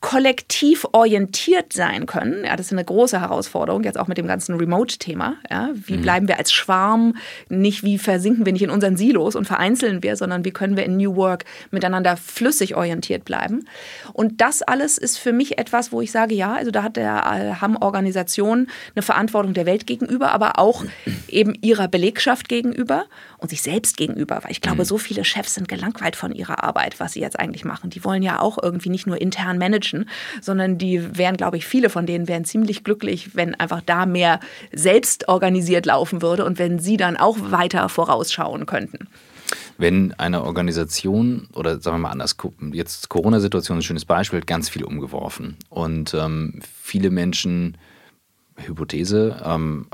kollektiv 0.00 0.86
orientiert 0.92 1.72
sein 1.72 2.06
können. 2.06 2.44
Ja, 2.44 2.54
das 2.54 2.66
ist 2.66 2.72
eine 2.72 2.84
große 2.84 3.20
Herausforderung, 3.20 3.82
jetzt 3.82 3.98
auch 3.98 4.06
mit 4.06 4.16
dem 4.16 4.28
ganzen 4.28 4.54
Remote-Thema. 4.54 5.34
Ja, 5.50 5.70
wie 5.74 5.96
mhm. 5.96 6.02
bleiben 6.02 6.28
wir 6.28 6.38
als 6.38 6.52
Schwarm, 6.52 7.16
nicht 7.48 7.82
wie 7.82 7.98
versinken 7.98 8.46
wir 8.46 8.52
nicht 8.52 8.62
in 8.62 8.70
unseren 8.70 8.96
Silos 8.96 9.34
und 9.34 9.46
vereinzeln 9.46 10.04
wir, 10.04 10.14
sondern 10.14 10.44
wie 10.44 10.52
können 10.52 10.76
wir 10.76 10.84
in 10.84 10.96
New 10.96 11.16
Work 11.16 11.46
miteinander 11.72 12.16
flüssig 12.16 12.76
orientiert 12.76 13.24
bleiben. 13.24 13.66
Und 14.12 14.40
das 14.40 14.62
alles 14.62 14.98
ist 14.98 15.18
für 15.18 15.32
mich 15.32 15.58
etwas, 15.58 15.90
wo 15.90 16.00
ich 16.00 16.12
sage, 16.12 16.34
ja, 16.34 16.54
also 16.54 16.70
da 16.70 16.84
hat 16.84 16.96
der, 16.96 17.16
äh, 17.16 17.54
haben 17.60 17.76
Organisationen 17.76 18.70
eine 18.94 19.02
Verantwortung 19.02 19.52
der 19.52 19.66
Welt 19.66 19.86
gegenüber, 19.86 20.30
aber 20.30 20.60
auch 20.60 20.84
eben 21.28 21.54
ihrer 21.60 21.88
Belegschaft 21.88 22.48
gegenüber. 22.48 23.06
Und 23.38 23.50
sich 23.50 23.62
selbst 23.62 23.96
gegenüber, 23.96 24.40
weil 24.42 24.50
ich 24.50 24.60
glaube, 24.60 24.82
mhm. 24.82 24.86
so 24.86 24.98
viele 24.98 25.24
Chefs 25.24 25.54
sind 25.54 25.68
gelangweilt 25.68 26.16
von 26.16 26.32
ihrer 26.32 26.62
Arbeit, 26.64 27.00
was 27.00 27.12
sie 27.12 27.20
jetzt 27.20 27.38
eigentlich 27.38 27.64
machen. 27.64 27.90
Die 27.90 28.04
wollen 28.04 28.22
ja 28.22 28.40
auch 28.40 28.58
irgendwie 28.62 28.90
nicht 28.90 29.06
nur 29.06 29.20
intern 29.20 29.58
managen, 29.58 30.08
sondern 30.40 30.78
die 30.78 31.16
wären, 31.16 31.36
glaube 31.36 31.56
ich, 31.56 31.66
viele 31.66 31.90
von 31.90 32.06
denen 32.06 32.28
wären 32.28 32.44
ziemlich 32.44 32.84
glücklich, 32.84 33.34
wenn 33.34 33.54
einfach 33.54 33.80
da 33.80 34.06
mehr 34.06 34.40
selbst 34.72 35.28
organisiert 35.28 35.86
laufen 35.86 36.22
würde 36.22 36.44
und 36.44 36.58
wenn 36.58 36.78
sie 36.78 36.96
dann 36.96 37.16
auch 37.16 37.36
weiter 37.40 37.88
vorausschauen 37.88 38.66
könnten. 38.66 39.08
Wenn 39.78 40.12
eine 40.14 40.42
Organisation 40.42 41.48
oder 41.54 41.80
sagen 41.80 41.96
wir 41.96 42.00
mal 42.00 42.10
anders, 42.10 42.36
jetzt 42.72 43.08
Corona-Situation 43.08 43.78
ist 43.78 43.84
ein 43.84 43.86
schönes 43.86 44.04
Beispiel, 44.04 44.40
hat 44.40 44.46
ganz 44.46 44.68
viel 44.68 44.84
umgeworfen 44.84 45.56
und 45.70 46.14
ähm, 46.14 46.60
viele 46.82 47.10
Menschen 47.10 47.78
Hypothese, 48.58 49.40
ähm, 49.44 49.86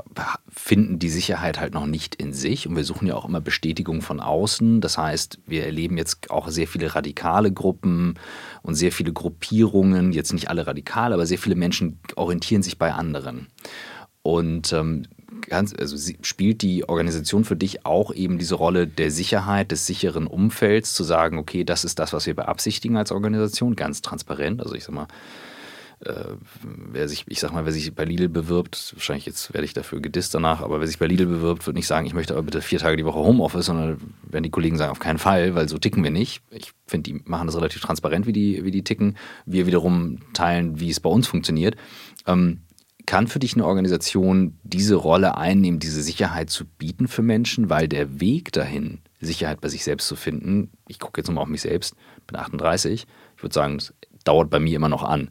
finden 0.49 0.99
die 0.99 1.09
Sicherheit 1.09 1.59
halt 1.59 1.73
noch 1.73 1.85
nicht 1.85 2.15
in 2.15 2.33
sich 2.33 2.67
und 2.67 2.75
wir 2.75 2.83
suchen 2.83 3.07
ja 3.07 3.15
auch 3.15 3.25
immer 3.25 3.41
Bestätigung 3.41 4.01
von 4.01 4.19
außen. 4.19 4.81
Das 4.81 4.97
heißt, 4.97 5.39
wir 5.45 5.65
erleben 5.65 5.97
jetzt 5.97 6.31
auch 6.31 6.49
sehr 6.49 6.67
viele 6.67 6.95
radikale 6.95 7.51
Gruppen 7.51 8.15
und 8.63 8.75
sehr 8.75 8.91
viele 8.91 9.13
Gruppierungen, 9.13 10.11
jetzt 10.11 10.33
nicht 10.33 10.49
alle 10.49 10.67
radikal, 10.67 11.13
aber 11.13 11.25
sehr 11.25 11.37
viele 11.37 11.55
Menschen 11.55 11.99
orientieren 12.15 12.63
sich 12.63 12.77
bei 12.77 12.93
anderen. 12.93 13.47
Und 14.21 14.73
ähm, 14.73 15.03
ganz, 15.41 15.73
also 15.77 15.97
spielt 16.21 16.61
die 16.61 16.87
Organisation 16.87 17.45
für 17.45 17.55
dich 17.55 17.85
auch 17.85 18.13
eben 18.13 18.37
diese 18.37 18.55
Rolle 18.55 18.87
der 18.87 19.11
Sicherheit, 19.11 19.71
des 19.71 19.85
sicheren 19.85 20.27
Umfelds, 20.27 20.93
zu 20.93 21.03
sagen, 21.03 21.37
okay, 21.37 21.63
das 21.63 21.85
ist 21.85 21.99
das, 21.99 22.13
was 22.13 22.25
wir 22.25 22.35
beabsichtigen 22.35 22.97
als 22.97 23.11
Organisation, 23.11 23.75
ganz 23.75 24.01
transparent. 24.01 24.61
Also 24.61 24.75
ich 24.75 24.83
sag 24.83 24.95
mal, 24.95 25.07
äh, 26.01 26.35
wer 26.63 27.07
sich, 27.07 27.25
ich 27.27 27.39
sag 27.39 27.53
mal, 27.53 27.65
wer 27.65 27.71
sich 27.71 27.93
bei 27.93 28.05
Lidl 28.05 28.29
bewirbt, 28.29 28.93
wahrscheinlich 28.95 29.25
jetzt 29.25 29.53
werde 29.53 29.65
ich 29.65 29.73
dafür 29.73 30.01
gedisst 30.01 30.33
danach, 30.33 30.61
aber 30.61 30.79
wer 30.79 30.87
sich 30.87 30.99
bei 30.99 31.07
Lidl 31.07 31.25
bewirbt, 31.25 31.65
wird 31.65 31.75
nicht 31.75 31.87
sagen, 31.87 32.05
ich 32.05 32.13
möchte 32.13 32.33
aber 32.33 32.43
bitte 32.43 32.61
vier 32.61 32.79
Tage 32.79 32.97
die 32.97 33.05
Woche 33.05 33.19
Homeoffice, 33.19 33.65
sondern 33.65 33.99
werden 34.23 34.43
die 34.43 34.49
Kollegen 34.49 34.77
sagen, 34.77 34.91
auf 34.91 34.99
keinen 34.99 35.19
Fall, 35.19 35.55
weil 35.55 35.69
so 35.69 35.77
ticken 35.77 36.03
wir 36.03 36.11
nicht. 36.11 36.41
Ich 36.51 36.73
finde, 36.87 37.11
die 37.11 37.21
machen 37.25 37.47
das 37.47 37.55
relativ 37.55 37.81
transparent, 37.81 38.27
wie 38.27 38.33
die, 38.33 38.63
wie 38.65 38.71
die 38.71 38.83
ticken. 38.83 39.17
Wir 39.45 39.67
wiederum 39.67 40.19
teilen, 40.33 40.79
wie 40.79 40.89
es 40.89 40.99
bei 40.99 41.09
uns 41.09 41.27
funktioniert. 41.27 41.75
Ähm, 42.27 42.61
kann 43.05 43.27
für 43.27 43.39
dich 43.39 43.53
eine 43.53 43.65
Organisation 43.65 44.57
diese 44.63 44.95
Rolle 44.95 45.37
einnehmen, 45.37 45.79
diese 45.79 46.01
Sicherheit 46.01 46.49
zu 46.49 46.65
bieten 46.65 47.07
für 47.07 47.21
Menschen, 47.21 47.69
weil 47.69 47.87
der 47.87 48.19
Weg 48.19 48.51
dahin, 48.51 48.99
Sicherheit 49.21 49.61
bei 49.61 49.69
sich 49.69 49.83
selbst 49.83 50.07
zu 50.07 50.15
finden, 50.15 50.71
ich 50.87 50.99
gucke 50.99 51.19
jetzt 51.19 51.27
nochmal 51.27 51.43
auf 51.43 51.49
mich 51.49 51.61
selbst, 51.61 51.95
bin 52.27 52.37
38, 52.37 53.05
ich 53.35 53.43
würde 53.43 53.53
sagen, 53.53 53.79
dauert 54.25 54.49
bei 54.49 54.59
mir 54.59 54.75
immer 54.75 54.89
noch 54.89 55.03
an. 55.03 55.29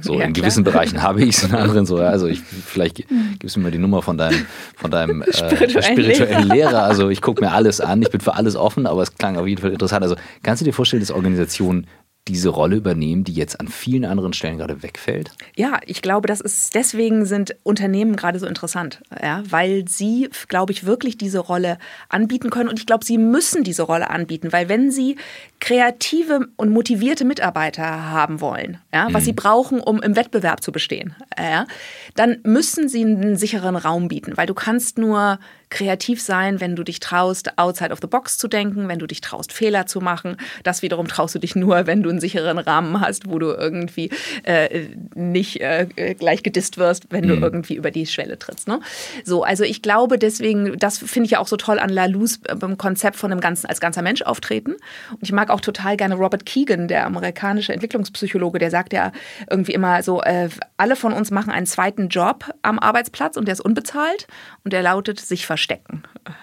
So 0.00 0.14
ja, 0.14 0.26
in 0.26 0.32
gewissen 0.32 0.62
Bereichen 0.62 1.02
habe 1.02 1.22
ich 1.22 1.36
es, 1.36 1.42
in 1.42 1.54
anderen 1.54 1.86
so. 1.86 1.96
Also 1.96 2.26
ich, 2.26 2.40
vielleicht 2.40 3.10
mhm. 3.10 3.36
gibst 3.38 3.56
du 3.56 3.60
mir 3.60 3.70
die 3.70 3.78
Nummer 3.78 4.02
von 4.02 4.16
deinem, 4.16 4.46
von 4.76 4.90
deinem 4.90 5.22
äh, 5.22 5.32
spirituellen, 5.32 5.96
Lehrer. 5.96 6.44
Lehrer. 6.44 6.82
Also 6.84 7.08
ich 7.08 7.20
gucke 7.20 7.42
mir 7.42 7.52
alles 7.52 7.80
an, 7.80 8.02
ich 8.02 8.10
bin 8.10 8.20
für 8.20 8.34
alles 8.34 8.54
offen, 8.54 8.86
aber 8.86 9.02
es 9.02 9.16
klang 9.16 9.36
auf 9.36 9.46
jeden 9.46 9.60
Fall 9.60 9.72
interessant. 9.72 10.02
Also 10.02 10.14
kannst 10.42 10.60
du 10.60 10.64
dir 10.64 10.72
vorstellen, 10.72 11.00
dass 11.00 11.10
Organisationen 11.10 11.86
diese 12.28 12.48
Rolle 12.48 12.76
übernehmen, 12.76 13.24
die 13.24 13.34
jetzt 13.34 13.60
an 13.60 13.68
vielen 13.68 14.04
anderen 14.04 14.32
Stellen 14.32 14.58
gerade 14.58 14.82
wegfällt? 14.82 15.30
Ja, 15.56 15.78
ich 15.84 16.00
glaube, 16.00 16.26
das 16.26 16.40
ist 16.40 16.74
deswegen 16.74 17.26
sind 17.26 17.54
Unternehmen 17.62 18.16
gerade 18.16 18.38
so 18.38 18.46
interessant, 18.46 19.02
ja, 19.22 19.42
weil 19.48 19.86
sie, 19.88 20.30
glaube 20.48 20.72
ich, 20.72 20.86
wirklich 20.86 21.18
diese 21.18 21.38
Rolle 21.38 21.78
anbieten 22.08 22.48
können 22.48 22.70
und 22.70 22.78
ich 22.78 22.86
glaube, 22.86 23.04
sie 23.04 23.18
müssen 23.18 23.62
diese 23.62 23.82
Rolle 23.82 24.08
anbieten, 24.08 24.52
weil 24.52 24.68
wenn 24.70 24.90
sie 24.90 25.16
kreative 25.60 26.48
und 26.56 26.70
motivierte 26.70 27.26
Mitarbeiter 27.26 28.10
haben 28.10 28.40
wollen, 28.40 28.78
ja, 28.92 29.08
was 29.12 29.22
mhm. 29.22 29.26
sie 29.26 29.32
brauchen, 29.34 29.80
um 29.80 30.00
im 30.00 30.16
Wettbewerb 30.16 30.62
zu 30.62 30.72
bestehen, 30.72 31.14
ja, 31.38 31.66
dann 32.14 32.38
müssen 32.44 32.88
sie 32.88 33.04
einen 33.04 33.36
sicheren 33.36 33.76
Raum 33.76 34.08
bieten, 34.08 34.36
weil 34.36 34.46
du 34.46 34.54
kannst 34.54 34.98
nur 34.98 35.38
kreativ 35.74 36.22
sein, 36.22 36.60
wenn 36.60 36.76
du 36.76 36.84
dich 36.84 37.00
traust, 37.00 37.58
outside 37.58 37.90
of 37.90 37.98
the 38.00 38.06
box 38.06 38.38
zu 38.38 38.46
denken, 38.46 38.86
wenn 38.86 39.00
du 39.00 39.06
dich 39.06 39.20
traust, 39.20 39.52
Fehler 39.52 39.86
zu 39.86 40.00
machen. 40.00 40.36
Das 40.62 40.82
wiederum 40.82 41.08
traust 41.08 41.34
du 41.34 41.40
dich 41.40 41.56
nur, 41.56 41.86
wenn 41.86 42.02
du 42.02 42.10
einen 42.10 42.20
sicheren 42.20 42.58
Rahmen 42.58 43.00
hast, 43.00 43.28
wo 43.28 43.40
du 43.40 43.48
irgendwie 43.48 44.10
äh, 44.44 44.86
nicht 45.14 45.60
äh, 45.60 46.14
gleich 46.16 46.44
gedisst 46.44 46.78
wirst, 46.78 47.06
wenn 47.10 47.26
du 47.26 47.36
mhm. 47.36 47.42
irgendwie 47.42 47.74
über 47.74 47.90
die 47.90 48.06
Schwelle 48.06 48.38
trittst. 48.38 48.68
Ne? 48.68 48.80
So, 49.24 49.42
also 49.42 49.64
ich 49.64 49.82
glaube 49.82 50.16
deswegen, 50.18 50.78
das 50.78 50.98
finde 50.98 51.26
ich 51.26 51.32
ja 51.32 51.40
auch 51.40 51.48
so 51.48 51.56
toll 51.56 51.80
an 51.80 51.90
Lalous 51.90 52.38
beim 52.38 52.78
Konzept 52.78 53.16
von 53.16 53.30
dem 53.30 53.40
Ganzen 53.40 53.66
als 53.66 53.80
ganzer 53.80 54.02
Mensch 54.02 54.22
auftreten. 54.22 54.74
Und 55.10 55.22
ich 55.22 55.32
mag 55.32 55.50
auch 55.50 55.60
total 55.60 55.96
gerne 55.96 56.14
Robert 56.14 56.46
Keegan, 56.46 56.86
der 56.86 57.06
amerikanische 57.06 57.72
Entwicklungspsychologe, 57.72 58.60
der 58.60 58.70
sagt 58.70 58.92
ja 58.92 59.10
irgendwie 59.50 59.72
immer 59.72 60.04
so, 60.04 60.22
äh, 60.22 60.48
alle 60.76 60.94
von 60.94 61.12
uns 61.12 61.32
machen 61.32 61.50
einen 61.50 61.66
zweiten 61.66 62.03
Job 62.08 62.52
am 62.62 62.78
Arbeitsplatz 62.78 63.36
und 63.36 63.46
der 63.46 63.52
ist 63.52 63.60
unbezahlt 63.60 64.26
und 64.64 64.72
der 64.72 64.82
lautet 64.82 65.20
sich 65.20 65.46
verstecken. 65.46 66.02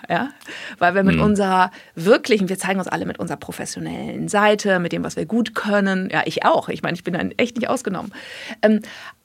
Ja? 0.09 0.30
Weil 0.78 0.95
wir 0.95 1.03
mit 1.03 1.18
mhm. 1.18 1.24
unserer 1.24 1.72
wirklichen, 1.95 2.49
wir 2.49 2.57
zeigen 2.57 2.80
uns 2.80 2.88
alle 2.88 3.05
mit 3.05 3.20
unserer 3.20 3.38
professionellen 3.38 4.28
Seite, 4.28 4.80
mit 4.80 4.91
dem, 4.91 5.03
was 5.03 5.16
wir 5.16 5.26
gut 5.26 5.55
können. 5.55 6.09
Ja, 6.12 6.24
ich 6.26 6.45
auch. 6.45 6.70
Ich 6.70 6.84
meine, 6.84 6.95
ich 6.95 7.03
bin 7.03 7.14
dann 7.14 7.32
echt 7.38 7.55
nicht 7.57 7.70
ausgenommen. 7.70 8.14
Ähm, 8.62 8.82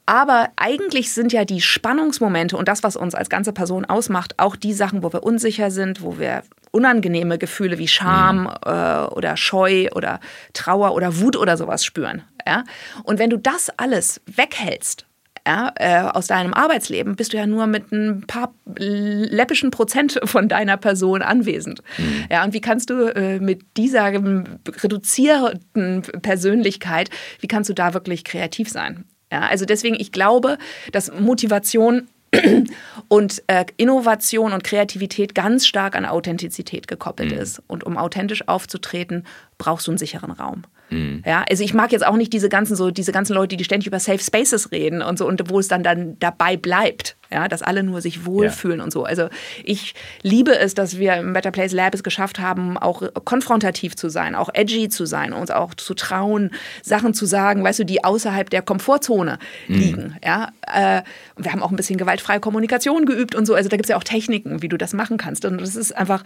aber 0.07 0.51
eigentlich 0.55 1.13
sind 1.13 1.33
ja 1.33 1.45
die 1.45 1.61
Spannungsmomente 1.61 2.57
und 2.57 2.69
das, 2.69 2.85
was 2.85 2.97
uns 2.97 3.17
als 3.17 3.29
ganze 3.29 3.53
Person 3.53 3.85
ausmacht, 3.85 4.39
auch 4.39 4.55
die 4.55 4.73
Sachen, 4.73 5.03
wo 5.03 5.13
wir 5.13 5.25
unsicher 5.25 5.73
sind, 5.73 6.01
wo 6.01 6.19
wir 6.19 6.45
unangenehme 6.71 7.39
Gefühle 7.39 7.79
wie 7.79 7.89
Scham 7.89 8.43
mhm. 8.43 8.51
äh, 8.65 9.05
oder 9.07 9.37
Scheu 9.37 9.89
oder 9.95 10.21
Trauer 10.53 10.95
oder 10.95 11.19
Wut 11.19 11.37
oder 11.37 11.57
sowas 11.57 11.85
spüren. 11.85 12.23
Ja? 12.47 12.63
Und 13.03 13.19
wenn 13.19 13.31
du 13.31 13.37
das 13.37 13.71
alles 13.77 14.21
weghältst 14.27 15.07
ja, 15.47 15.73
äh, 15.77 16.01
aus 16.01 16.27
deinem 16.27 16.53
Arbeitsleben, 16.53 17.15
bist 17.15 17.33
du 17.33 17.37
ja 17.37 17.47
nur 17.47 17.69
mit 17.69 17.93
ein 17.93 18.23
paar 18.27 18.53
läppischen 18.77 19.71
Prozent 19.71 20.19
von 20.25 20.49
deiner 20.49 20.77
Person 20.77 21.23
anwesend. 21.23 21.83
Mhm. 21.99 22.25
Ja, 22.31 22.45
und 22.45 22.53
wie 22.53 22.61
kannst 22.61 22.91
du 22.91 23.15
äh, 23.15 23.39
mit 23.39 23.63
dieser 23.77 24.13
reduzierten 24.13 26.03
Persönlichkeit, 26.23 27.11
wie 27.41 27.47
kannst 27.47 27.71
du 27.71 27.75
da 27.75 27.95
wirklich 27.95 28.25
kreativ 28.25 28.69
sein? 28.69 29.05
Ja, 29.31 29.43
also 29.43 29.65
deswegen, 29.65 29.95
ich 29.99 30.11
glaube, 30.11 30.59
dass 30.91 31.13
Motivation 31.13 32.09
und 33.09 33.43
äh, 33.47 33.65
Innovation 33.77 34.53
und 34.53 34.65
Kreativität 34.65 35.35
ganz 35.35 35.67
stark 35.67 35.95
an 35.95 36.05
Authentizität 36.05 36.89
gekoppelt 36.89 37.33
mhm. 37.33 37.39
ist. 37.39 37.63
Und 37.69 37.85
um 37.85 37.97
authentisch 37.97 38.49
aufzutreten, 38.49 39.25
brauchst 39.59 39.87
du 39.87 39.93
einen 39.93 39.99
sicheren 39.99 40.33
Raum. 40.33 40.65
Mhm. 40.91 41.23
Ja, 41.27 41.45
also 41.49 41.65
ich 41.65 41.75
mag 41.75 41.93
jetzt 41.93 42.07
auch 42.07 42.17
nicht 42.17 42.33
diese 42.33 42.49
ganzen 42.49 42.77
so 42.77 42.91
diese 42.91 43.13
ganzen 43.13 43.35
Leute, 43.35 43.57
die 43.57 43.65
ständig 43.65 43.87
über 43.87 43.99
Safe 43.99 44.19
Spaces 44.19 44.71
reden 44.73 45.03
und 45.03 45.19
so 45.19 45.27
und 45.27 45.51
wo 45.51 45.59
es 45.59 45.69
dann 45.69 45.83
dann 45.83 46.19
dabei 46.19 46.57
bleibt 46.57 47.16
ja, 47.31 47.49
dass 47.49 47.63
alle 47.63 47.83
nur 47.83 48.01
sich 48.01 48.25
wohlfühlen 48.25 48.79
ja. 48.79 48.85
und 48.85 48.93
so. 48.93 49.05
Also 49.05 49.29
ich 49.65 49.95
liebe 50.23 50.57
es, 50.57 50.75
dass 50.75 50.99
wir 50.99 51.17
im 51.17 51.33
Better 51.33 51.51
Place 51.51 51.73
Lab 51.73 51.95
es 51.95 52.03
geschafft 52.03 52.39
haben, 52.39 52.79
auch 52.79 53.03
konfrontativ 53.25 53.97
zu 53.97 54.09
sein, 54.09 54.35
auch 54.35 54.51
edgy 54.53 54.89
zu 54.89 55.07
sein, 55.07 55.33
uns 55.33 55.51
auch 55.51 55.75
zu 55.75 55.95
trauen, 55.95 56.51
Sachen 56.83 57.15
zu 57.15 57.27
sagen, 57.27 57.65
weißt 57.65 57.81
du, 57.81 57.85
die 57.85 58.05
außerhalb 58.05 58.51
der 58.51 58.63
Komfortzone 58.63 59.39
mhm. 59.69 59.75
liegen. 59.75 60.17
Ja, 60.25 60.51
äh, 60.67 61.03
wir 61.37 61.53
haben 61.53 61.63
auch 61.63 61.71
ein 61.71 61.77
bisschen 61.77 61.99
gewaltfreie 61.99 62.41
Kommunikation 62.41 63.07
geübt 63.07 63.35
und 63.35 63.47
so. 63.47 63.55
Also 63.55 63.69
da 63.69 63.77
gibt 63.77 63.87
es 63.87 63.91
ja 63.91 63.97
auch 63.97 64.05
Techniken, 64.05 64.63
wie 64.63 64.69
du 64.69 64.77
das 64.77 64.93
machen 64.93 65.17
kannst. 65.17 65.45
Und 65.45 65.61
das 65.61 65.77
ist 65.77 65.97
einfach 65.97 66.23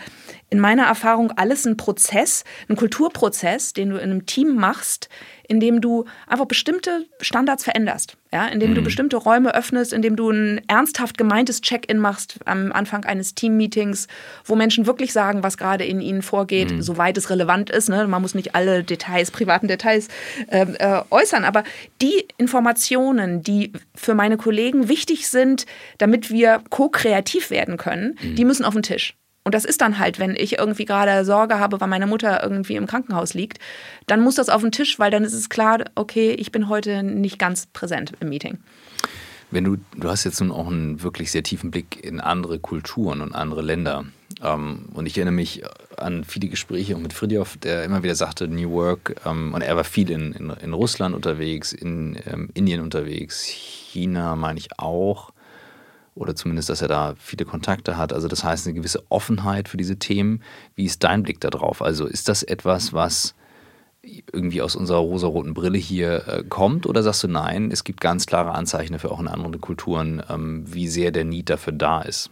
in 0.51 0.61
meiner 0.61 0.85
Erfahrung 0.85 1.33
alles 1.33 1.65
ein 1.67 1.77
Prozess, 1.77 2.45
ein 2.69 2.77
Kulturprozess, 2.77 3.73
den 3.73 3.91
du 3.91 3.97
in 3.97 4.11
einem 4.11 4.27
Team 4.27 4.57
machst, 4.57 5.09
indem 5.51 5.81
du 5.81 6.05
einfach 6.29 6.47
bestimmte 6.47 7.07
Standards 7.21 7.65
veränderst, 7.65 8.17
ja, 8.33 8.47
indem 8.47 8.71
mhm. 8.71 8.75
du 8.77 8.83
bestimmte 8.83 9.17
Räume 9.17 9.53
öffnest, 9.53 9.93
indem 9.93 10.15
du 10.15 10.31
ein 10.31 10.61
ernsthaft 10.69 11.19
gemeintes 11.19 11.61
Check-in 11.61 11.99
machst 11.99 12.39
am 12.45 12.71
Anfang 12.71 13.05
eines 13.05 13.35
Team-Meetings, 13.35 14.07
wo 14.45 14.55
Menschen 14.55 14.87
wirklich 14.87 15.13
sagen, 15.13 15.43
was 15.43 15.59
gerade 15.59 15.85
in 15.85 16.01
ihnen 16.01 16.23
vorgeht, 16.23 16.71
mhm. 16.71 16.83
soweit 16.83 17.19
es 17.19 17.31
relevant 17.31 17.69
ist. 17.69 17.89
Ne? 17.89 18.07
Man 18.07 18.23
muss 18.23 18.37
nicht 18.37 18.55
alle 18.55 18.85
Details, 18.85 19.31
privaten 19.33 19.67
Details 19.67 20.07
äh, 20.47 20.67
äh, 20.79 21.03
äußern, 21.11 21.45
aber 21.45 21.65
die 22.01 22.29
Informationen, 22.39 23.43
die 23.43 23.73
für 23.97 24.15
meine 24.15 24.37
Kollegen 24.37 24.89
wichtig 24.89 25.27
sind, 25.27 25.67
damit 25.99 26.31
wir 26.31 26.63
ko-kreativ 26.71 27.51
werden 27.51 27.77
können, 27.77 28.17
mhm. 28.23 28.37
die 28.37 28.45
müssen 28.45 28.65
auf 28.65 28.75
den 28.75 28.85
Tisch. 28.85 29.17
Und 29.43 29.55
das 29.55 29.65
ist 29.65 29.81
dann 29.81 29.99
halt, 29.99 30.19
wenn 30.19 30.37
ich 30.37 30.59
irgendwie 30.59 30.85
gerade 30.85 31.25
Sorge 31.25 31.59
habe, 31.59 31.81
weil 31.81 31.89
meine 31.89 32.07
Mutter 32.07 32.43
irgendwie 32.43 32.77
im 32.77 32.87
Krankenhaus 32.87 33.33
liegt, 33.33 33.59
dann 34.07 34.21
muss 34.21 34.35
das 34.35 34.51
auf 34.51 34.61
den 34.61 34.73
Tisch, 34.73 34.99
weil 34.99 35.11
dann 35.11 35.25
ist 35.25 35.33
es 35.33 35.49
klar, 35.49 35.79
okay, 35.95 36.33
ich 36.33 36.53
bin 36.53 36.69
heute 36.69 37.03
nicht 37.03 37.39
ganz 37.39 37.67
präsent 37.67 38.13
im 38.21 38.29
Meeting. 38.29 38.59
Wenn 39.51 39.65
du, 39.65 39.79
du 39.97 40.09
hast 40.09 40.25
jetzt 40.25 40.41
nun 40.41 40.53
auch 40.53 40.69
einen 40.69 41.03
wirklich 41.03 41.31
sehr 41.31 41.43
tiefen 41.43 41.71
Blick 41.71 42.05
in 42.05 42.21
andere 42.21 42.59
Kulturen 42.61 43.21
und 43.21 43.35
andere 43.35 43.63
Länder. 43.63 44.05
Ähm, 44.43 44.91
und 44.93 45.07
ich 45.07 45.17
erinnere 45.17 45.35
mich 45.35 45.63
an 45.97 46.25
viele 46.25 46.49
Gespräche 46.49 46.97
mit 46.97 47.13
Fridjof, 47.13 47.57
der 47.57 47.85
immer 47.85 48.03
wieder 48.03 48.15
sagte, 48.15 48.47
New 48.47 48.71
Work, 48.71 49.17
ähm, 49.27 49.55
und 49.55 49.63
er 49.63 49.75
war 49.75 49.85
viel 49.85 50.11
in, 50.11 50.33
in, 50.33 50.51
in 50.51 50.73
Russland 50.73 51.15
unterwegs, 51.15 51.73
in 51.73 52.19
ähm, 52.27 52.51
Indien 52.55 52.81
unterwegs, 52.81 53.45
China 53.45 54.37
meine 54.37 54.59
ich 54.61 54.79
auch 54.79 55.33
oder 56.15 56.35
zumindest, 56.35 56.69
dass 56.69 56.83
er 56.83 56.89
da 56.89 57.15
viele 57.19 57.45
Kontakte 57.45 57.97
hat. 57.97 58.13
Also 58.13 58.29
das 58.29 58.45
heißt 58.45 58.67
eine 58.67 58.75
gewisse 58.75 59.03
Offenheit 59.09 59.69
für 59.69 59.77
diese 59.77 59.97
Themen. 59.97 60.43
Wie 60.75 60.85
ist 60.85 61.05
dein 61.05 61.23
Blick 61.23 61.41
darauf? 61.41 61.83
Also 61.83 62.07
ist 62.07 62.29
das 62.29 62.43
etwas, 62.43 62.93
was 62.93 63.35
irgendwie 64.03 64.63
aus 64.63 64.77
unserer 64.77 64.99
rosaroten 64.99 65.55
Brille 65.55 65.79
hier 65.79 66.27
äh, 66.27 66.45
kommt 66.49 66.87
oder 66.87 67.03
sagst 67.03 67.23
du 67.23 67.29
nein, 67.29 67.71
es 67.71 67.85
gibt 67.85 68.01
ganz 68.01 68.27
klare 68.27 68.53
Anzeichen 68.53 68.95
dafür 68.95 69.13
auch 69.13 69.21
in 69.21 69.29
anderen 69.29 69.61
Kulturen, 69.61 70.23
ähm, 70.31 70.65
wie 70.67 70.89
sehr 70.89 71.11
der 71.11 71.25
Need 71.25 71.51
dafür 71.51 71.75
da 71.75 72.01
ist? 72.01 72.31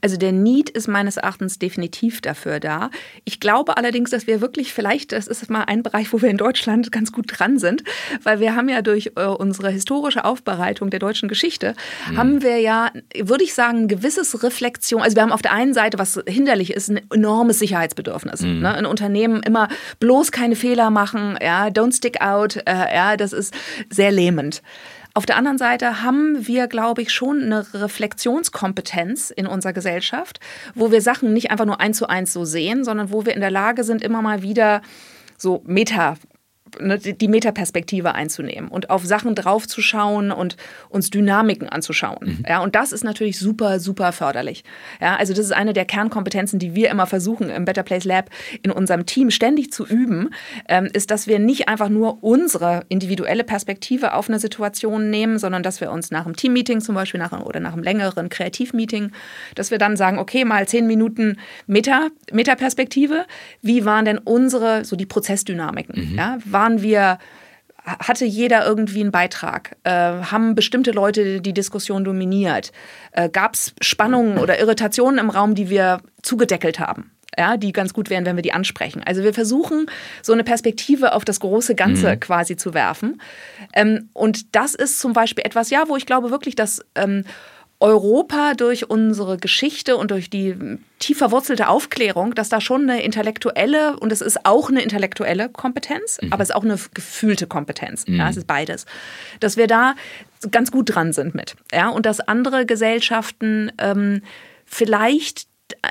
Also 0.00 0.16
der 0.16 0.32
Need 0.32 0.70
ist 0.70 0.88
meines 0.88 1.16
Erachtens 1.16 1.58
definitiv 1.58 2.20
dafür 2.20 2.60
da. 2.60 2.90
Ich 3.24 3.40
glaube 3.40 3.76
allerdings, 3.76 4.10
dass 4.10 4.26
wir 4.26 4.40
wirklich 4.40 4.72
vielleicht, 4.72 5.12
das 5.12 5.26
ist 5.26 5.48
mal 5.50 5.64
ein 5.64 5.82
Bereich, 5.82 6.12
wo 6.12 6.22
wir 6.22 6.30
in 6.30 6.36
Deutschland 6.36 6.92
ganz 6.92 7.12
gut 7.12 7.26
dran 7.28 7.58
sind, 7.58 7.84
weil 8.22 8.40
wir 8.40 8.56
haben 8.56 8.68
ja 8.68 8.82
durch 8.82 9.12
äh, 9.16 9.24
unsere 9.24 9.70
historische 9.70 10.24
Aufbereitung 10.24 10.90
der 10.90 11.00
deutschen 11.00 11.28
Geschichte, 11.28 11.74
mhm. 12.10 12.16
haben 12.16 12.42
wir 12.42 12.58
ja, 12.58 12.90
würde 13.18 13.44
ich 13.44 13.54
sagen, 13.54 13.82
ein 13.82 13.88
gewisses 13.88 14.42
Reflexion. 14.42 15.02
Also 15.02 15.16
wir 15.16 15.22
haben 15.22 15.32
auf 15.32 15.42
der 15.42 15.52
einen 15.52 15.74
Seite, 15.74 15.98
was 15.98 16.20
hinderlich 16.26 16.72
ist, 16.72 16.88
ein 16.88 17.00
enormes 17.12 17.58
Sicherheitsbedürfnis. 17.58 18.42
Mhm. 18.42 18.60
Ne? 18.60 18.78
In 18.78 18.86
Unternehmen 18.86 19.42
immer 19.42 19.68
bloß 20.00 20.32
keine 20.32 20.56
Fehler 20.56 20.90
machen, 20.90 21.38
ja, 21.42 21.66
don't 21.66 21.96
stick 21.96 22.20
out, 22.20 22.56
äh, 22.66 22.94
ja, 22.94 23.16
das 23.16 23.32
ist 23.32 23.54
sehr 23.90 24.12
lähmend. 24.12 24.62
Auf 25.16 25.26
der 25.26 25.36
anderen 25.36 25.58
Seite 25.58 26.02
haben 26.02 26.48
wir, 26.48 26.66
glaube 26.66 27.00
ich, 27.00 27.12
schon 27.12 27.40
eine 27.40 27.72
Reflexionskompetenz 27.72 29.30
in 29.30 29.46
unserer 29.46 29.72
Gesellschaft, 29.72 30.40
wo 30.74 30.90
wir 30.90 31.00
Sachen 31.00 31.32
nicht 31.32 31.52
einfach 31.52 31.66
nur 31.66 31.80
eins 31.80 31.98
zu 31.98 32.08
eins 32.08 32.32
so 32.32 32.44
sehen, 32.44 32.82
sondern 32.82 33.12
wo 33.12 33.24
wir 33.24 33.32
in 33.32 33.40
der 33.40 33.52
Lage 33.52 33.84
sind, 33.84 34.02
immer 34.02 34.22
mal 34.22 34.42
wieder 34.42 34.82
so 35.38 35.62
Meta 35.66 36.16
Ne, 36.80 36.98
die 36.98 37.28
Metaperspektive 37.28 38.14
einzunehmen 38.14 38.68
und 38.68 38.90
auf 38.90 39.04
Sachen 39.04 39.34
draufzuschauen 39.34 40.32
und 40.32 40.56
uns 40.88 41.10
Dynamiken 41.10 41.68
anzuschauen. 41.68 42.38
Mhm. 42.38 42.44
Ja, 42.48 42.62
und 42.62 42.74
das 42.74 42.92
ist 42.92 43.04
natürlich 43.04 43.38
super, 43.38 43.80
super 43.80 44.12
förderlich. 44.12 44.64
Ja, 45.00 45.16
also 45.16 45.34
das 45.34 45.44
ist 45.44 45.52
eine 45.52 45.72
der 45.72 45.84
Kernkompetenzen, 45.84 46.58
die 46.58 46.74
wir 46.74 46.90
immer 46.90 47.06
versuchen 47.06 47.50
im 47.50 47.64
Better 47.64 47.82
Place 47.82 48.04
Lab 48.04 48.30
in 48.62 48.70
unserem 48.70 49.06
Team 49.06 49.30
ständig 49.30 49.72
zu 49.72 49.86
üben, 49.86 50.30
ähm, 50.68 50.88
ist, 50.92 51.10
dass 51.10 51.26
wir 51.26 51.38
nicht 51.38 51.68
einfach 51.68 51.88
nur 51.88 52.22
unsere 52.22 52.84
individuelle 52.88 53.44
Perspektive 53.44 54.14
auf 54.14 54.28
eine 54.28 54.38
Situation 54.38 55.10
nehmen, 55.10 55.38
sondern 55.38 55.62
dass 55.62 55.80
wir 55.80 55.90
uns 55.90 56.10
nach 56.10 56.24
einem 56.24 56.36
Teammeeting 56.36 56.80
zum 56.80 56.94
Beispiel 56.94 57.20
nach, 57.20 57.32
oder 57.44 57.60
nach 57.60 57.72
einem 57.72 57.82
längeren 57.82 58.28
Kreativmeeting, 58.28 59.12
dass 59.54 59.70
wir 59.70 59.78
dann 59.78 59.96
sagen, 59.96 60.18
okay, 60.18 60.44
mal 60.44 60.66
zehn 60.66 60.86
Minuten 60.86 61.38
Meta, 61.66 62.08
Metaperspektive. 62.32 63.26
Wie 63.62 63.84
waren 63.84 64.04
denn 64.04 64.18
unsere, 64.18 64.84
so 64.84 64.96
die 64.96 65.06
Prozessdynamiken? 65.06 66.10
Mhm. 66.10 66.16
Ja, 66.16 66.38
war 66.44 66.63
waren 66.64 66.82
wir 66.82 67.18
hatte 67.86 68.24
jeder 68.24 68.64
irgendwie 68.64 69.02
einen 69.02 69.12
Beitrag? 69.12 69.76
Äh, 69.84 69.90
haben 69.90 70.54
bestimmte 70.54 70.90
Leute 70.90 71.42
die 71.42 71.52
Diskussion 71.52 72.02
dominiert? 72.02 72.72
Äh, 73.12 73.28
Gab 73.28 73.52
es 73.52 73.74
Spannungen 73.82 74.38
oder 74.38 74.58
Irritationen 74.58 75.18
im 75.18 75.28
Raum, 75.28 75.54
die 75.54 75.68
wir 75.68 76.00
zugedeckelt 76.22 76.78
haben? 76.78 77.10
Ja, 77.36 77.58
die 77.58 77.72
ganz 77.72 77.92
gut 77.92 78.08
wären, 78.08 78.24
wenn 78.24 78.36
wir 78.36 78.42
die 78.42 78.54
ansprechen. 78.54 79.02
Also 79.04 79.22
wir 79.22 79.34
versuchen, 79.34 79.90
so 80.22 80.32
eine 80.32 80.44
Perspektive 80.44 81.12
auf 81.12 81.26
das 81.26 81.40
große 81.40 81.74
Ganze 81.74 82.12
mhm. 82.12 82.20
quasi 82.20 82.56
zu 82.56 82.72
werfen. 82.72 83.20
Ähm, 83.74 84.08
und 84.14 84.56
das 84.56 84.74
ist 84.74 84.98
zum 84.98 85.12
Beispiel 85.12 85.44
etwas, 85.44 85.68
ja, 85.68 85.84
wo 85.86 85.96
ich 85.96 86.06
glaube 86.06 86.30
wirklich, 86.30 86.54
dass 86.54 86.80
ähm, 86.94 87.24
Europa 87.84 88.54
durch 88.54 88.88
unsere 88.88 89.36
Geschichte 89.36 89.98
und 89.98 90.10
durch 90.10 90.30
die 90.30 90.56
tief 91.00 91.18
verwurzelte 91.18 91.68
Aufklärung, 91.68 92.34
dass 92.34 92.48
da 92.48 92.62
schon 92.62 92.88
eine 92.88 93.02
intellektuelle, 93.02 93.98
und 93.98 94.10
es 94.10 94.22
ist 94.22 94.46
auch 94.46 94.70
eine 94.70 94.82
intellektuelle 94.82 95.50
Kompetenz, 95.50 96.18
mhm. 96.22 96.32
aber 96.32 96.42
es 96.42 96.48
ist 96.48 96.54
auch 96.56 96.64
eine 96.64 96.78
gefühlte 96.94 97.46
Kompetenz. 97.46 98.06
Mhm. 98.06 98.14
Ja, 98.16 98.30
es 98.30 98.38
ist 98.38 98.46
beides. 98.46 98.86
Dass 99.40 99.58
wir 99.58 99.66
da 99.66 99.96
ganz 100.50 100.70
gut 100.70 100.94
dran 100.94 101.12
sind 101.12 101.34
mit. 101.34 101.56
Ja, 101.74 101.90
und 101.90 102.06
dass 102.06 102.20
andere 102.20 102.64
Gesellschaften 102.64 103.70
ähm, 103.76 104.22
vielleicht 104.64 105.46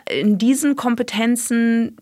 in 0.10 0.40
diesen 0.40 0.76
Kompetenzen 0.76 1.98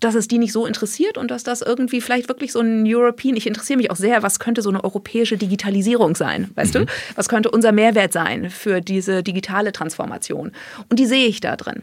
dass 0.00 0.14
es 0.14 0.28
die 0.28 0.38
nicht 0.38 0.52
so 0.52 0.66
interessiert 0.66 1.18
und 1.18 1.30
dass 1.30 1.44
das 1.44 1.62
irgendwie 1.62 2.00
vielleicht 2.00 2.28
wirklich 2.28 2.52
so 2.52 2.60
ein 2.60 2.84
European, 2.86 3.36
ich 3.36 3.46
interessiere 3.46 3.76
mich 3.76 3.90
auch 3.90 3.96
sehr, 3.96 4.22
was 4.22 4.38
könnte 4.38 4.62
so 4.62 4.70
eine 4.70 4.82
europäische 4.82 5.36
Digitalisierung 5.36 6.16
sein, 6.16 6.50
weißt 6.54 6.74
mhm. 6.74 6.86
du? 6.86 6.92
Was 7.14 7.28
könnte 7.28 7.50
unser 7.50 7.72
Mehrwert 7.72 8.12
sein 8.12 8.50
für 8.50 8.80
diese 8.80 9.22
digitale 9.22 9.72
Transformation? 9.72 10.52
Und 10.88 10.98
die 10.98 11.06
sehe 11.06 11.26
ich 11.26 11.40
da 11.40 11.56
drin. 11.56 11.82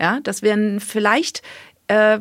Ja, 0.00 0.20
dass 0.22 0.42
wir 0.42 0.78
vielleicht 0.80 1.42
äh, 1.88 2.18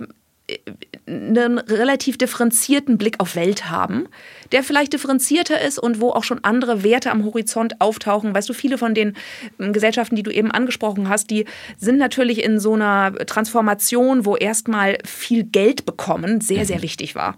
einen 1.08 1.60
relativ 1.60 2.18
differenzierten 2.18 2.98
Blick 2.98 3.20
auf 3.20 3.36
Welt 3.36 3.70
haben, 3.70 4.08
der 4.52 4.64
vielleicht 4.64 4.94
differenzierter 4.94 5.60
ist 5.62 5.80
und 5.80 6.00
wo 6.00 6.12
auch 6.12 6.24
schon 6.24 6.44
andere 6.44 6.84
Werte 6.84 7.12
am 7.12 7.24
Horizont 7.24 7.80
auftauchen. 7.80 8.34
Weißt 8.34 8.50
du, 8.50 8.54
viele 8.54 8.78
von 8.78 8.94
den 8.94 9.16
ähm, 9.60 9.74
Gesellschaften, 9.74 10.16
die 10.16 10.24
du 10.24 10.32
eben 10.32 10.52
angesprochen 10.52 11.10
hast, 11.10 11.30
die 11.30 11.46
sind 11.78 11.98
natürlich 11.98 12.44
in 12.44 12.60
so 12.60 12.74
einer 12.74 13.14
Transformation, 13.26 14.26
wo 14.26 14.36
erstmal 14.36 14.98
viel 15.06 15.44
Geld 15.44 15.86
bekommen 15.86 16.42
sehr, 16.42 16.66
sehr 16.66 16.78
mhm. 16.78 16.84
wichtig 16.84 17.16
war. 17.16 17.38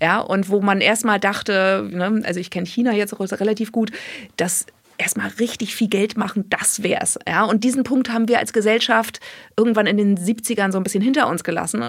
Ja, 0.00 0.20
und 0.20 0.48
wo 0.48 0.60
man 0.60 0.80
erstmal 0.80 1.20
dachte, 1.20 1.88
ne, 1.90 2.22
also 2.24 2.40
ich 2.40 2.50
kenne 2.50 2.66
China 2.66 2.92
jetzt 2.92 3.18
relativ 3.18 3.72
gut, 3.72 3.90
dass 4.36 4.66
erstmal 4.98 5.28
richtig 5.38 5.74
viel 5.74 5.88
Geld 5.88 6.16
machen, 6.16 6.44
das 6.48 6.82
wär's. 6.82 7.18
Ja, 7.28 7.44
und 7.44 7.64
diesen 7.64 7.84
Punkt 7.84 8.12
haben 8.12 8.28
wir 8.28 8.38
als 8.38 8.52
Gesellschaft 8.52 9.20
irgendwann 9.56 9.86
in 9.86 9.96
den 9.96 10.18
70ern 10.18 10.72
so 10.72 10.78
ein 10.78 10.84
bisschen 10.84 11.02
hinter 11.02 11.28
uns 11.28 11.44
gelassen. 11.44 11.84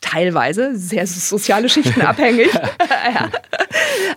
Teilweise, 0.00 0.76
sehr 0.76 1.06
soziale 1.06 1.68
Schichten 1.68 2.00
abhängig. 2.02 2.52
ja. 3.14 3.30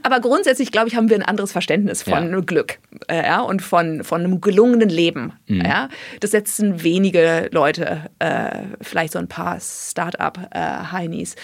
Aber 0.03 0.19
grundsätzlich, 0.19 0.71
glaube 0.71 0.87
ich, 0.87 0.95
haben 0.95 1.09
wir 1.09 1.17
ein 1.17 1.23
anderes 1.23 1.51
Verständnis 1.51 2.03
von 2.03 2.31
ja. 2.31 2.39
Glück 2.41 2.79
äh, 3.07 3.23
ja, 3.23 3.41
und 3.41 3.61
von, 3.61 4.03
von 4.03 4.21
einem 4.21 4.41
gelungenen 4.41 4.89
Leben. 4.89 5.33
Mhm. 5.47 5.61
Ja. 5.61 5.89
Das 6.19 6.31
setzen 6.31 6.83
wenige 6.83 7.49
Leute, 7.51 8.09
äh, 8.19 8.63
vielleicht 8.81 9.13
so 9.13 9.19
ein 9.19 9.27
paar 9.27 9.59
Start-up-Heinis, 9.59 11.35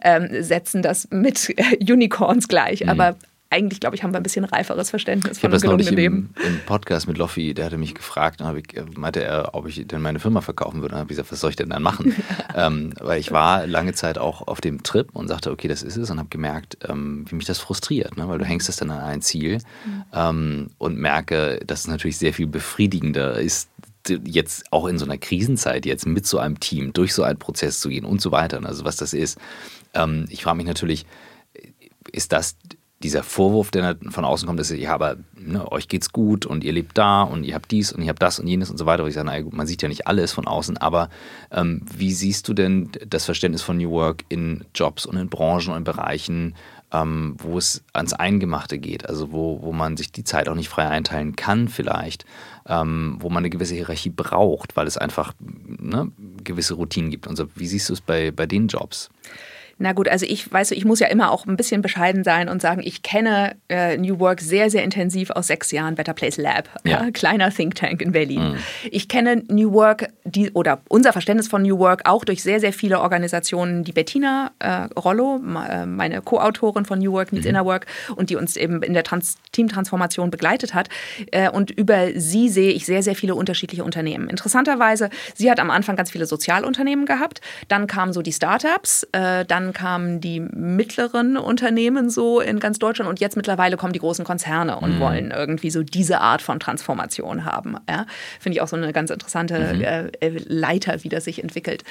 äh, 0.00 0.42
setzen 0.42 0.82
das 0.82 1.08
mit 1.10 1.54
Unicorns 1.80 2.48
gleich. 2.48 2.82
Mhm. 2.82 2.88
Aber 2.88 3.16
eigentlich, 3.50 3.80
glaube 3.80 3.96
ich, 3.96 4.02
haben 4.02 4.12
wir 4.12 4.18
ein 4.18 4.22
bisschen 4.22 4.44
reiferes 4.44 4.90
Verständnis 4.90 5.38
ich 5.38 5.40
von 5.40 5.50
einem 5.50 5.60
gelungenen 5.60 5.94
Leben. 5.94 6.34
Im, 6.36 6.54
Im 6.54 6.60
Podcast 6.66 7.08
mit 7.08 7.16
Loffi, 7.16 7.54
der 7.54 7.66
hatte 7.66 7.78
mich 7.78 7.94
gefragt, 7.94 8.42
ich, 8.42 8.76
äh, 8.76 8.84
meinte 8.94 9.22
er, 9.22 9.54
ob 9.54 9.66
ich 9.66 9.86
denn 9.86 10.02
meine 10.02 10.20
Firma 10.20 10.42
verkaufen 10.42 10.82
würde. 10.82 10.90
Dann 10.92 11.00
habe 11.00 11.10
ich 11.10 11.16
gesagt, 11.16 11.32
was 11.32 11.40
soll 11.40 11.50
ich 11.50 11.56
denn 11.56 11.70
dann 11.70 11.82
machen? 11.82 12.14
ähm, 12.54 12.92
weil 13.00 13.18
ich 13.18 13.32
war 13.32 13.66
lange 13.66 13.94
Zeit 13.94 14.18
auch 14.18 14.46
auf 14.46 14.60
dem 14.60 14.82
Trip 14.82 15.08
und 15.14 15.28
sagte, 15.28 15.50
okay, 15.50 15.66
das 15.66 15.82
ist 15.82 15.96
es 15.96 16.10
und 16.10 16.18
habe 16.18 16.28
gemerkt, 16.28 16.76
ähm, 16.88 17.24
wie 17.28 17.36
mich 17.36 17.46
das 17.46 17.58
frustriert, 17.58 18.18
ne? 18.18 18.28
weil 18.28 18.38
du 18.38 18.44
hängst 18.44 18.68
es 18.68 18.76
dann 18.76 18.90
an 18.90 19.00
ein 19.00 19.22
Ziel 19.22 19.58
mhm. 19.84 20.04
ähm, 20.12 20.70
und 20.76 20.98
merke, 20.98 21.60
dass 21.66 21.80
es 21.80 21.86
natürlich 21.86 22.18
sehr 22.18 22.34
viel 22.34 22.46
befriedigender 22.46 23.38
ist, 23.38 23.70
jetzt 24.24 24.64
auch 24.72 24.86
in 24.86 24.98
so 24.98 25.04
einer 25.04 25.18
Krisenzeit 25.18 25.86
jetzt 25.86 26.06
mit 26.06 26.26
so 26.26 26.38
einem 26.38 26.60
Team 26.60 26.92
durch 26.92 27.14
so 27.14 27.22
einen 27.22 27.38
Prozess 27.38 27.80
zu 27.80 27.88
gehen 27.88 28.04
und 28.04 28.20
so 28.20 28.30
weiter. 28.30 28.64
Also 28.64 28.84
was 28.84 28.96
das 28.96 29.12
ist. 29.12 29.38
Ähm, 29.94 30.26
ich 30.28 30.42
frage 30.42 30.58
mich 30.58 30.66
natürlich, 30.66 31.06
ist 32.12 32.32
das 32.32 32.56
dieser 33.02 33.22
Vorwurf, 33.22 33.70
der 33.70 33.96
von 34.10 34.24
außen 34.24 34.46
kommt, 34.46 34.58
ist, 34.58 34.70
ja, 34.70 34.92
aber 34.92 35.16
ne, 35.38 35.70
euch 35.70 35.86
geht's 35.86 36.10
gut 36.10 36.46
und 36.46 36.64
ihr 36.64 36.72
lebt 36.72 36.98
da 36.98 37.22
und 37.22 37.44
ihr 37.44 37.54
habt 37.54 37.70
dies 37.70 37.92
und 37.92 38.02
ihr 38.02 38.08
habt 38.08 38.22
das 38.22 38.40
und 38.40 38.48
jenes 38.48 38.70
und 38.70 38.78
so 38.78 38.86
weiter. 38.86 39.04
Und 39.04 39.08
ich 39.08 39.14
sage, 39.14 39.26
naja, 39.26 39.42
gut, 39.42 39.54
man 39.54 39.68
sieht 39.68 39.82
ja 39.82 39.88
nicht 39.88 40.08
alles 40.08 40.32
von 40.32 40.48
außen, 40.48 40.78
aber 40.78 41.08
ähm, 41.52 41.82
wie 41.96 42.12
siehst 42.12 42.48
du 42.48 42.54
denn 42.54 42.90
das 43.06 43.24
Verständnis 43.24 43.62
von 43.62 43.76
New 43.76 43.90
Work 43.90 44.24
in 44.28 44.64
Jobs 44.74 45.06
und 45.06 45.16
in 45.16 45.28
Branchen 45.28 45.70
und 45.70 45.78
in 45.78 45.84
Bereichen, 45.84 46.54
ähm, 46.92 47.36
wo 47.38 47.58
es 47.58 47.84
ans 47.92 48.14
Eingemachte 48.14 48.78
geht, 48.78 49.08
also 49.08 49.30
wo, 49.30 49.60
wo 49.62 49.72
man 49.72 49.96
sich 49.96 50.10
die 50.10 50.24
Zeit 50.24 50.48
auch 50.48 50.54
nicht 50.54 50.68
frei 50.68 50.88
einteilen 50.88 51.36
kann 51.36 51.68
vielleicht, 51.68 52.24
ähm, 52.66 53.18
wo 53.20 53.28
man 53.28 53.42
eine 53.42 53.50
gewisse 53.50 53.74
Hierarchie 53.74 54.10
braucht, 54.10 54.76
weil 54.76 54.86
es 54.88 54.96
einfach 54.96 55.34
ne, 55.38 56.10
gewisse 56.42 56.74
Routinen 56.74 57.10
gibt 57.10 57.28
und 57.28 57.36
so. 57.36 57.46
Wie 57.54 57.66
siehst 57.66 57.90
du 57.90 57.92
es 57.92 58.00
bei, 58.00 58.32
bei 58.32 58.46
den 58.46 58.66
Jobs? 58.66 59.10
Na 59.78 59.92
gut, 59.92 60.08
also 60.08 60.26
ich 60.28 60.50
weiß, 60.52 60.72
ich 60.72 60.84
muss 60.84 60.98
ja 60.98 61.06
immer 61.06 61.30
auch 61.30 61.46
ein 61.46 61.56
bisschen 61.56 61.82
bescheiden 61.82 62.24
sein 62.24 62.48
und 62.48 62.60
sagen, 62.60 62.82
ich 62.84 63.02
kenne 63.02 63.56
äh, 63.68 63.96
New 63.96 64.18
Work 64.18 64.40
sehr, 64.40 64.70
sehr 64.70 64.82
intensiv 64.82 65.30
aus 65.30 65.46
sechs 65.46 65.70
Jahren 65.70 65.94
Better 65.94 66.14
Place 66.14 66.36
Lab, 66.36 66.68
ja. 66.84 67.04
Ja, 67.04 67.10
kleiner 67.12 67.50
Think 67.50 67.76
Tank 67.76 68.02
in 68.02 68.12
Berlin. 68.12 68.52
Mhm. 68.52 68.56
Ich 68.90 69.08
kenne 69.08 69.44
New 69.48 69.72
Work 69.72 70.08
die, 70.24 70.50
oder 70.50 70.80
unser 70.88 71.12
Verständnis 71.12 71.48
von 71.48 71.62
New 71.62 71.78
Work 71.78 72.02
auch 72.04 72.24
durch 72.24 72.42
sehr, 72.42 72.60
sehr 72.60 72.72
viele 72.72 73.00
Organisationen, 73.00 73.84
die 73.84 73.92
Bettina 73.92 74.50
äh, 74.58 74.88
Rollo, 74.98 75.40
äh, 75.68 75.86
meine 75.86 76.22
Co-Autorin 76.22 76.84
von 76.84 76.98
New 76.98 77.12
Work 77.12 77.32
Needs 77.32 77.44
mhm. 77.44 77.50
Inner 77.50 77.64
Work 77.64 77.86
und 78.16 78.30
die 78.30 78.36
uns 78.36 78.56
eben 78.56 78.82
in 78.82 78.94
der 78.94 79.04
Trans 79.04 79.36
Teamtransformation 79.52 80.30
begleitet 80.30 80.74
hat. 80.74 80.88
Äh, 81.30 81.50
und 81.50 81.70
über 81.70 82.08
sie 82.16 82.48
sehe 82.48 82.72
ich 82.72 82.84
sehr, 82.84 83.02
sehr 83.02 83.14
viele 83.14 83.34
unterschiedliche 83.34 83.84
Unternehmen. 83.84 84.28
Interessanterweise, 84.28 85.10
sie 85.34 85.50
hat 85.50 85.60
am 85.60 85.70
Anfang 85.70 85.96
ganz 85.96 86.10
viele 86.10 86.26
Sozialunternehmen 86.26 87.06
gehabt, 87.06 87.40
dann 87.68 87.86
kamen 87.86 88.12
so 88.12 88.22
die 88.22 88.32
Startups, 88.32 89.06
äh, 89.12 89.44
dann 89.68 89.72
kamen 89.74 90.20
die 90.20 90.40
mittleren 90.40 91.36
Unternehmen 91.36 92.10
so 92.10 92.40
in 92.40 92.58
ganz 92.58 92.78
Deutschland 92.78 93.08
und 93.08 93.20
jetzt 93.20 93.36
mittlerweile 93.36 93.76
kommen 93.76 93.92
die 93.92 93.98
großen 93.98 94.24
Konzerne 94.24 94.78
und 94.78 94.96
mhm. 94.96 95.00
wollen 95.00 95.30
irgendwie 95.30 95.70
so 95.70 95.82
diese 95.82 96.20
Art 96.20 96.42
von 96.42 96.58
Transformation 96.58 97.44
haben. 97.44 97.76
Ja? 97.88 98.06
Finde 98.40 98.56
ich 98.56 98.62
auch 98.62 98.68
so 98.68 98.76
eine 98.76 98.92
ganz 98.92 99.10
interessante 99.10 99.74
mhm. 99.74 99.82
äh, 99.82 100.06
äh 100.20 100.38
Leiter, 100.46 101.04
wie 101.04 101.08
das 101.08 101.24
sich 101.24 101.42
entwickelt. 101.42 101.84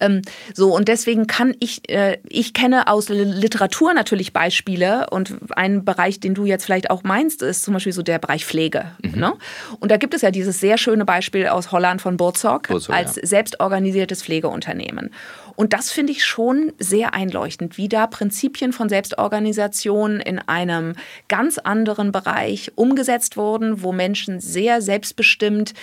Ähm, 0.00 0.22
so, 0.54 0.74
und 0.74 0.88
deswegen 0.88 1.26
kann 1.26 1.54
ich, 1.60 1.88
äh, 1.88 2.18
ich 2.28 2.52
kenne 2.52 2.88
aus 2.88 3.08
Literatur 3.08 3.94
natürlich 3.94 4.32
Beispiele 4.32 5.06
und 5.10 5.34
ein 5.56 5.84
Bereich, 5.84 6.20
den 6.20 6.34
du 6.34 6.44
jetzt 6.44 6.64
vielleicht 6.64 6.90
auch 6.90 7.04
meinst, 7.04 7.42
ist 7.42 7.62
zum 7.62 7.74
Beispiel 7.74 7.92
so 7.92 8.02
der 8.02 8.18
Bereich 8.18 8.44
Pflege. 8.44 8.86
Mhm. 9.02 9.20
Ne? 9.20 9.32
Und 9.78 9.90
da 9.90 9.96
gibt 9.96 10.14
es 10.14 10.22
ja 10.22 10.30
dieses 10.30 10.58
sehr 10.58 10.78
schöne 10.78 11.04
Beispiel 11.04 11.46
aus 11.46 11.70
Holland 11.70 12.02
von 12.02 12.16
Burzog 12.16 12.70
als 12.70 13.16
ja. 13.16 13.26
selbstorganisiertes 13.26 14.22
Pflegeunternehmen. 14.22 15.10
Und 15.56 15.72
das 15.72 15.90
finde 15.90 16.12
ich 16.12 16.24
schon 16.24 16.72
sehr 16.78 17.14
einleuchtend, 17.14 17.78
wie 17.78 17.88
da 17.88 18.06
Prinzipien 18.06 18.72
von 18.72 18.88
Selbstorganisation 18.88 20.20
in 20.20 20.38
einem 20.38 20.94
ganz 21.28 21.58
anderen 21.58 22.12
Bereich 22.12 22.72
umgesetzt 22.74 23.36
wurden, 23.36 23.82
wo 23.82 23.92
Menschen 23.92 24.40
sehr 24.40 24.82
selbstbestimmt 24.82 25.74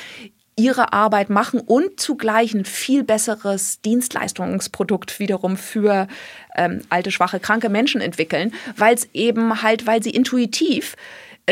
ihre 0.57 0.93
Arbeit 0.93 1.29
machen 1.29 1.59
und 1.59 1.99
zugleich 1.99 2.53
ein 2.53 2.65
viel 2.65 3.03
besseres 3.03 3.81
Dienstleistungsprodukt 3.81 5.19
wiederum 5.19 5.57
für 5.57 6.07
ähm, 6.55 6.81
alte, 6.89 7.11
schwache, 7.11 7.39
kranke 7.39 7.69
Menschen 7.69 8.01
entwickeln, 8.01 8.53
weil 8.75 8.93
es 8.93 9.07
eben 9.13 9.61
halt, 9.63 9.87
weil 9.87 10.03
sie 10.03 10.11
intuitiv 10.11 10.95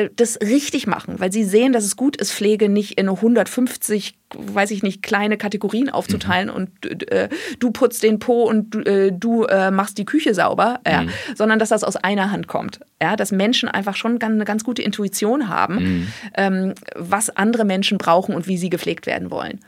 das 0.07 0.39
richtig 0.41 0.87
machen, 0.87 1.19
weil 1.19 1.31
sie 1.31 1.43
sehen, 1.43 1.73
dass 1.73 1.83
es 1.83 1.95
gut 1.95 2.15
ist, 2.15 2.31
Pflege 2.31 2.69
nicht 2.69 2.97
in 2.97 3.09
150, 3.09 4.17
weiß 4.35 4.71
ich 4.71 4.83
nicht, 4.83 5.03
kleine 5.03 5.37
Kategorien 5.37 5.89
aufzuteilen 5.89 6.49
mhm. 6.49 6.55
und 6.55 7.11
äh, 7.11 7.29
du 7.59 7.71
putzt 7.71 8.03
den 8.03 8.19
Po 8.19 8.43
und 8.43 8.75
äh, 8.87 9.11
du 9.11 9.43
äh, 9.45 9.71
machst 9.71 9.97
die 9.97 10.05
Küche 10.05 10.33
sauber, 10.33 10.79
ja, 10.87 11.03
mhm. 11.03 11.09
sondern 11.35 11.59
dass 11.59 11.69
das 11.69 11.83
aus 11.83 11.95
einer 11.95 12.31
Hand 12.31 12.47
kommt. 12.47 12.79
Ja, 13.01 13.15
dass 13.15 13.31
Menschen 13.31 13.67
einfach 13.67 13.95
schon 13.95 14.21
eine 14.21 14.45
ganz 14.45 14.63
gute 14.63 14.81
Intuition 14.81 15.47
haben, 15.49 15.75
mhm. 15.75 16.07
ähm, 16.35 16.73
was 16.95 17.29
andere 17.29 17.65
Menschen 17.65 17.97
brauchen 17.97 18.35
und 18.35 18.47
wie 18.47 18.57
sie 18.57 18.69
gepflegt 18.69 19.05
werden 19.05 19.31
wollen. 19.31 19.59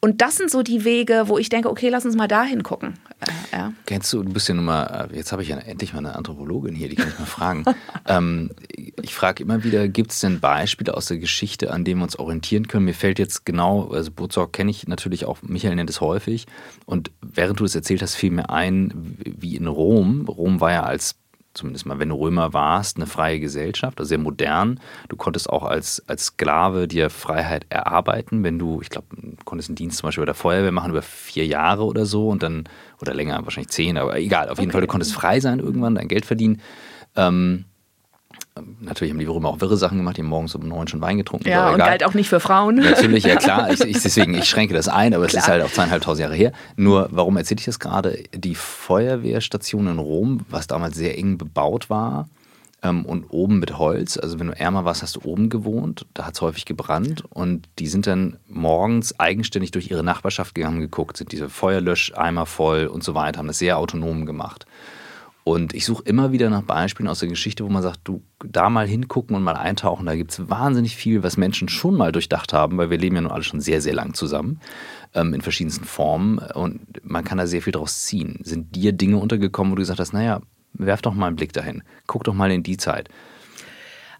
Und 0.00 0.20
das 0.20 0.36
sind 0.36 0.50
so 0.50 0.62
die 0.62 0.84
Wege, 0.84 1.24
wo 1.26 1.38
ich 1.38 1.48
denke, 1.48 1.70
okay, 1.70 1.88
lass 1.88 2.04
uns 2.04 2.16
mal 2.16 2.28
da 2.28 2.44
hingucken. 2.44 2.94
Äh, 3.20 3.56
ja. 3.56 3.72
Kennst 3.86 4.12
du, 4.12 4.22
du 4.22 4.32
bist 4.32 4.48
ja 4.48 4.54
nun 4.54 4.66
mal, 4.66 5.08
äh, 5.10 5.16
jetzt 5.16 5.32
habe 5.32 5.42
ich 5.42 5.48
ja 5.48 5.56
endlich 5.56 5.92
mal 5.92 6.00
eine 6.00 6.14
Anthropologin 6.14 6.74
hier, 6.74 6.88
die 6.88 6.96
kann 6.96 7.08
ich 7.08 7.18
mal 7.18 7.24
fragen. 7.24 7.64
ähm, 8.06 8.50
ich 8.68 9.14
frage 9.14 9.42
immer 9.42 9.64
wieder, 9.64 9.88
gibt 9.88 10.12
es 10.12 10.20
denn 10.20 10.40
Beispiele 10.40 10.94
aus 10.94 11.06
der 11.06 11.18
Geschichte, 11.18 11.72
an 11.72 11.84
denen 11.84 12.00
wir 12.00 12.04
uns 12.04 12.18
orientieren 12.18 12.68
können? 12.68 12.84
Mir 12.84 12.94
fällt 12.94 13.18
jetzt 13.18 13.46
genau, 13.46 13.88
also 13.88 14.10
Bozorg 14.10 14.52
kenne 14.52 14.70
ich 14.70 14.86
natürlich 14.86 15.24
auch, 15.24 15.38
Michael 15.42 15.76
nennt 15.76 15.90
es 15.90 16.00
häufig. 16.00 16.46
Und 16.84 17.10
während 17.22 17.58
du 17.60 17.64
es 17.64 17.74
erzählt 17.74 18.02
hast, 18.02 18.14
fiel 18.14 18.30
mir 18.30 18.50
ein, 18.50 19.16
wie 19.24 19.56
in 19.56 19.66
Rom. 19.66 20.28
Rom 20.28 20.60
war 20.60 20.72
ja 20.72 20.82
als 20.82 21.16
zumindest 21.56 21.86
mal, 21.86 21.98
wenn 21.98 22.08
du 22.08 22.16
Römer 22.16 22.52
warst, 22.52 22.96
eine 22.96 23.06
freie 23.06 23.40
Gesellschaft, 23.40 23.98
also 23.98 24.08
sehr 24.08 24.18
modern. 24.18 24.80
Du 25.08 25.16
konntest 25.16 25.50
auch 25.50 25.64
als, 25.64 26.02
als 26.06 26.26
Sklave 26.26 26.88
dir 26.88 27.10
Freiheit 27.10 27.66
erarbeiten, 27.68 28.44
wenn 28.44 28.58
du, 28.58 28.80
ich 28.80 28.90
glaube, 28.90 29.08
konntest 29.44 29.70
einen 29.70 29.76
Dienst 29.76 29.98
zum 29.98 30.08
Beispiel 30.08 30.22
bei 30.22 30.26
der 30.26 30.34
Feuerwehr 30.34 30.72
machen 30.72 30.90
über 30.90 31.02
vier 31.02 31.46
Jahre 31.46 31.84
oder 31.84 32.06
so 32.06 32.28
und 32.28 32.42
dann, 32.42 32.64
oder 33.00 33.14
länger, 33.14 33.42
wahrscheinlich 33.44 33.70
zehn, 33.70 33.98
aber 33.98 34.18
egal, 34.18 34.48
auf 34.48 34.58
jeden 34.58 34.70
okay. 34.70 34.72
Fall, 34.72 34.80
du 34.82 34.86
konntest 34.86 35.12
frei 35.12 35.40
sein 35.40 35.58
irgendwann, 35.58 35.94
dein 35.94 36.08
Geld 36.08 36.26
verdienen. 36.26 36.60
Ähm, 37.16 37.64
Natürlich 38.80 39.12
haben 39.12 39.18
die 39.18 39.26
Römer 39.26 39.50
auch 39.50 39.60
wirre 39.60 39.76
Sachen 39.76 39.98
gemacht, 39.98 40.16
die 40.16 40.22
haben 40.22 40.28
morgens 40.28 40.54
um 40.54 40.66
neun 40.66 40.88
schon 40.88 41.00
Wein 41.00 41.18
getrunken. 41.18 41.48
Ja, 41.48 41.70
und 41.70 41.78
galt 41.78 42.04
auch 42.04 42.14
nicht 42.14 42.28
für 42.28 42.40
Frauen. 42.40 42.76
Natürlich, 42.76 43.24
ja 43.24 43.36
klar. 43.36 43.70
Ich, 43.76 43.80
ich, 43.80 44.00
deswegen, 44.00 44.34
ich 44.34 44.48
schränke 44.48 44.74
das 44.74 44.88
ein, 44.88 45.12
aber 45.12 45.26
klar. 45.26 45.38
es 45.38 45.44
ist 45.44 45.48
halt 45.48 45.62
auch 45.62 45.70
zweieinhalbtausend 45.70 46.22
Jahre 46.22 46.34
her. 46.34 46.52
Nur, 46.76 47.08
warum 47.10 47.36
erzähle 47.36 47.58
ich 47.58 47.66
das 47.66 47.78
gerade? 47.78 48.22
Die 48.34 48.54
Feuerwehrstation 48.54 49.86
in 49.88 49.98
Rom, 49.98 50.40
was 50.48 50.66
damals 50.66 50.96
sehr 50.96 51.18
eng 51.18 51.36
bebaut 51.36 51.90
war 51.90 52.28
ähm, 52.82 53.04
und 53.04 53.26
oben 53.30 53.58
mit 53.58 53.78
Holz, 53.78 54.16
also 54.16 54.38
wenn 54.38 54.48
du 54.48 54.58
ärmer 54.58 54.84
warst, 54.84 55.02
hast 55.02 55.16
du 55.16 55.20
oben 55.24 55.48
gewohnt, 55.48 56.06
da 56.14 56.26
hat 56.26 56.34
es 56.34 56.40
häufig 56.40 56.64
gebrannt 56.64 57.24
und 57.30 57.68
die 57.78 57.88
sind 57.88 58.06
dann 58.06 58.36
morgens 58.48 59.18
eigenständig 59.18 59.70
durch 59.70 59.90
ihre 59.90 60.04
Nachbarschaft 60.04 60.54
gegangen, 60.54 60.80
geguckt, 60.80 61.16
sind 61.16 61.32
diese 61.32 61.48
Feuerlöscheimer 61.48 62.46
voll 62.46 62.86
und 62.86 63.02
so 63.02 63.14
weiter, 63.14 63.38
haben 63.38 63.48
das 63.48 63.58
sehr 63.58 63.78
autonom 63.78 64.26
gemacht. 64.26 64.66
Und 65.48 65.74
ich 65.74 65.84
suche 65.86 66.02
immer 66.02 66.32
wieder 66.32 66.50
nach 66.50 66.62
Beispielen 66.62 67.06
aus 67.06 67.20
der 67.20 67.28
Geschichte, 67.28 67.64
wo 67.64 67.68
man 67.68 67.80
sagt, 67.80 68.00
du 68.02 68.20
da 68.44 68.68
mal 68.68 68.88
hingucken 68.88 69.36
und 69.36 69.44
mal 69.44 69.54
eintauchen. 69.54 70.04
Da 70.04 70.16
gibt 70.16 70.32
es 70.32 70.50
wahnsinnig 70.50 70.96
viel, 70.96 71.22
was 71.22 71.36
Menschen 71.36 71.68
schon 71.68 71.94
mal 71.94 72.10
durchdacht 72.10 72.52
haben, 72.52 72.76
weil 72.78 72.90
wir 72.90 72.98
leben 72.98 73.14
ja 73.14 73.22
nun 73.22 73.30
alle 73.30 73.44
schon 73.44 73.60
sehr, 73.60 73.80
sehr 73.80 73.94
lang 73.94 74.12
zusammen 74.12 74.58
ähm, 75.14 75.34
in 75.34 75.42
verschiedensten 75.42 75.84
Formen. 75.84 76.38
Und 76.38 76.80
man 77.04 77.22
kann 77.22 77.38
da 77.38 77.46
sehr 77.46 77.62
viel 77.62 77.72
draus 77.72 78.02
ziehen. 78.02 78.40
Sind 78.42 78.74
dir 78.74 78.90
Dinge 78.90 79.18
untergekommen, 79.18 79.70
wo 79.70 79.76
du 79.76 79.82
gesagt 79.82 80.00
hast, 80.00 80.12
naja, 80.12 80.40
werf 80.72 81.00
doch 81.00 81.14
mal 81.14 81.28
einen 81.28 81.36
Blick 81.36 81.52
dahin. 81.52 81.84
Guck 82.08 82.24
doch 82.24 82.34
mal 82.34 82.50
in 82.50 82.64
die 82.64 82.76
Zeit. 82.76 83.08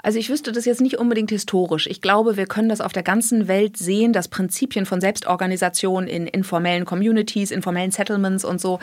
Also 0.07 0.21
ich 0.21 0.31
wüsste 0.31 0.53
das 0.53 0.67
jetzt 0.67 0.81
nicht 0.81 0.99
unbedingt 0.99 1.31
historisch. 1.31 1.89
Ich 1.89 2.01
glaube, 2.01 2.37
wir 2.37 2.47
können 2.47 2.69
das 2.69 2.81
auf 2.81 2.93
der 2.93 3.03
ganzen 3.03 3.49
Welt 3.49 3.77
sehen, 3.77 4.13
dass 4.13 4.29
Prinzipien 4.29 4.87
von 4.87 5.01
Selbstorganisation 5.01 6.07
in 6.07 6.29
informellen 6.29 6.85
Communities, 6.85 7.51
informellen 7.51 7.91
Settlements 7.91 8.45
und 8.45 8.61
so, 8.61 8.79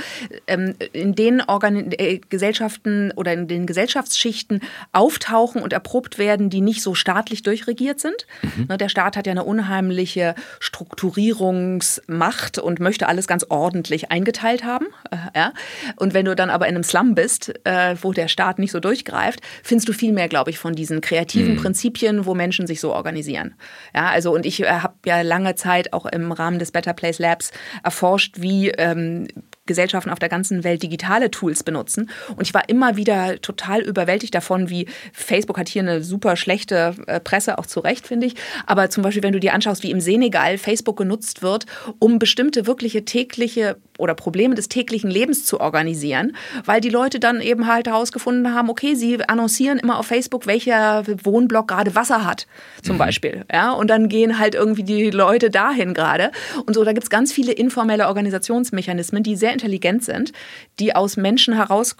ähm, 0.48 0.76
in 0.92 1.16
den 1.16 1.40
Organ 1.40 1.94
äh, 1.94 2.20
Gesellschaften 2.28 3.14
oder 3.16 3.32
in 3.32 3.48
den 3.48 3.68
Gesellschaftsschichten 3.68 4.60
auftauchen 4.92 5.62
und 5.62 5.72
erprobt 5.72 6.18
werden, 6.18 6.50
die 6.50 6.60
nicht 6.60 6.82
so 6.82 6.94
staatlich 6.94 7.42
durchregiert 7.42 8.02
sind. 8.02 8.28
Mhm. 8.42 8.66
Ne, 8.68 8.78
der 8.78 8.90
Staat 8.90 9.16
hat 9.16 9.26
ja 9.26 9.32
eine 9.32 9.46
unheimliche 9.46 10.36
Strukturierungsmacht 10.60 12.58
und 12.58 12.82
möchte 12.82 13.08
alles 13.08 13.28
ganz 13.28 13.46
ordentlich 13.48 14.12
eingeteilt 14.12 14.66
haben. 14.66 14.88
Äh, 15.32 15.52
und 15.96 16.14
wenn 16.14 16.26
du 16.26 16.36
dann 16.36 16.50
aber 16.50 16.68
in 16.68 16.76
einem 16.76 16.84
Slum 16.84 17.16
bist, 17.16 17.54
äh, 17.64 17.96
wo 18.02 18.12
der 18.12 18.28
Staat 18.28 18.60
nicht 18.60 18.72
so 18.72 18.82
durchgreift, 18.82 19.40
findest 19.64 19.88
du 19.88 19.94
viel 19.94 20.12
mehr, 20.12 20.28
glaube 20.28 20.50
ich, 20.50 20.60
von 20.60 20.76
diesen 20.76 21.00
kreativen 21.14 21.54
mhm. 21.54 21.58
Prinzipien, 21.58 22.26
wo 22.26 22.34
Menschen 22.34 22.66
sich 22.66 22.80
so 22.80 22.92
organisieren. 22.92 23.54
Ja, 23.94 24.10
also 24.10 24.34
und 24.34 24.46
ich 24.46 24.62
äh, 24.62 24.68
habe 24.68 24.96
ja 25.06 25.22
lange 25.22 25.54
Zeit 25.54 25.94
auch 25.94 26.08
im 26.08 26.32
Rahmen 26.32 26.58
des 26.58 26.72
Better 26.72 26.94
Place 26.94 27.20
Labs 27.20 27.52
erforscht, 27.84 28.36
wie 28.40 28.70
ähm, 28.70 29.28
Gesellschaften 29.66 30.10
auf 30.10 30.20
der 30.20 30.30
ganzen 30.30 30.64
Welt 30.64 30.82
digitale 30.82 31.30
Tools 31.30 31.64
benutzen. 31.64 32.10
Und 32.36 32.42
ich 32.42 32.54
war 32.54 32.68
immer 32.68 32.98
wieder 32.98 33.40
total 33.42 33.82
überwältigt 33.82 34.34
davon, 34.34 34.70
wie 34.70 34.88
Facebook 35.14 35.58
hat 35.58 35.70
hier 35.70 35.84
eine 35.84 36.04
super 36.04 36.36
schlechte 36.36 36.96
äh, 37.06 37.20
Presse, 37.20 37.60
auch 37.60 37.68
zu 37.68 37.80
Recht, 37.80 38.08
finde 38.08 38.28
ich. 38.28 38.36
Aber 38.66 38.90
zum 38.90 39.04
Beispiel, 39.04 39.24
wenn 39.24 39.34
du 39.34 39.40
dir 39.40 39.54
anschaust, 39.54 39.84
wie 39.84 39.92
im 39.92 40.02
Senegal 40.02 40.58
Facebook 40.58 40.98
genutzt 40.98 41.44
wird, 41.44 41.66
um 42.00 42.18
bestimmte 42.18 42.66
wirkliche 42.66 43.06
tägliche 43.06 43.78
oder 43.98 44.16
Probleme 44.16 44.56
des 44.56 44.70
täglichen 44.70 45.10
Lebens 45.10 45.46
zu 45.46 45.60
organisieren, 45.60 46.36
weil 46.66 46.82
die 46.82 46.90
Leute 46.90 47.20
dann 47.20 47.42
eben 47.42 47.68
halt 47.68 47.88
herausgefunden 47.88 48.54
haben, 48.54 48.70
okay, 48.70 48.96
sie 48.96 49.24
annoncieren 49.28 49.80
immer 49.80 50.00
auf 50.00 50.08
Facebook, 50.08 50.48
welcher 50.48 51.04
Wohnblock 51.24 51.68
gerade 51.68 51.96
Wasser 51.96 52.26
hat, 52.26 52.48
zum 52.82 52.96
mhm. 52.96 53.00
Beispiel. 53.00 53.46
Ja, 53.52 53.72
und 53.72 53.90
dann 53.90 54.10
gehen 54.10 54.40
halt 54.40 54.56
irgendwie 54.56 54.84
die 54.84 55.12
Leute 55.12 55.50
dahin 55.50 55.94
gerade. 55.94 56.32
Und 56.66 56.74
so, 56.74 56.84
da 56.84 56.94
gibt 56.94 57.04
es 57.04 57.10
ganz 57.10 57.32
viele 57.32 57.52
informelle 57.52 58.08
Organisationsmechanismen, 58.08 59.22
die 59.22 59.36
sehr 59.36 59.54
intelligent 59.54 60.04
sind, 60.04 60.34
die 60.80 60.96
aus 60.96 61.18
Menschen 61.18 61.54
heraus 61.54 61.96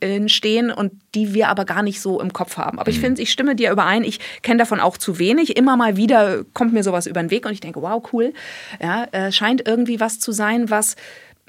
äh, 0.00 0.16
entstehen 0.16 0.70
und 0.70 0.92
die 1.14 1.34
wir 1.34 1.48
aber 1.48 1.64
gar 1.64 1.82
nicht 1.82 2.00
so 2.00 2.20
im 2.20 2.32
Kopf 2.32 2.56
haben. 2.56 2.78
Aber 2.78 2.90
ich 2.90 2.98
mhm. 2.98 3.02
finde, 3.02 3.22
ich 3.22 3.30
stimme 3.30 3.54
dir 3.54 3.70
überein, 3.70 4.02
ich 4.04 4.20
kenne 4.42 4.58
davon 4.58 4.80
auch 4.80 4.96
zu 4.96 5.18
wenig. 5.18 5.56
Immer 5.56 5.76
mal 5.76 5.96
wieder 5.96 6.44
kommt 6.54 6.72
mir 6.72 6.82
sowas 6.82 7.06
über 7.06 7.20
den 7.20 7.30
Weg 7.30 7.44
und 7.44 7.52
ich 7.52 7.60
denke, 7.60 7.82
wow, 7.82 8.02
cool. 8.12 8.32
Ja, 8.80 9.04
äh, 9.12 9.32
scheint 9.32 9.66
irgendwie 9.66 10.00
was 10.00 10.20
zu 10.20 10.32
sein, 10.32 10.70
was 10.70 10.96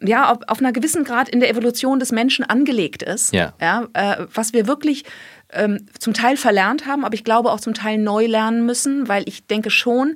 ja, 0.01 0.31
auf, 0.31 0.39
auf 0.47 0.59
einer 0.59 0.71
gewissen 0.71 1.03
Grad 1.03 1.29
in 1.29 1.39
der 1.39 1.49
Evolution 1.49 1.99
des 1.99 2.11
Menschen 2.11 2.45
angelegt 2.45 3.03
ist. 3.03 3.33
Ja. 3.33 3.53
ja 3.59 3.87
äh, 3.93 4.25
was 4.33 4.53
wir 4.53 4.67
wirklich 4.67 5.03
ähm, 5.51 5.87
zum 5.97 6.13
Teil 6.13 6.37
verlernt 6.37 6.85
haben, 6.85 7.05
aber 7.05 7.15
ich 7.15 7.23
glaube 7.23 7.51
auch 7.51 7.59
zum 7.59 7.73
Teil 7.73 7.97
neu 7.97 8.25
lernen 8.25 8.65
müssen, 8.65 9.07
weil 9.07 9.23
ich 9.27 9.47
denke 9.47 9.69
schon, 9.69 10.15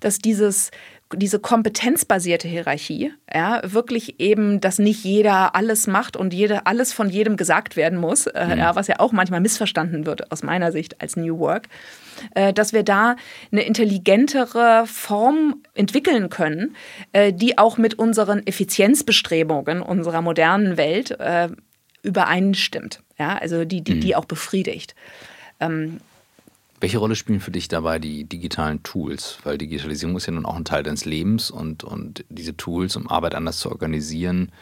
dass 0.00 0.18
dieses 0.18 0.70
diese 1.14 1.38
kompetenzbasierte 1.38 2.48
Hierarchie, 2.48 3.12
ja, 3.32 3.62
wirklich 3.64 4.20
eben, 4.20 4.60
dass 4.60 4.78
nicht 4.78 5.04
jeder 5.04 5.54
alles 5.54 5.86
macht 5.86 6.16
und 6.16 6.34
jede, 6.34 6.66
alles 6.66 6.92
von 6.92 7.08
jedem 7.08 7.36
gesagt 7.36 7.76
werden 7.76 7.98
muss, 7.98 8.26
äh, 8.26 8.46
mhm. 8.46 8.58
ja, 8.58 8.76
was 8.76 8.88
ja 8.88 9.00
auch 9.00 9.12
manchmal 9.12 9.40
missverstanden 9.40 10.04
wird 10.04 10.30
aus 10.30 10.42
meiner 10.42 10.70
Sicht 10.70 11.00
als 11.00 11.16
New 11.16 11.38
Work, 11.38 11.68
äh, 12.34 12.52
dass 12.52 12.74
wir 12.74 12.82
da 12.82 13.16
eine 13.50 13.62
intelligentere 13.62 14.86
Form 14.86 15.62
entwickeln 15.74 16.28
können, 16.28 16.76
äh, 17.12 17.32
die 17.32 17.56
auch 17.56 17.78
mit 17.78 17.98
unseren 17.98 18.46
Effizienzbestrebungen 18.46 19.80
unserer 19.80 20.20
modernen 20.20 20.76
Welt 20.76 21.18
äh, 21.18 21.48
übereinstimmt, 22.02 23.02
ja, 23.18 23.38
also 23.38 23.64
die, 23.64 23.82
die, 23.82 23.94
mhm. 23.94 24.00
die 24.00 24.14
auch 24.14 24.26
befriedigt. 24.26 24.94
Ähm, 25.58 26.00
welche 26.80 26.98
Rolle 26.98 27.16
spielen 27.16 27.40
für 27.40 27.50
dich 27.50 27.68
dabei 27.68 27.98
die 27.98 28.24
digitalen 28.24 28.82
Tools? 28.82 29.38
Weil 29.44 29.58
Digitalisierung 29.58 30.16
ist 30.16 30.26
ja 30.26 30.32
nun 30.32 30.46
auch 30.46 30.56
ein 30.56 30.64
Teil 30.64 30.82
deines 30.82 31.04
Lebens 31.04 31.50
und, 31.50 31.84
und 31.84 32.24
diese 32.28 32.56
Tools, 32.56 32.96
um 32.96 33.08
Arbeit 33.08 33.34
anders 33.34 33.58
zu 33.58 33.70
organisieren, 33.70 34.52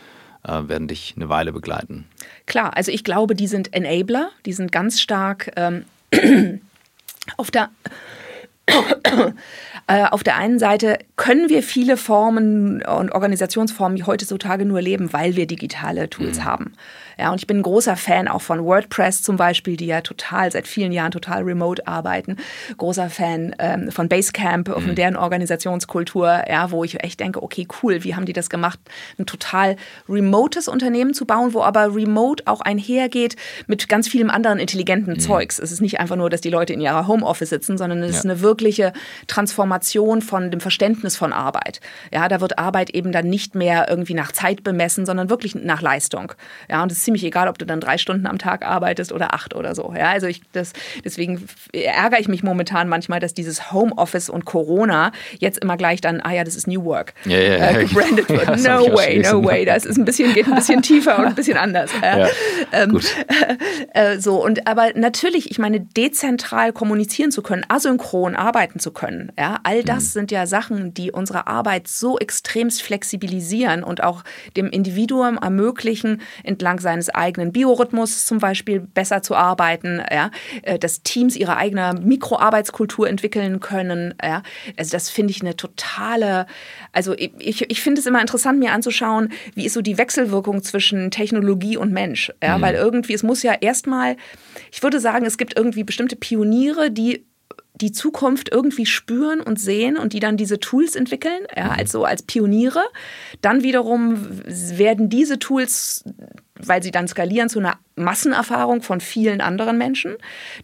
äh, 0.44 0.68
werden 0.68 0.88
dich 0.88 1.14
eine 1.16 1.28
Weile 1.28 1.52
begleiten. 1.52 2.06
Klar, 2.46 2.76
also 2.76 2.90
ich 2.90 3.04
glaube, 3.04 3.34
die 3.34 3.46
sind 3.46 3.72
Enabler, 3.72 4.30
die 4.46 4.52
sind 4.52 4.72
ganz 4.72 5.00
stark 5.00 5.50
ähm, 5.56 5.84
auf 7.36 7.50
der 7.50 7.70
äh, 9.86 10.04
auf 10.04 10.24
der 10.24 10.36
einen 10.36 10.58
Seite 10.58 10.98
können 11.14 11.48
wir 11.48 11.62
viele 11.62 11.96
Formen 11.96 12.82
und 12.82 13.12
Organisationsformen 13.12 14.06
heutzutage 14.06 14.64
nur 14.64 14.82
leben, 14.82 15.12
weil 15.12 15.36
wir 15.36 15.46
digitale 15.46 16.10
Tools 16.10 16.38
mhm. 16.38 16.44
haben. 16.44 16.72
Ja, 17.18 17.30
und 17.30 17.40
ich 17.40 17.46
bin 17.46 17.58
ein 17.58 17.62
großer 17.62 17.96
Fan 17.96 18.28
auch 18.28 18.42
von 18.42 18.64
WordPress 18.64 19.22
zum 19.22 19.36
Beispiel, 19.36 19.76
die 19.76 19.86
ja 19.86 20.00
total 20.00 20.52
seit 20.52 20.66
vielen 20.66 20.92
Jahren 20.92 21.12
total 21.12 21.42
remote 21.42 21.86
arbeiten. 21.86 22.36
Großer 22.76 23.10
Fan 23.10 23.54
ähm, 23.58 23.90
von 23.90 24.08
Basecamp, 24.08 24.68
mhm. 24.68 24.80
von 24.80 24.94
deren 24.94 25.16
Organisationskultur, 25.16 26.44
ja, 26.48 26.70
wo 26.70 26.84
ich 26.84 27.02
echt 27.02 27.20
denke, 27.20 27.42
okay, 27.42 27.66
cool, 27.82 28.04
wie 28.04 28.14
haben 28.14 28.26
die 28.26 28.32
das 28.32 28.50
gemacht, 28.50 28.78
ein 29.18 29.26
total 29.26 29.76
remotes 30.08 30.68
Unternehmen 30.68 31.14
zu 31.14 31.26
bauen, 31.26 31.54
wo 31.54 31.62
aber 31.62 31.94
remote 31.94 32.44
auch 32.46 32.60
einhergeht 32.60 33.36
mit 33.66 33.88
ganz 33.88 34.08
vielem 34.08 34.30
anderen 34.30 34.58
intelligenten 34.58 35.14
mhm. 35.14 35.20
Zeugs. 35.20 35.58
Es 35.58 35.72
ist 35.72 35.80
nicht 35.80 36.00
einfach 36.00 36.16
nur, 36.16 36.30
dass 36.30 36.40
die 36.40 36.50
Leute 36.50 36.72
in 36.72 36.80
ihrer 36.80 37.06
Homeoffice 37.06 37.50
sitzen, 37.50 37.78
sondern 37.78 38.02
es 38.02 38.12
ja. 38.12 38.18
ist 38.18 38.24
eine 38.24 38.40
wirklich 38.40 38.56
wirkliche 38.56 38.92
Transformation 39.26 40.22
von 40.22 40.50
dem 40.50 40.60
Verständnis 40.60 41.16
von 41.16 41.32
Arbeit. 41.32 41.80
Ja, 42.12 42.28
da 42.28 42.40
wird 42.40 42.58
Arbeit 42.58 42.90
eben 42.90 43.12
dann 43.12 43.26
nicht 43.26 43.54
mehr 43.54 43.86
irgendwie 43.88 44.14
nach 44.14 44.32
Zeit 44.32 44.64
bemessen, 44.64 45.06
sondern 45.06 45.30
wirklich 45.30 45.54
nach 45.54 45.82
Leistung. 45.82 46.32
Ja, 46.68 46.82
und 46.82 46.90
es 46.90 47.04
ziemlich 47.06 47.24
egal, 47.24 47.46
ob 47.48 47.56
du 47.56 47.64
dann 47.64 47.80
drei 47.80 47.98
Stunden 47.98 48.26
am 48.26 48.38
Tag 48.38 48.66
arbeitest 48.66 49.12
oder 49.12 49.32
acht 49.32 49.54
oder 49.54 49.74
so. 49.74 49.94
Ja, 49.96 50.10
also 50.10 50.26
ich, 50.26 50.42
das, 50.52 50.72
deswegen 51.04 51.46
ärgere 51.72 52.18
ich 52.20 52.26
mich 52.26 52.42
momentan 52.42 52.88
manchmal, 52.88 53.20
dass 53.20 53.32
dieses 53.32 53.72
Homeoffice 53.72 54.28
und 54.28 54.44
Corona 54.44 55.12
jetzt 55.38 55.58
immer 55.58 55.76
gleich 55.76 56.00
dann, 56.00 56.20
ah 56.20 56.32
ja, 56.32 56.42
das 56.42 56.56
ist 56.56 56.66
New 56.66 56.84
Work, 56.84 57.14
ja, 57.24 57.38
ja, 57.38 57.70
äh, 57.70 57.84
gebrandet 57.84 58.28
wird. 58.28 58.46
Ja, 58.66 58.80
no 58.80 58.94
way, 58.94 59.18
no 59.18 59.44
way. 59.44 59.64
Das 59.64 59.84
ist 59.84 59.96
ein 59.96 60.04
bisschen, 60.04 60.32
geht 60.34 60.46
ein 60.48 60.54
bisschen 60.56 60.82
tiefer 60.90 61.18
und 61.18 61.26
ein 61.26 61.34
bisschen 61.34 61.56
anders. 61.56 61.90
Ja, 62.02 62.28
ähm, 62.72 62.90
gut. 62.90 63.06
Äh, 63.92 64.18
so, 64.18 64.42
und 64.42 64.66
aber 64.66 64.92
natürlich, 64.94 65.50
ich 65.50 65.58
meine, 65.58 65.80
dezentral 65.80 66.72
kommunizieren 66.72 67.30
zu 67.30 67.42
können, 67.42 67.64
asynchron 67.68 68.34
arbeiten 68.34 68.78
zu 68.78 68.90
können, 68.90 69.32
ja, 69.38 69.60
all 69.62 69.82
das 69.82 70.04
mhm. 70.04 70.08
sind 70.08 70.30
ja 70.30 70.46
Sachen, 70.46 70.92
die 70.92 71.12
unsere 71.12 71.46
Arbeit 71.46 71.88
so 71.88 72.18
extremst 72.18 72.82
flexibilisieren 72.82 73.84
und 73.84 74.02
auch 74.02 74.24
dem 74.56 74.68
Individuum 74.68 75.38
ermöglichen, 75.38 76.20
entlang 76.42 76.80
seines 76.96 77.10
eigenen 77.10 77.52
Biorhythmus 77.52 78.24
zum 78.24 78.38
Beispiel 78.38 78.80
besser 78.80 79.22
zu 79.22 79.34
arbeiten, 79.34 80.02
ja, 80.10 80.30
äh, 80.62 80.78
dass 80.78 81.02
Teams 81.02 81.36
ihre 81.36 81.56
eigene 81.56 81.94
Mikroarbeitskultur 82.02 83.08
entwickeln 83.08 83.60
können. 83.60 84.14
Ja. 84.22 84.42
Also 84.76 84.92
das 84.92 85.10
finde 85.10 85.32
ich 85.32 85.42
eine 85.42 85.56
totale, 85.56 86.46
also 86.92 87.14
ich, 87.14 87.70
ich 87.70 87.80
finde 87.80 88.00
es 88.00 88.06
immer 88.06 88.20
interessant, 88.20 88.58
mir 88.58 88.72
anzuschauen, 88.72 89.30
wie 89.54 89.66
ist 89.66 89.74
so 89.74 89.82
die 89.82 89.98
Wechselwirkung 89.98 90.62
zwischen 90.62 91.10
Technologie 91.10 91.76
und 91.76 91.92
Mensch. 91.92 92.32
Ja, 92.42 92.56
mhm. 92.56 92.62
Weil 92.62 92.74
irgendwie, 92.74 93.14
es 93.14 93.22
muss 93.22 93.42
ja 93.42 93.52
erstmal, 93.52 94.16
ich 94.72 94.82
würde 94.82 95.00
sagen, 95.00 95.26
es 95.26 95.36
gibt 95.38 95.56
irgendwie 95.56 95.84
bestimmte 95.84 96.16
Pioniere, 96.16 96.90
die 96.90 97.26
die 97.80 97.92
Zukunft 97.92 98.50
irgendwie 98.50 98.86
spüren 98.86 99.40
und 99.40 99.60
sehen 99.60 99.98
und 99.98 100.12
die 100.12 100.20
dann 100.20 100.36
diese 100.36 100.58
Tools 100.58 100.96
entwickeln, 100.96 101.46
ja, 101.54 101.70
also 101.70 102.04
als 102.04 102.22
Pioniere. 102.22 102.82
Dann 103.42 103.62
wiederum 103.62 104.16
werden 104.46 105.10
diese 105.10 105.38
Tools 105.38 106.04
weil 106.58 106.82
sie 106.82 106.90
dann 106.90 107.08
skalieren 107.08 107.48
zu 107.48 107.58
einer 107.58 107.78
Massenerfahrung 107.96 108.82
von 108.82 109.00
vielen 109.00 109.40
anderen 109.40 109.78
Menschen. 109.78 110.16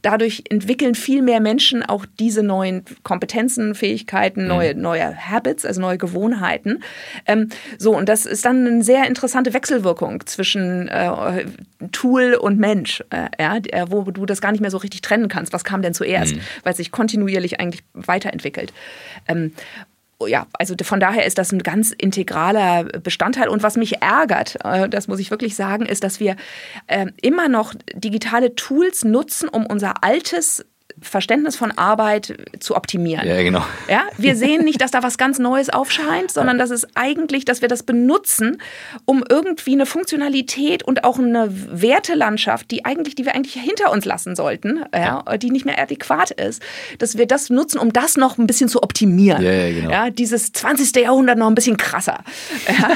Dadurch 0.03 0.45
entwickeln 0.51 0.95
viel 0.95 1.23
mehr 1.23 1.41
Menschen 1.41 1.83
auch 1.83 2.05
diese 2.19 2.43
neuen 2.43 2.85
Kompetenzen, 3.03 3.75
Fähigkeiten, 3.75 4.47
neue, 4.47 4.75
mhm. 4.75 4.83
neue 4.83 5.17
Habits, 5.31 5.65
also 5.65 5.81
neue 5.81 5.99
Gewohnheiten. 5.99 6.83
Ähm, 7.27 7.49
so, 7.79 7.97
und 7.97 8.09
das 8.09 8.27
ist 8.27 8.45
dann 8.45 8.67
eine 8.67 8.85
sehr 8.85 9.07
interessante 9.07 9.55
Wechselwirkung 9.55 10.27
zwischen 10.27 10.89
äh, 10.89 11.47
Tool 11.91 12.35
und 12.35 12.59
Mensch, 12.59 13.03
äh, 13.11 13.29
ja, 13.41 13.91
wo 13.91 14.03
du 14.03 14.27
das 14.27 14.41
gar 14.41 14.53
nicht 14.53 14.61
mehr 14.61 14.71
so 14.71 14.79
richtig 14.79 15.01
trennen 15.01 15.29
kannst. 15.29 15.53
Was 15.53 15.65
kam 15.65 15.81
denn 15.81 15.95
zuerst? 15.95 16.37
Mhm. 16.37 16.41
Weil 16.65 16.73
es 16.73 16.77
sich 16.77 16.91
kontinuierlich 16.91 17.61
eigentlich 17.61 17.83
weiterentwickelt. 17.95 18.73
Ähm, 19.27 19.53
ja, 20.27 20.47
also 20.55 20.75
von 20.83 21.01
daher 21.01 21.27
ist 21.27 21.39
das 21.39 21.53
ein 21.53 21.63
ganz 21.63 21.93
integraler 21.93 22.85
Bestandteil. 22.85 23.49
Und 23.49 23.63
was 23.63 23.77
mich 23.77 24.03
ärgert, 24.03 24.57
äh, 24.65 24.89
das 24.89 25.09
muss 25.09 25.21
ich 25.21 25.31
wirklich 25.31 25.55
sagen, 25.55 25.87
ist, 25.87 26.05
dass 26.05 26.21
wir 26.21 26.37
ähm, 26.89 27.13
immer 27.21 27.49
noch 27.49 27.75
digitale 27.95 28.55
Tools 28.55 29.05
nutzen, 29.05 29.49
um 29.49 29.67
unser 29.67 30.03
altes 30.03 30.65
Verständnis 31.01 31.57
von 31.57 31.71
Arbeit 31.73 32.37
zu 32.61 32.77
optimieren. 32.77 33.27
Ja, 33.27 33.43
genau. 33.43 33.65
Ja, 33.89 34.03
wir 34.19 34.37
sehen 34.37 34.65
nicht, 34.65 34.81
dass 34.81 34.91
da 34.91 35.03
was 35.03 35.19
ganz 35.19 35.39
Neues 35.39 35.71
aufscheint, 35.71 36.31
sondern 36.31 36.59
dass 36.59 36.71
es 36.71 36.87
eigentlich, 36.95 37.45
dass 37.45 37.63
wir 37.63 37.69
das 37.69 37.83
benutzen, 37.83 38.59
um 39.05 39.25
irgendwie 39.29 39.73
eine 39.73 39.87
Funktionalität 39.87 40.83
und 40.83 41.05
auch 41.05 41.19
eine 41.19 41.49
Wertelandschaft, 41.51 42.71
die 42.71 42.85
eigentlich, 42.85 43.15
die 43.15 43.25
wir 43.25 43.35
eigentlich 43.35 43.55
hinter 43.55 43.93
uns 43.93 44.05
lassen 44.05 44.37
sollten, 44.37 44.85
ja, 44.95 45.23
die 45.37 45.51
nicht 45.51 45.65
mehr 45.65 45.81
adäquat 45.81 46.31
ist, 46.33 46.63
dass 46.99 47.19
wir 47.19 47.27
das 47.27 47.51
nutzen, 47.51 47.79
um 47.79 47.93
das 47.93 48.17
noch 48.17 48.39
ein 48.39 48.47
bisschen 48.47 48.69
zu 48.69 48.83
optimieren. 48.83 49.43
Ja, 49.43 49.53
ja, 49.53 49.73
genau. 49.73 49.91
ja 49.91 50.11
dieses 50.11 50.53
20. 50.53 50.95
Jahrhundert 50.97 51.39
noch 51.39 51.49
ein 51.49 51.55
bisschen 51.55 51.77
krasser. 51.77 52.21
Ja. 52.69 52.91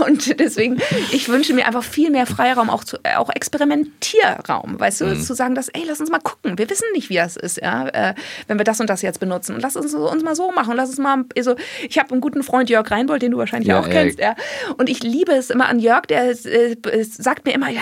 und 0.06 0.38
deswegen, 0.38 0.78
ich 1.10 1.28
wünsche 1.28 1.54
mir 1.54 1.66
einfach 1.66 1.84
viel 1.84 2.10
mehr 2.10 2.26
Freiraum, 2.26 2.70
auch, 2.70 2.84
zu, 2.84 2.98
auch 3.16 3.30
Experimentierraum, 3.30 4.78
weißt 4.78 5.00
du, 5.02 5.06
mhm. 5.06 5.20
zu 5.20 5.34
sagen, 5.34 5.54
dass, 5.54 5.68
ey, 5.68 5.82
lass 5.86 6.00
uns 6.00 6.10
mal 6.10 6.20
gucken. 6.20 6.58
Wir 6.58 6.68
wissen 6.70 6.81
nicht, 6.92 7.10
wie 7.10 7.16
das 7.16 7.36
ist, 7.36 7.60
ja, 7.60 7.88
äh, 7.88 8.14
wenn 8.46 8.58
wir 8.58 8.64
das 8.64 8.80
und 8.80 8.88
das 8.90 9.02
jetzt 9.02 9.20
benutzen. 9.20 9.54
Und 9.54 9.62
lass 9.62 9.76
uns 9.76 9.94
uns 9.94 10.22
mal 10.22 10.34
so 10.34 10.50
machen. 10.52 10.76
Lass 10.76 10.90
uns 10.90 10.98
mal, 10.98 11.24
also 11.36 11.54
ich 11.88 11.98
habe 11.98 12.12
einen 12.12 12.20
guten 12.20 12.42
Freund, 12.42 12.70
Jörg 12.70 12.90
Reinbold, 12.90 13.22
den 13.22 13.32
du 13.32 13.38
wahrscheinlich 13.38 13.68
ja, 13.68 13.80
auch 13.80 13.86
ey. 13.86 13.92
kennst, 13.92 14.18
ja. 14.18 14.34
Und 14.78 14.88
ich 14.88 15.02
liebe 15.02 15.32
es 15.32 15.50
immer 15.50 15.68
an 15.68 15.78
Jörg, 15.78 16.02
der 16.02 16.30
äh, 16.30 16.76
sagt 17.04 17.46
mir 17.46 17.52
immer, 17.52 17.70
ja, 17.70 17.80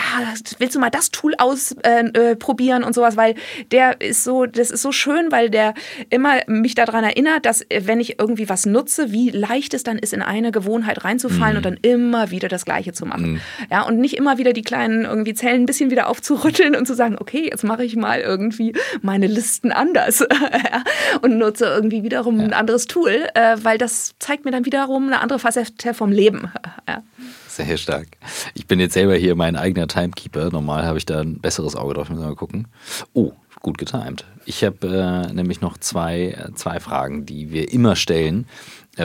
willst 0.58 0.74
du 0.74 0.80
mal 0.80 0.90
das 0.90 1.10
Tool 1.10 1.34
ausprobieren 1.38 2.82
äh, 2.82 2.86
und 2.86 2.94
sowas, 2.94 3.16
weil 3.16 3.34
der 3.70 4.00
ist 4.00 4.24
so, 4.24 4.46
das 4.46 4.70
ist 4.70 4.82
so 4.82 4.92
schön, 4.92 5.30
weil 5.30 5.50
der 5.50 5.74
immer 6.10 6.40
mich 6.46 6.74
daran 6.74 7.04
erinnert, 7.04 7.46
dass 7.46 7.62
äh, 7.62 7.82
wenn 7.84 8.00
ich 8.00 8.18
irgendwie 8.18 8.48
was 8.48 8.66
nutze, 8.66 9.12
wie 9.12 9.30
leicht 9.30 9.74
es 9.74 9.82
dann 9.82 9.98
ist, 9.98 10.12
in 10.12 10.22
eine 10.22 10.52
Gewohnheit 10.52 11.04
reinzufallen 11.04 11.54
mhm. 11.54 11.56
und 11.58 11.64
dann 11.64 11.78
immer 11.82 12.30
wieder 12.30 12.48
das 12.48 12.64
Gleiche 12.64 12.92
zu 12.92 13.06
machen. 13.06 13.32
Mhm. 13.32 13.40
Ja, 13.70 13.82
und 13.82 13.98
nicht 13.98 14.16
immer 14.16 14.38
wieder 14.38 14.52
die 14.52 14.62
kleinen 14.62 15.04
irgendwie 15.04 15.34
Zellen 15.34 15.62
ein 15.62 15.66
bisschen 15.66 15.90
wieder 15.90 16.08
aufzurütteln 16.08 16.74
und 16.76 16.86
zu 16.86 16.94
sagen, 16.94 17.16
okay, 17.18 17.48
jetzt 17.50 17.64
mache 17.64 17.84
ich 17.84 17.96
mal 17.96 18.20
irgendwie 18.20 18.72
meine 19.02 19.26
Listen 19.26 19.72
anders 19.72 20.24
und 21.22 21.38
nutze 21.38 21.66
irgendwie 21.66 22.02
wiederum 22.02 22.38
ja. 22.38 22.44
ein 22.44 22.52
anderes 22.52 22.86
Tool, 22.86 23.28
äh, 23.34 23.56
weil 23.62 23.78
das 23.78 24.14
zeigt 24.18 24.44
mir 24.44 24.50
dann 24.50 24.64
wiederum 24.64 25.06
eine 25.06 25.20
andere 25.20 25.38
Facette 25.38 25.94
vom 25.94 26.12
Leben. 26.12 26.50
Ja. 26.88 27.02
Sehr 27.46 27.76
stark. 27.76 28.08
Ich 28.54 28.66
bin 28.66 28.80
jetzt 28.80 28.94
selber 28.94 29.14
hier 29.14 29.36
mein 29.36 29.54
eigener 29.54 29.86
Timekeeper. 29.86 30.50
Normal 30.50 30.84
habe 30.86 30.98
ich 30.98 31.06
da 31.06 31.20
ein 31.20 31.38
besseres 31.38 31.76
Auge 31.76 31.94
drauf. 31.94 32.08
Müssen 32.08 32.22
wir 32.22 32.28
mal 32.28 32.34
gucken. 32.34 32.66
Oh, 33.12 33.32
gut 33.60 33.78
getimt. 33.78 34.24
Ich 34.44 34.64
habe 34.64 35.28
äh, 35.28 35.32
nämlich 35.32 35.60
noch 35.60 35.78
zwei, 35.78 36.28
äh, 36.28 36.54
zwei 36.54 36.80
Fragen, 36.80 37.26
die 37.26 37.52
wir 37.52 37.72
immer 37.72 37.94
stellen 37.94 38.46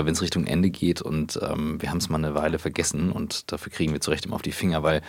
wenn 0.04 0.14
es 0.14 0.22
Richtung 0.22 0.46
Ende 0.46 0.70
geht 0.70 1.02
und 1.02 1.39
ähm, 1.41 1.82
wir 1.82 1.89
haben 1.89 2.00
es 2.00 2.10
mal 2.10 2.18
eine 2.18 2.36
Weile 2.36 2.60
vergessen 2.60 3.12
und 3.12 3.52
dafür 3.52 3.72
kriegen 3.72 3.93
wir 3.93 4.02
zurecht 4.02 4.26
immer 4.26 4.36
auf 4.36 4.41
die 4.41 4.52
Finger, 4.52 4.84
weil 4.84 5.02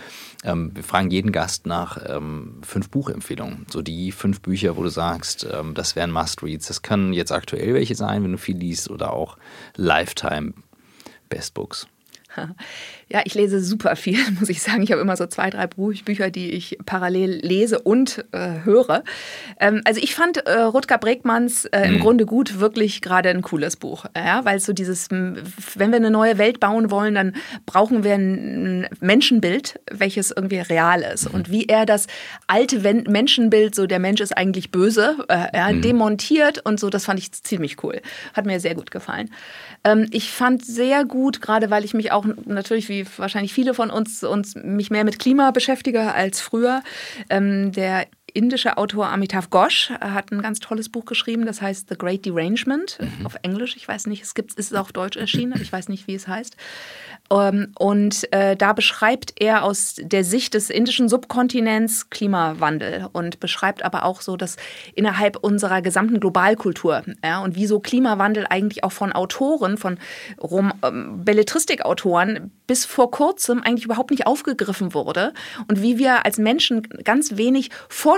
ähm, 0.45 0.71
wir 0.75 0.85
fragen 0.85 1.11
jeden 1.11 1.33
Gast 1.33 1.67
nach 1.67 1.99
ähm, 2.07 2.61
fünf 2.63 2.91
Buchempfehlungen. 2.91 3.67
So 3.71 3.83
die 3.83 4.13
fünf 4.13 4.41
Bücher, 4.43 4.77
wo 4.77 4.83
du 4.83 4.91
sagst, 4.91 5.47
ähm, 5.51 5.75
das 5.75 5.97
wären 5.97 6.13
Must-Reads. 6.13 6.69
Das 6.69 6.83
können 6.83 7.13
jetzt 7.13 7.33
aktuell 7.33 7.75
welche 7.75 7.95
sein, 7.95 8.23
wenn 8.23 8.33
du 8.33 8.39
viel 8.39 8.57
liest 8.57 8.91
oder 8.91 9.13
auch 9.13 9.39
Lifetime 9.77 10.53
Best 11.29 11.55
Books. 11.55 11.89
Ja, 13.09 13.21
ich 13.25 13.35
lese 13.35 13.61
super 13.61 13.95
viel, 13.95 14.19
muss 14.41 14.49
ich 14.49 14.61
sagen. 14.61 14.83
Ich 14.83 14.91
habe 14.91 15.01
immer 15.01 15.17
so 15.17 15.27
zwei, 15.27 15.49
drei 15.49 15.69
Bücher, 15.69 16.31
die 16.31 16.51
ich 16.51 16.77
parallel 16.87 17.39
lese 17.41 17.79
und 17.79 18.25
äh, 18.33 18.65
höre. 18.65 19.05
Ähm, 19.61 19.81
also 19.85 20.01
ich 20.03 20.17
fand 20.17 20.39
äh, 20.39 20.63
Rutger 20.63 20.99
Bregmanns 20.99 21.67
äh, 21.67 21.87
im 21.87 21.95
mhm. 21.95 22.01
Grunde 22.01 22.27
gut 22.27 22.59
wirklich 22.59 23.03
gerade 23.03 23.29
ein 23.29 23.43
cooles 23.43 23.77
Buch. 23.77 24.07
Ja, 24.17 24.45
weil 24.45 24.59
so 24.59 24.73
dieses, 24.73 25.09
wenn 25.13 25.93
wir 25.93 25.97
eine 25.97 26.11
neue 26.11 26.37
Welt 26.39 26.59
bauen 26.59 26.91
wollen, 26.91 27.15
dann 27.15 27.37
brauchen 27.65 28.03
wir 28.03 28.15
ein 28.15 28.89
Menschenbild, 28.99 29.79
welches 29.89 30.33
irgendwie 30.33 30.59
real 30.59 31.03
ist. 31.03 31.29
Mhm. 31.29 31.35
Und 31.37 31.51
wie 31.53 31.67
er 31.67 31.87
das 31.87 32.09
alte 32.49 32.81
Menschenbild, 33.09 33.77
so 33.77 33.87
der 33.87 34.01
Mensch 34.01 34.21
ist 34.21 34.37
eigentlich 34.37 34.73
böse, 34.73 35.17
äh, 35.29 35.57
ja, 35.57 35.71
mhm. 35.71 35.81
demontiert 35.81 36.67
und 36.67 36.81
so, 36.81 36.91
das 36.91 37.05
fand 37.05 37.21
ich 37.21 37.31
ziemlich 37.31 37.85
cool. 37.85 38.01
Hat 38.35 38.47
mir 38.47 38.59
sehr 38.59 38.75
gut 38.75 38.91
gefallen. 38.91 39.31
Ähm, 39.87 40.09
ich 40.11 40.33
fand 40.33 40.65
sehr 40.65 41.05
gut, 41.05 41.41
gerade 41.41 41.71
weil 41.71 41.85
ich 41.85 41.95
mich 41.95 42.11
auch 42.11 42.27
natürlich 42.45 42.89
wie 42.89 43.07
wahrscheinlich 43.19 43.55
viele 43.55 43.73
von 43.73 43.89
uns, 43.91 44.25
uns 44.25 44.57
mich 44.57 44.91
mehr 44.91 45.05
mit 45.05 45.21
Klima 45.21 45.53
beschäftige 45.53 46.13
als 46.13 46.41
früher. 46.41 46.83
Ähm, 47.31 47.71
der 47.71 48.07
indische 48.37 48.77
Autor 48.77 49.09
Amitav 49.09 49.49
Ghosh 49.51 49.91
hat 50.01 50.31
ein 50.31 50.43
ganz 50.43 50.61
tolles 50.61 50.91
Buch 50.91 51.07
geschrieben, 51.07 51.47
das 51.47 51.63
heißt 51.63 51.89
The 51.89 51.97
Great 51.97 52.27
Derangement 52.27 52.99
mhm. 53.01 53.27
auf 53.27 53.37
Englisch. 53.43 53.77
Ich 53.77 53.89
weiß 53.89 54.07
nicht, 54.07 54.23
es 54.23 54.35
gibt 54.35 54.53
es 54.53 54.71
ist 54.71 54.77
auf 54.77 54.93
Deutsch 54.93 55.17
erschienen, 55.17 55.59
ich 55.61 55.73
weiß 55.73 55.89
nicht, 55.89 56.07
wie 56.07 56.15
es 56.15 56.29
heißt. 56.29 56.57
Ähm, 57.31 57.73
und 57.79 58.33
äh, 58.33 58.55
da 58.57 58.73
beschreibt 58.73 59.35
er 59.41 59.65
aus 59.65 59.97
der 59.99 60.23
Sicht 60.23 60.55
des 60.55 60.71
indischen 60.71 61.09
Subkontinents 61.09 62.11
Klimawandel 62.11 63.09
und 63.13 63.41
beschreibt 63.41 63.85
aber 63.85 64.05
auch 64.05 64.21
so, 64.21 64.37
dass 64.37 64.57
innerhalb 64.95 65.37
unserer 65.37 65.83
gesamten 65.83 66.21
Globalkultur 66.21 67.03
ja, 67.25 67.41
und 67.41 67.57
wie 67.57 67.67
so 67.67 67.81
Klimawandel 67.81 68.47
eigentlich 68.49 68.85
auch 68.85 68.93
von 68.93 69.13
Autoren, 69.13 69.79
von 69.79 69.99
Rom 70.41 70.73
ähm, 70.85 71.25
Belletristikautoren 71.25 72.53
bis 72.67 72.85
vor 72.85 73.11
kurzem 73.11 73.63
eigentlich 73.63 73.85
überhaupt 73.85 74.11
nicht 74.11 74.27
aufgegriffen 74.27 74.95
wurde 74.95 75.33
und 75.69 75.83
wie 75.83 75.99
wir 75.99 76.25
als 76.27 76.39
Menschen 76.39 76.83
ganz 77.05 77.37
wenig 77.37 77.71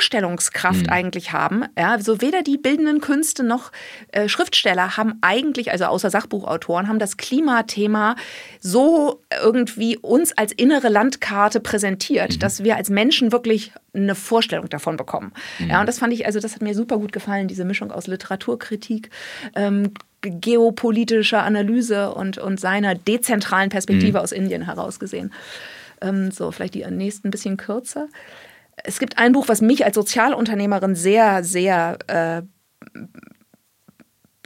Vorstellungskraft 0.09 0.87
mhm. 0.87 0.93
eigentlich 0.93 1.33
haben. 1.33 1.65
Ja, 1.79 1.93
also 1.93 2.23
weder 2.23 2.43
die 2.43 2.57
bildenden 2.57 3.03
Künste 3.03 3.43
noch 3.43 3.73
äh, 4.13 4.27
Schriftsteller 4.27 4.97
haben 4.97 5.19
eigentlich, 5.21 5.71
also 5.71 5.85
außer 5.85 6.09
Sachbuchautoren, 6.09 6.89
haben 6.89 6.99
das 6.99 7.19
Klimathema 7.19 8.17
so 8.59 9.23
irgendwie 9.43 9.99
uns 9.99 10.33
als 10.33 10.53
innere 10.53 10.89
Landkarte 10.89 11.61
präsentiert, 11.61 12.35
mhm. 12.35 12.39
dass 12.39 12.65
wir 12.65 12.77
als 12.77 12.89
Menschen 12.89 13.33
wirklich 13.33 13.73
eine 13.93 14.15
Vorstellung 14.15 14.71
davon 14.71 14.97
bekommen. 14.97 15.33
Mhm. 15.59 15.71
Ja, 15.71 15.81
und 15.81 15.87
das 15.87 15.99
fand 15.99 16.15
ich, 16.15 16.25
also 16.25 16.41
das 16.41 16.55
hat 16.55 16.63
mir 16.63 16.75
super 16.75 16.97
gut 16.97 17.13
gefallen, 17.13 17.47
diese 17.47 17.67
Mischung 17.67 17.93
aus 17.93 18.07
Literaturkritik, 18.07 19.11
ähm, 19.55 19.93
geopolitischer 20.23 21.43
Analyse 21.43 22.15
und, 22.15 22.39
und 22.39 22.59
seiner 22.59 22.95
dezentralen 22.95 23.69
Perspektive 23.69 24.19
mhm. 24.19 24.25
aus 24.25 24.33
Indien 24.33 24.63
herausgesehen. 24.63 25.35
Ähm, 26.01 26.31
so, 26.31 26.51
vielleicht 26.51 26.75
die 26.75 26.87
nächsten 26.87 27.29
ein 27.29 27.31
bisschen 27.31 27.59
kürzer. 27.59 28.09
Es 28.85 28.99
gibt 28.99 29.19
ein 29.19 29.33
Buch, 29.33 29.49
was 29.49 29.61
mich 29.61 29.85
als 29.85 29.95
Sozialunternehmerin 29.95 30.95
sehr, 30.95 31.45
sehr 31.45 31.99
äh, 32.07 32.43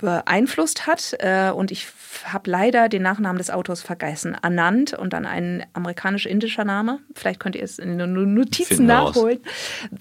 beeinflusst 0.02 0.86
hat. 0.86 1.14
Äh, 1.18 1.50
und 1.50 1.70
ich 1.70 1.86
habe 2.24 2.50
leider 2.50 2.88
den 2.88 3.02
Nachnamen 3.02 3.38
des 3.38 3.50
Autors 3.50 3.82
vergessen. 3.82 4.36
Anand 4.40 4.92
und 4.92 5.12
dann 5.12 5.24
ein 5.24 5.64
amerikanisch-indischer 5.72 6.64
Name. 6.64 6.98
Vielleicht 7.14 7.40
könnt 7.40 7.56
ihr 7.56 7.62
es 7.62 7.78
in 7.78 7.98
den 7.98 8.34
Notizen 8.34 8.86
nachholen. 8.86 9.38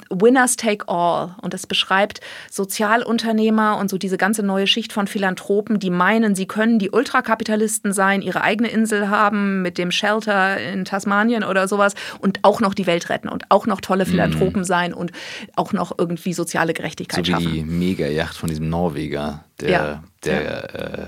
Winners 0.09 0.57
Take 0.57 0.87
All. 0.89 1.35
Und 1.41 1.53
das 1.53 1.67
beschreibt 1.67 2.19
Sozialunternehmer 2.49 3.77
und 3.77 3.89
so 3.89 3.97
diese 3.97 4.17
ganze 4.17 4.43
neue 4.43 4.67
Schicht 4.67 4.91
von 4.91 5.07
Philanthropen, 5.07 5.79
die 5.79 5.89
meinen, 5.89 6.35
sie 6.35 6.47
können 6.47 6.79
die 6.79 6.89
Ultrakapitalisten 6.89 7.93
sein, 7.93 8.21
ihre 8.21 8.41
eigene 8.41 8.69
Insel 8.69 9.09
haben 9.09 9.61
mit 9.61 9.77
dem 9.77 9.91
Shelter 9.91 10.59
in 10.59 10.85
Tasmanien 10.85 11.43
oder 11.43 11.67
sowas 11.67 11.93
und 12.19 12.39
auch 12.43 12.59
noch 12.59 12.73
die 12.73 12.87
Welt 12.87 13.09
retten 13.09 13.29
und 13.29 13.45
auch 13.49 13.67
noch 13.67 13.81
tolle 13.81 14.05
Philanthropen 14.05 14.61
mm. 14.61 14.65
sein 14.65 14.93
und 14.93 15.11
auch 15.55 15.73
noch 15.73 15.97
irgendwie 15.97 16.33
soziale 16.33 16.73
Gerechtigkeit 16.73 17.25
so 17.25 17.31
schaffen. 17.31 17.45
So 17.45 17.51
wie 17.51 17.59
die 17.59 17.63
Mega-Yacht 17.63 18.35
von 18.35 18.49
diesem 18.49 18.69
Norweger, 18.69 19.45
der, 19.61 19.69
ja. 19.69 20.03
der 20.25 20.43
ja. 20.43 20.59
Äh, 20.59 21.07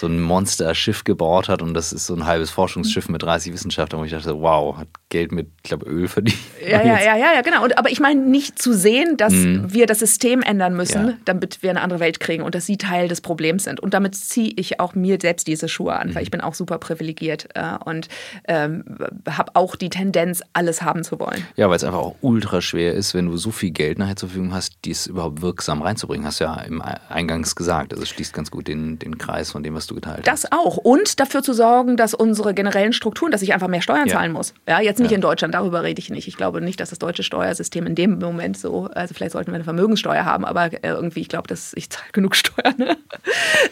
so 0.00 0.06
ein 0.06 0.20
Monster-Schiff 0.20 1.04
gebaut 1.04 1.48
hat 1.48 1.60
und 1.60 1.74
das 1.74 1.92
ist 1.92 2.06
so 2.06 2.14
ein 2.14 2.26
halbes 2.26 2.50
Forschungsschiff 2.50 3.08
mit 3.08 3.22
30 3.22 3.52
Wissenschaftlern, 3.52 4.00
wo 4.00 4.04
ich 4.04 4.10
dachte, 4.10 4.40
wow, 4.40 4.76
hat 4.76 4.88
Geld 5.10 5.30
mit, 5.30 5.48
ich 5.58 5.62
glaube, 5.64 5.86
Öl 5.86 6.08
verdient. 6.08 6.38
Ja, 6.62 6.82
ja, 6.82 7.00
ja, 7.00 7.16
ja, 7.16 7.34
ja, 7.34 7.42
genau. 7.42 7.62
Und, 7.64 7.76
aber 7.76 7.90
ich 7.90 8.00
meine 8.00 8.20
nicht 8.20 8.60
zu 8.60 8.72
sehen, 8.72 9.16
dass 9.16 9.32
mhm. 9.32 9.72
wir 9.72 9.86
das 9.86 9.98
System 9.98 10.40
ändern 10.40 10.74
müssen, 10.74 11.08
ja. 11.08 11.16
damit 11.24 11.62
wir 11.62 11.70
eine 11.70 11.82
andere 11.82 12.00
Welt 12.00 12.20
kriegen 12.20 12.42
und 12.42 12.54
dass 12.54 12.64
sie 12.66 12.78
Teil 12.78 13.08
des 13.08 13.20
Problems 13.20 13.64
sind. 13.64 13.80
Und 13.80 13.92
damit 13.92 14.14
ziehe 14.14 14.52
ich 14.56 14.80
auch 14.80 14.94
mir 14.94 15.18
selbst 15.20 15.46
diese 15.46 15.68
Schuhe 15.68 15.94
an, 15.94 16.08
mhm. 16.08 16.14
weil 16.14 16.22
ich 16.22 16.30
bin 16.30 16.40
auch 16.40 16.54
super 16.54 16.78
privilegiert 16.78 17.48
äh, 17.54 17.76
und 17.84 18.08
ähm, 18.48 18.84
habe 19.28 19.52
auch 19.54 19.76
die 19.76 19.90
Tendenz, 19.90 20.42
alles 20.54 20.80
haben 20.82 21.04
zu 21.04 21.18
wollen. 21.20 21.46
Ja, 21.56 21.68
weil 21.68 21.76
es 21.76 21.84
einfach 21.84 21.98
auch 21.98 22.16
ultra 22.22 22.62
schwer 22.62 22.94
ist, 22.94 23.14
wenn 23.14 23.26
du 23.26 23.36
so 23.36 23.50
viel 23.50 23.70
Geld 23.70 23.98
nachher 23.98 24.16
zur 24.16 24.30
Verfügung 24.30 24.54
hast, 24.54 24.78
dies 24.84 25.06
überhaupt 25.06 25.42
wirksam 25.42 25.82
reinzubringen. 25.82 26.26
Hast 26.26 26.40
du 26.40 26.44
ja 26.44 26.54
im 26.62 26.82
Eingangs 27.08 27.54
gesagt. 27.54 27.92
Also 27.92 28.04
es 28.04 28.08
schließt 28.08 28.32
ganz 28.32 28.50
gut 28.50 28.68
den, 28.68 28.98
den 28.98 29.18
Kreis 29.18 29.50
von 29.50 29.62
dem, 29.62 29.74
was 29.74 29.86
du 29.86 29.89
geteilt 29.94 30.26
das 30.26 30.44
hast. 30.44 30.52
Auch. 30.52 30.76
Und 30.76 31.20
dafür 31.20 31.42
zu 31.42 31.52
sorgen, 31.52 31.96
dass 31.96 32.14
unsere 32.14 32.54
generellen 32.54 32.92
Strukturen, 32.92 33.32
dass 33.32 33.42
ich 33.42 33.52
einfach 33.52 33.68
mehr 33.68 33.82
Steuern 33.82 34.06
ja. 34.06 34.14
zahlen 34.14 34.32
muss. 34.32 34.54
Ja, 34.68 34.80
jetzt 34.80 35.00
nicht 35.00 35.10
ja. 35.10 35.16
in 35.16 35.20
Deutschland, 35.20 35.54
darüber 35.54 35.82
rede 35.82 36.00
ich 36.00 36.10
nicht. 36.10 36.28
Ich 36.28 36.36
glaube 36.36 36.60
nicht, 36.60 36.80
dass 36.80 36.90
das 36.90 36.98
deutsche 36.98 37.22
Steuersystem 37.22 37.86
in 37.86 37.94
dem 37.94 38.18
Moment 38.18 38.56
so, 38.56 38.88
also 38.94 39.14
vielleicht 39.14 39.32
sollten 39.32 39.50
wir 39.50 39.56
eine 39.56 39.64
Vermögenssteuer 39.64 40.24
haben, 40.24 40.44
aber 40.44 40.72
äh, 40.72 40.78
irgendwie, 40.82 41.20
ich 41.20 41.28
glaube, 41.28 41.48
dass 41.48 41.72
ich 41.74 41.90
zahle 41.90 42.06
genug 42.12 42.36
Steuern. 42.40 42.74
Ne? 42.76 42.96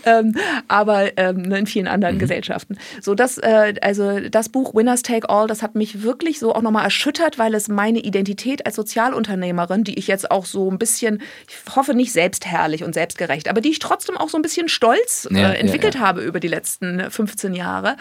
ähm, 0.05 0.37
aber 0.69 1.17
ähm, 1.17 1.43
ne, 1.43 1.59
in 1.59 1.67
vielen 1.67 1.89
anderen 1.89 2.17
mhm. 2.17 2.21
Gesellschaften. 2.21 2.79
So, 3.01 3.15
das, 3.15 3.39
äh, 3.39 3.75
also 3.83 4.21
das 4.29 4.49
Buch 4.49 4.75
Winners 4.75 5.03
Take 5.03 5.29
All, 5.29 5.47
das 5.47 5.63
hat 5.63 5.75
mich 5.75 6.03
wirklich 6.03 6.39
so 6.39 6.55
auch 6.55 6.63
nochmal 6.63 6.85
erschüttert, 6.85 7.39
weil 7.39 7.55
es 7.55 7.69
meine 7.69 8.01
Identität 8.01 8.67
als 8.67 8.77
Sozialunternehmerin, 8.77 9.85
die 9.85 9.99
ich 9.99 10.07
jetzt 10.07 10.31
auch 10.31 10.47
so 10.47 10.71
ein 10.71 10.79
bisschen, 10.79 11.23
ich 11.49 11.75
hoffe 11.75 11.95
nicht 11.95 12.13
selbstherrlich 12.13 12.85
und 12.85 12.95
selbstgerecht, 12.95 13.49
aber 13.49 13.61
die 13.61 13.71
ich 13.71 13.79
trotzdem 13.79 14.17
auch 14.17 14.29
so 14.29 14.39
ein 14.39 14.43
bisschen 14.43 14.69
stolz 14.69 15.29
äh, 15.31 15.39
entwickelt 15.39 15.95
ja, 15.95 16.01
ja. 16.01 16.07
habe 16.07 16.08
über 16.17 16.41
die 16.41 16.49
letzten 16.49 17.11
15 17.11 17.55
Jahre, 17.55 17.97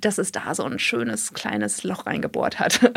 dass 0.00 0.18
es 0.18 0.32
da 0.32 0.54
so 0.54 0.64
ein 0.64 0.78
schönes 0.78 1.32
kleines 1.32 1.84
Loch 1.84 2.06
reingebohrt 2.06 2.58
hat. 2.58 2.80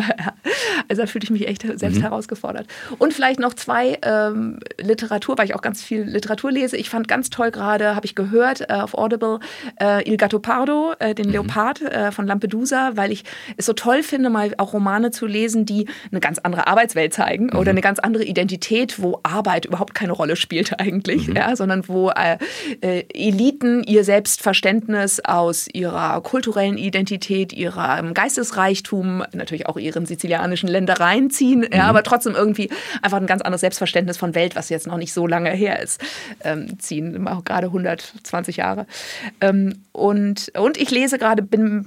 also 0.88 1.02
da 1.02 1.08
fühlte 1.08 1.26
ich 1.26 1.32
mich 1.32 1.48
echt 1.48 1.62
selbst 1.62 1.98
mhm. 1.98 2.04
herausgefordert. 2.04 2.68
Und 2.98 3.14
vielleicht 3.14 3.40
noch 3.40 3.54
zwei 3.54 3.98
ähm, 4.04 4.60
Literatur, 4.80 5.38
weil 5.38 5.46
ich 5.46 5.56
auch 5.56 5.62
ganz 5.62 5.82
viel 5.82 6.04
Literatur 6.04 6.52
lese. 6.52 6.78
Ich 6.78 6.90
fand 6.90 7.08
ganz 7.08 7.30
toll 7.30 7.52
gerade, 7.52 7.96
habe 7.96 8.06
ich 8.06 8.16
gehört 8.16 8.62
äh, 8.62 8.74
auf 8.74 8.94
Audible, 8.94 9.40
äh, 9.80 10.08
Il 10.10 10.18
Gattopardo, 10.18 10.94
äh, 11.00 11.16
den 11.16 11.28
mhm. 11.28 11.34
Leopard 11.34 11.82
äh, 11.82 12.12
von 12.12 12.28
Lampedusa, 12.28 12.92
weil 12.96 13.12
ich 13.12 13.24
es 13.58 13.66
so 13.66 13.74
toll 13.74 14.04
finde, 14.04 14.30
mal 14.30 14.54
auch 14.58 14.74
Romane 14.74 15.12
zu 15.12 15.26
lesen, 15.26 15.66
die 15.66 15.88
eine 16.12 16.20
ganz 16.20 16.40
andere 16.40 16.68
Arbeitswelt 16.68 17.14
zeigen 17.14 17.48
mhm. 17.48 17.60
oder 17.60 17.72
eine 17.72 17.82
ganz 17.82 18.00
andere 18.00 18.24
Identität, 18.24 19.02
wo 19.02 19.20
Arbeit 19.24 19.66
überhaupt 19.66 19.94
keine 19.94 20.14
Rolle 20.14 20.36
spielt 20.36 20.80
eigentlich, 20.80 21.28
mhm. 21.28 21.36
ja, 21.36 21.56
sondern 21.56 21.88
wo 21.88 22.10
äh, 22.10 22.38
äh, 22.82 23.06
Eliten 23.14 23.84
ihr 23.84 24.04
Selbstverständnis 24.04 25.20
aus 25.20 25.68
ihrer 25.68 26.22
kulturellen 26.22 26.78
Identität 26.78 26.91
Identität, 26.92 27.54
ihrem 27.54 28.14
Geistesreichtum, 28.14 29.24
natürlich 29.32 29.68
auch 29.68 29.78
ihren 29.78 30.06
sizilianischen 30.06 30.68
Ländereien 30.68 31.30
ziehen, 31.30 31.60
mhm. 31.60 31.70
ja, 31.74 31.88
aber 31.88 32.04
trotzdem 32.04 32.36
irgendwie 32.36 32.70
einfach 33.02 33.18
ein 33.18 33.28
ganz 33.28 33.42
anderes 33.42 33.62
Selbstverständnis 33.62 34.18
von 34.18 34.36
Welt, 34.36 34.58
was 34.58 34.68
jetzt 34.70 34.88
noch 34.88 34.98
nicht 34.98 35.14
so 35.14 35.26
lange 35.26 35.52
her 35.52 35.82
ist, 35.82 36.02
ähm, 36.44 36.78
ziehen, 36.80 37.28
auch 37.28 37.46
gerade 37.46 37.68
120 37.68 38.58
Jahre. 38.58 38.86
Ähm, 39.40 39.86
und, 39.94 40.52
und 40.58 40.78
ich 40.78 40.92
lese 40.92 41.18
gerade, 41.18 41.42
bin 41.42 41.86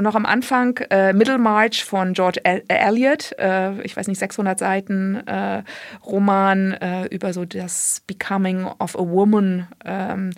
noch 0.00 0.14
am 0.16 0.26
Anfang, 0.26 0.78
äh, 0.90 1.12
Middlemarch 1.12 1.84
von 1.84 2.12
George 2.12 2.40
Eliot, 2.44 3.32
äh, 3.38 3.80
ich 3.82 3.96
weiß 3.96 4.08
nicht, 4.08 4.18
600 4.18 4.58
Seiten 4.58 5.16
äh, 5.26 5.62
Roman 6.04 6.72
äh, 6.72 7.06
über 7.06 7.32
so 7.32 7.44
das 7.44 8.02
Becoming 8.06 8.66
of 8.78 8.96
a 8.96 9.00
Woman. 9.00 9.68
Ähm, 9.84 10.32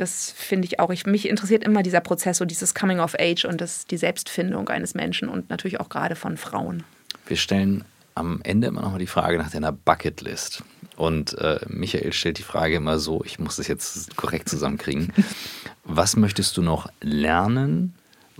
das 0.00 0.30
finde 0.30 0.66
ich 0.66 0.80
auch. 0.80 0.90
Ich, 0.90 1.06
mich 1.06 1.28
interessiert 1.28 1.64
immer 1.64 1.82
dieser 1.82 2.00
Prozess 2.00 2.40
und 2.40 2.50
dieses 2.50 2.74
Coming 2.74 3.00
of 3.00 3.14
Age 3.18 3.44
und 3.44 3.60
das, 3.60 3.86
die 3.86 3.96
Selbstfindung 3.96 4.68
eines 4.68 4.94
Menschen 4.94 5.28
und 5.28 5.50
natürlich 5.50 5.80
auch 5.80 5.88
gerade 5.88 6.16
von 6.16 6.36
Frauen. 6.36 6.84
Wir 7.26 7.36
stellen 7.36 7.84
am 8.14 8.40
Ende 8.42 8.66
immer 8.68 8.82
noch 8.82 8.92
mal 8.92 8.98
die 8.98 9.06
Frage 9.06 9.38
nach 9.38 9.50
deiner 9.50 9.72
Bucketlist. 9.72 10.64
Und 10.96 11.38
äh, 11.38 11.60
Michael 11.68 12.12
stellt 12.12 12.38
die 12.38 12.42
Frage 12.42 12.74
immer 12.74 12.98
so, 12.98 13.22
ich 13.24 13.38
muss 13.38 13.56
das 13.56 13.68
jetzt 13.68 14.16
korrekt 14.16 14.48
zusammenkriegen. 14.48 15.12
Was 15.84 16.16
möchtest 16.16 16.56
du 16.56 16.62
noch 16.62 16.90
lernen? 17.00 17.94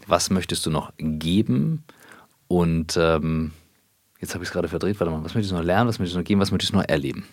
Was 0.06 0.30
möchtest 0.30 0.66
du 0.66 0.70
noch 0.70 0.92
geben? 0.98 1.84
Und 2.48 2.96
ähm, 2.96 3.52
jetzt 4.20 4.34
habe 4.34 4.44
ich 4.44 4.48
es 4.48 4.52
gerade 4.52 4.68
verdreht, 4.68 4.98
warte 4.98 5.12
mal, 5.12 5.22
was 5.22 5.34
möchtest 5.34 5.52
du 5.52 5.56
noch 5.56 5.62
lernen? 5.62 5.88
Was 5.88 5.98
möchtest 5.98 6.16
du 6.16 6.18
noch 6.18 6.24
geben? 6.24 6.40
Was 6.40 6.50
möchtest 6.50 6.72
du 6.72 6.78
noch 6.78 6.88
erleben? 6.88 7.26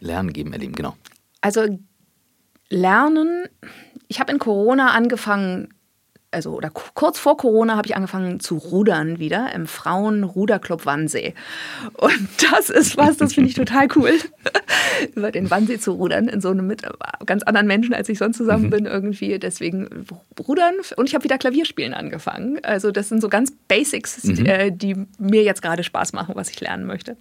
Lernen, 0.00 0.32
geben, 0.32 0.52
erleben, 0.52 0.74
genau. 0.74 0.96
Also 1.40 1.78
Lernen, 2.70 3.44
ich 4.08 4.20
habe 4.20 4.32
in 4.32 4.38
Corona 4.38 4.92
angefangen, 4.92 5.68
also 6.30 6.52
oder 6.52 6.70
kurz 6.70 7.18
vor 7.18 7.38
Corona 7.38 7.76
habe 7.76 7.86
ich 7.86 7.96
angefangen 7.96 8.38
zu 8.40 8.56
rudern 8.56 9.18
wieder 9.18 9.52
im 9.54 9.66
Frauenruderclub 9.66 10.84
Wannsee. 10.84 11.34
Und 11.94 12.28
das 12.52 12.68
ist 12.68 12.96
was, 12.98 13.16
das 13.16 13.32
finde 13.32 13.48
ich 13.48 13.56
total 13.56 13.88
cool, 13.96 14.12
über 15.14 15.30
den 15.30 15.50
Wannsee 15.50 15.78
zu 15.78 15.92
rudern, 15.92 16.28
in 16.28 16.40
so 16.40 16.50
einem 16.50 16.66
mit 16.66 16.82
ganz 17.24 17.42
anderen 17.44 17.66
Menschen, 17.66 17.94
als 17.94 18.08
ich 18.10 18.18
sonst 18.18 18.36
zusammen 18.36 18.64
mhm. 18.64 18.70
bin 18.70 18.86
irgendwie. 18.86 19.38
Deswegen 19.38 20.06
rudern 20.38 20.74
und 20.96 21.08
ich 21.08 21.14
habe 21.14 21.24
wieder 21.24 21.38
Klavierspielen 21.38 21.94
angefangen. 21.94 22.58
Also 22.62 22.90
das 22.90 23.08
sind 23.08 23.22
so 23.22 23.28
ganz 23.28 23.52
Basics, 23.68 24.22
mhm. 24.24 24.34
die, 24.34 24.46
äh, 24.46 24.70
die, 24.70 25.06
mir 25.18 25.42
jetzt 25.42 25.62
gerade 25.62 25.82
Spaß 25.82 26.12
machen, 26.12 26.34
was 26.34 26.50
ich 26.50 26.60
lernen 26.60 26.84
möchte. 26.84 27.16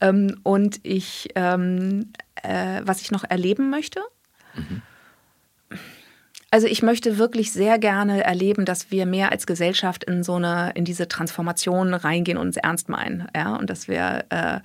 Ähm, 0.00 0.38
und 0.44 0.80
ich, 0.84 1.28
ähm, 1.34 2.12
äh, 2.42 2.80
was 2.84 3.00
ich 3.00 3.10
noch 3.10 3.24
erleben 3.24 3.70
möchte, 3.70 4.00
Mhm. 4.54 4.82
Also 6.52 6.66
ich 6.66 6.82
möchte 6.82 7.16
wirklich 7.16 7.52
sehr 7.52 7.78
gerne 7.78 8.24
erleben, 8.24 8.64
dass 8.64 8.90
wir 8.90 9.06
mehr 9.06 9.30
als 9.30 9.46
Gesellschaft 9.46 10.02
in 10.02 10.24
so 10.24 10.34
eine, 10.34 10.72
in 10.74 10.84
diese 10.84 11.06
Transformation 11.06 11.94
reingehen 11.94 12.38
und 12.38 12.48
uns 12.48 12.56
ernst 12.56 12.88
meinen. 12.88 13.28
Ja? 13.36 13.54
Und 13.54 13.70
dass 13.70 13.86
wir, 13.86 14.24
äh, 14.30 14.58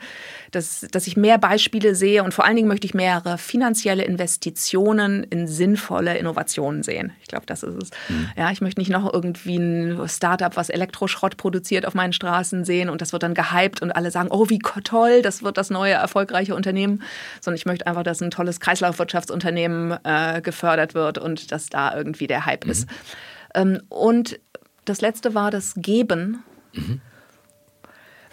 dass, 0.56 0.86
dass 0.92 1.08
ich 1.08 1.18
mehr 1.18 1.38
Beispiele 1.38 1.96
sehe 1.96 2.24
und 2.24 2.34
vor 2.34 2.46
allen 2.46 2.56
Dingen 2.56 2.68
möchte 2.68 2.88
ich 2.88 2.94
mehrere 2.94 3.38
finanzielle 3.38 4.04
Investitionen 4.04 5.24
in 5.24 5.48
sinnvolle 5.48 6.18
Innovationen 6.18 6.82
sehen. 6.82 7.12
Ich 7.22 7.28
glaube, 7.28 7.46
das 7.46 7.64
ist 7.64 7.84
es. 7.84 7.90
Mhm. 8.10 8.30
Ja, 8.38 8.52
ich 8.52 8.62
möchte 8.62 8.80
nicht 8.80 8.90
noch 8.90 9.12
irgendwie 9.12 9.58
ein 9.58 10.08
Startup, 10.08 10.56
was 10.56 10.70
Elektroschrott 10.70 11.38
produziert, 11.38 11.86
auf 11.86 11.94
meinen 11.94 12.14
Straßen 12.14 12.64
sehen 12.64 12.90
und 12.90 13.02
das 13.02 13.12
wird 13.12 13.24
dann 13.24 13.34
gehypt 13.34 13.82
und 13.82 13.92
alle 13.92 14.12
sagen, 14.12 14.30
oh, 14.32 14.50
wie 14.50 14.60
toll, 14.84 15.22
das 15.22 15.44
wird 15.44 15.58
das 15.58 15.70
neue 15.70 15.94
erfolgreiche 15.94 16.56
Unternehmen. 16.56 17.04
Sondern 17.42 17.58
ich 17.58 17.66
möchte 17.66 17.88
einfach, 17.88 18.04
dass 18.04 18.22
ein 18.22 18.32
tolles 18.32 18.60
Kreislaufwirtschaftsunternehmen 18.60 19.98
äh, 20.04 20.42
gefördert 20.42 20.94
wird 20.94 21.18
und 21.18 21.52
dass 21.52 21.68
da 21.68 21.96
irgendwie 21.96 22.28
der 22.28 22.46
Hype 22.46 22.66
mhm. 22.66 22.72
ist. 22.72 22.90
Ähm, 23.54 23.82
und 23.90 24.40
das 24.86 25.02
letzte 25.02 25.34
war 25.34 25.52
das 25.52 25.74
Geben. 25.76 26.44
Mhm. 26.74 27.02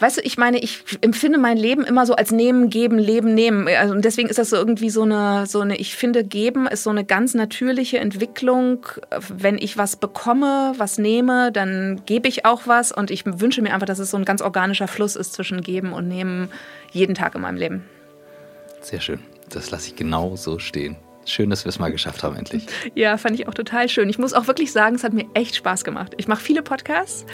Weißt 0.03 0.17
du, 0.17 0.23
ich 0.23 0.37
meine, 0.37 0.59
ich 0.59 0.83
empfinde 1.01 1.39
mein 1.39 1.57
Leben 1.57 1.85
immer 1.85 2.07
so 2.07 2.17
als 2.17 2.33
nehmen, 2.33 2.71
geben, 2.71 2.99
leben, 2.99 3.35
nehmen. 3.35 3.69
Also, 3.69 3.95
und 3.95 4.05
deswegen 4.05 4.29
ist 4.29 4.37
das 4.37 4.51
so 4.51 4.57
irgendwie 4.57 4.91
so 4.91 5.03
eine, 5.03 5.47
so 5.47 5.61
eine, 5.61 5.77
ich 5.77 5.95
finde, 5.95 6.25
geben 6.25 6.67
ist 6.67 6.83
so 6.83 6.91
eine 6.91 7.05
ganz 7.05 7.35
natürliche 7.35 8.01
Entwicklung. 8.01 8.85
Wenn 9.29 9.59
ich 9.59 9.79
was 9.79 9.95
bekomme, 9.95 10.75
was 10.77 10.99
nehme, 10.99 11.53
dann 11.53 12.03
gebe 12.05 12.27
ich 12.27 12.45
auch 12.45 12.63
was. 12.67 12.91
Und 12.91 13.13
ich 13.13 13.23
wünsche 13.25 13.63
mir 13.63 13.73
einfach, 13.73 13.87
dass 13.87 14.01
es 14.01 14.11
so 14.11 14.17
ein 14.17 14.25
ganz 14.25 14.43
organischer 14.43 14.89
Fluss 14.89 15.15
ist 15.15 15.35
zwischen 15.35 15.61
geben 15.61 15.93
und 15.93 16.09
nehmen 16.09 16.49
jeden 16.91 17.15
Tag 17.15 17.37
in 17.37 17.43
meinem 17.43 17.59
Leben. 17.59 17.85
Sehr 18.81 19.01
schön. 19.01 19.21
Das 19.51 19.71
lasse 19.71 19.87
ich 19.87 19.95
genau 19.95 20.35
so 20.35 20.59
stehen. 20.59 20.97
Schön, 21.25 21.51
dass 21.51 21.65
wir 21.65 21.71
es 21.71 21.79
mal 21.79 21.93
geschafft 21.93 22.23
haben, 22.23 22.37
endlich. 22.37 22.67
Ja, 22.95 23.17
fand 23.17 23.39
ich 23.39 23.49
auch 23.49 23.55
total 23.55 23.89
schön. 23.89 24.09
Ich 24.09 24.19
muss 24.19 24.33
auch 24.33 24.47
wirklich 24.47 24.73
sagen, 24.73 24.97
es 24.97 25.05
hat 25.05 25.13
mir 25.13 25.27
echt 25.35 25.57
Spaß 25.57 25.85
gemacht. 25.85 26.15
Ich 26.17 26.29
mache 26.29 26.41
viele 26.41 26.63
Podcasts 26.63 27.25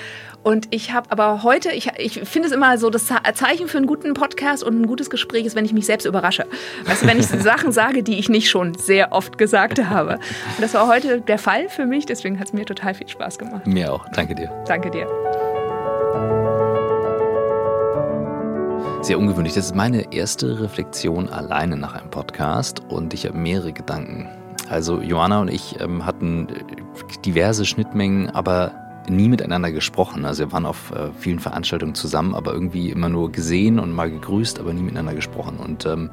und 0.43 0.69
ich 0.71 0.93
habe 0.93 1.11
aber 1.11 1.43
heute, 1.43 1.73
ich, 1.73 1.91
ich 1.99 2.21
finde 2.29 2.49
es 2.49 2.55
immer 2.55 2.79
so, 2.79 2.91
das 2.91 3.07
Zeichen 3.35 3.69
für 3.69 3.79
einen 3.79 3.87
guten 3.87 4.15
Podcast 4.15 4.63
und 4.63 4.81
ein 4.81 4.87
gutes 4.87 5.11
Gespräch 5.11 5.45
ist, 5.45 5.57
wenn 5.57 5.65
ich 5.65 5.73
mich 5.73 5.87
selbst 5.87 6.07
überrasche. 6.07 6.47
Weißt 6.85 7.03
du, 7.03 7.07
wenn 7.07 7.19
ich 7.19 7.27
Sachen 7.43 7.73
sage, 7.73 8.03
die 8.03 8.19
ich 8.19 8.29
nicht 8.29 8.49
schon 8.49 8.75
sehr 8.75 9.13
oft 9.13 9.39
gesagt 9.39 9.85
habe. 9.85 10.15
Und 10.15 10.61
das 10.61 10.75
war 10.75 10.89
heute 10.89 11.21
der 11.21 11.39
Fall 11.39 11.69
für 11.69 11.87
mich, 11.87 12.07
deswegen 12.07 12.39
hat 12.39 12.49
es 12.49 12.53
mir 12.53 12.65
total 12.65 12.95
viel 12.95 13.09
Spaß 13.09 13.39
gemacht. 13.39 13.67
Mir 13.67 13.93
auch. 13.93 14.07
Danke 14.15 14.35
dir. 14.35 14.49
Danke 14.67 14.91
dir. 14.91 15.07
Sehr 19.01 19.19
ungewöhnlich. 19.19 19.55
Das 19.55 19.67
ist 19.67 19.75
meine 19.75 20.13
erste 20.13 20.61
Reflexion 20.61 21.29
alleine 21.29 21.77
nach 21.77 21.95
einem 21.95 22.11
Podcast 22.11 22.83
und 22.89 23.15
ich 23.15 23.27
habe 23.27 23.39
mehrere 23.39 23.73
Gedanken. 23.73 24.29
Also 24.69 25.01
Joanna 25.01 25.41
und 25.41 25.49
ich 25.49 25.81
ähm, 25.81 26.05
hatten 26.05 26.49
diverse 27.25 27.65
Schnittmengen, 27.65 28.29
aber 28.31 28.73
nie 29.09 29.29
miteinander 29.29 29.73
gesprochen. 29.73 30.25
Also 30.25 30.45
wir 30.45 30.53
waren 30.53 30.67
auf 30.67 30.91
äh, 30.91 31.11
vielen 31.19 31.39
Veranstaltungen 31.39 31.95
zusammen, 31.95 32.35
aber 32.35 32.53
irgendwie 32.53 32.91
immer 32.91 33.09
nur 33.09 33.33
gesehen 33.33 33.79
und 33.79 33.93
mal 33.93 34.11
gegrüßt, 34.11 34.61
aber 34.61 34.73
nie 34.75 34.83
miteinander 34.83 35.15
gesprochen. 35.15 35.59
Und 35.59 35.87
ähm, 35.87 36.11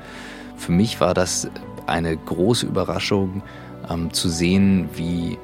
für 0.56 0.72
mich 0.72 1.02
war 1.02 1.14
das 1.14 1.50
eine 1.88 2.16
große 2.16 2.66
Überraschung 2.66 3.42
ähm, 3.90 4.14
zu 4.14 4.30
sehen, 4.30 4.90
wie 4.94 5.38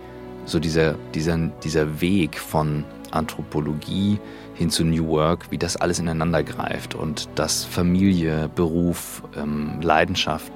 so 0.45 0.59
dieser, 0.59 0.95
dieser, 1.13 1.37
dieser 1.63 2.01
Weg 2.01 2.39
von 2.39 2.85
Anthropologie 3.12 4.20
hin 4.53 4.70
zu 4.70 4.84
New 4.84 5.07
Work, 5.07 5.51
wie 5.51 5.57
das 5.57 5.78
alles 5.78 5.99
ineinander 5.99 6.43
greift 6.43 6.95
und 6.95 7.30
dass 7.36 7.64
Familie, 7.64 8.49
Beruf, 8.53 9.24
ähm, 9.38 9.80
Leidenschaft, 9.82 10.51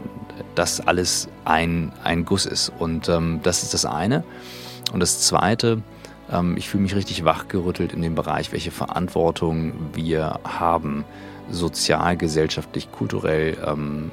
das 0.55 0.85
alles 0.85 1.27
ein, 1.45 1.91
ein 2.03 2.25
Guss 2.25 2.45
ist. 2.45 2.71
Und 2.79 3.09
ähm, 3.09 3.39
das 3.43 3.63
ist 3.63 3.73
das 3.73 3.85
eine. 3.85 4.23
Und 4.93 4.99
das 4.99 5.21
zweite, 5.21 5.81
ähm, 6.31 6.57
ich 6.57 6.69
fühle 6.69 6.83
mich 6.83 6.95
richtig 6.95 7.25
wachgerüttelt 7.25 7.93
in 7.93 8.01
dem 8.01 8.15
Bereich, 8.15 8.51
welche 8.51 8.71
Verantwortung 8.71 9.73
wir 9.93 10.39
haben, 10.43 11.05
sozial, 11.49 12.17
gesellschaftlich, 12.17 12.91
kulturell, 12.91 13.57
ähm, 13.65 14.11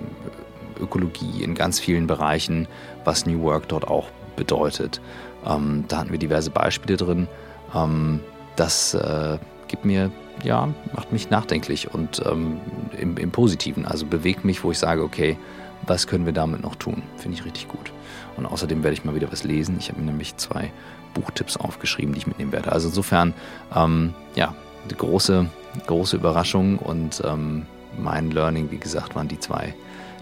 Ökologie 0.81 1.43
in 1.43 1.55
ganz 1.55 1.79
vielen 1.79 2.07
Bereichen, 2.07 2.67
was 3.05 3.27
New 3.27 3.43
Work 3.43 3.69
dort 3.69 3.87
auch 3.87 4.09
bedeutet. 4.37 5.01
Ähm, 5.47 5.85
da 5.89 5.99
hatten 5.99 6.11
wir 6.11 6.19
diverse 6.19 6.51
Beispiele 6.51 6.97
drin. 6.97 7.29
Ähm, 7.75 8.21
das 8.57 8.95
äh, 8.95 9.39
gibt 9.69 9.85
mir, 9.85 10.11
ja, 10.43 10.69
macht 10.95 11.13
mich 11.13 11.31
nachdenklich 11.31 11.93
und 11.93 12.23
ähm, 12.27 12.61
im, 12.99 13.17
im, 13.17 13.31
Positiven. 13.31 13.87
Also 13.87 14.07
bewegt 14.07 14.45
mich, 14.45 14.65
wo 14.65 14.71
ich 14.71 14.79
sage, 14.79 15.03
okay, 15.03 15.39
was 15.87 16.07
können 16.07 16.27
wir 16.27 16.33
damit 16.33 16.63
noch 16.63 16.77
tun? 16.77 17.03
Finde 17.17 17.39
ich 17.39 17.45
richtig 17.45 17.69
gut. 17.69 17.93
Und 18.37 18.47
außerdem 18.47 18.83
werde 18.83 18.95
ich 18.95 19.05
mal 19.05 19.15
wieder 19.15 19.31
was 19.33 19.45
lesen. 19.45 19.77
Ich 19.79 19.89
habe 19.89 20.01
mir 20.01 20.07
nämlich 20.07 20.37
zwei 20.37 20.71
Buchtipps 21.15 21.57
aufgeschrieben, 21.57 22.15
die 22.15 22.19
ich 22.19 22.27
mitnehmen 22.27 22.53
werde. 22.53 22.73
Also 22.73 22.89
insofern, 22.89 23.35
ähm, 23.75 24.15
ja, 24.35 24.55
eine 24.85 24.97
große, 24.97 25.49
große 25.87 26.17
Überraschung 26.17 26.79
und 26.79 27.23
ähm, 27.25 27.67
mein 27.99 28.31
Learning, 28.31 28.71
wie 28.71 28.79
gesagt, 28.79 29.15
waren 29.15 29.29
die 29.29 29.39
zwei, 29.39 29.75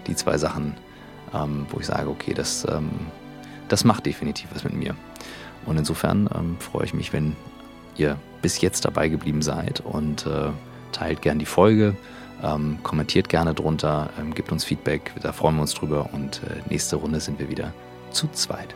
die 0.07 0.15
zwei 0.15 0.37
Sachen, 0.37 0.75
ähm, 1.33 1.65
wo 1.69 1.79
ich 1.79 1.85
sage, 1.85 2.09
okay, 2.09 2.33
das, 2.33 2.67
ähm, 2.69 2.89
das 3.69 3.83
macht 3.83 4.05
definitiv 4.05 4.49
was 4.53 4.63
mit 4.63 4.73
mir. 4.73 4.95
Und 5.65 5.77
insofern 5.77 6.29
ähm, 6.35 6.57
freue 6.59 6.85
ich 6.85 6.93
mich, 6.93 7.13
wenn 7.13 7.35
ihr 8.01 8.17
bis 8.41 8.59
jetzt 8.61 8.85
dabei 8.85 9.07
geblieben 9.07 9.41
seid 9.41 9.79
und 9.81 10.25
äh, 10.25 10.49
teilt 10.91 11.21
gern 11.21 11.39
die 11.39 11.45
Folge, 11.45 11.95
ähm, 12.43 12.79
kommentiert 12.83 13.29
gerne 13.29 13.53
drunter, 13.53 14.09
ähm, 14.19 14.33
gebt 14.33 14.51
uns 14.51 14.63
Feedback, 14.63 15.11
da 15.21 15.31
freuen 15.31 15.55
wir 15.55 15.61
uns 15.61 15.73
drüber 15.73 16.09
und 16.13 16.41
äh, 16.43 16.69
nächste 16.69 16.95
Runde 16.95 17.19
sind 17.19 17.39
wir 17.39 17.49
wieder 17.49 17.73
zu 18.11 18.27
zweit. 18.33 18.75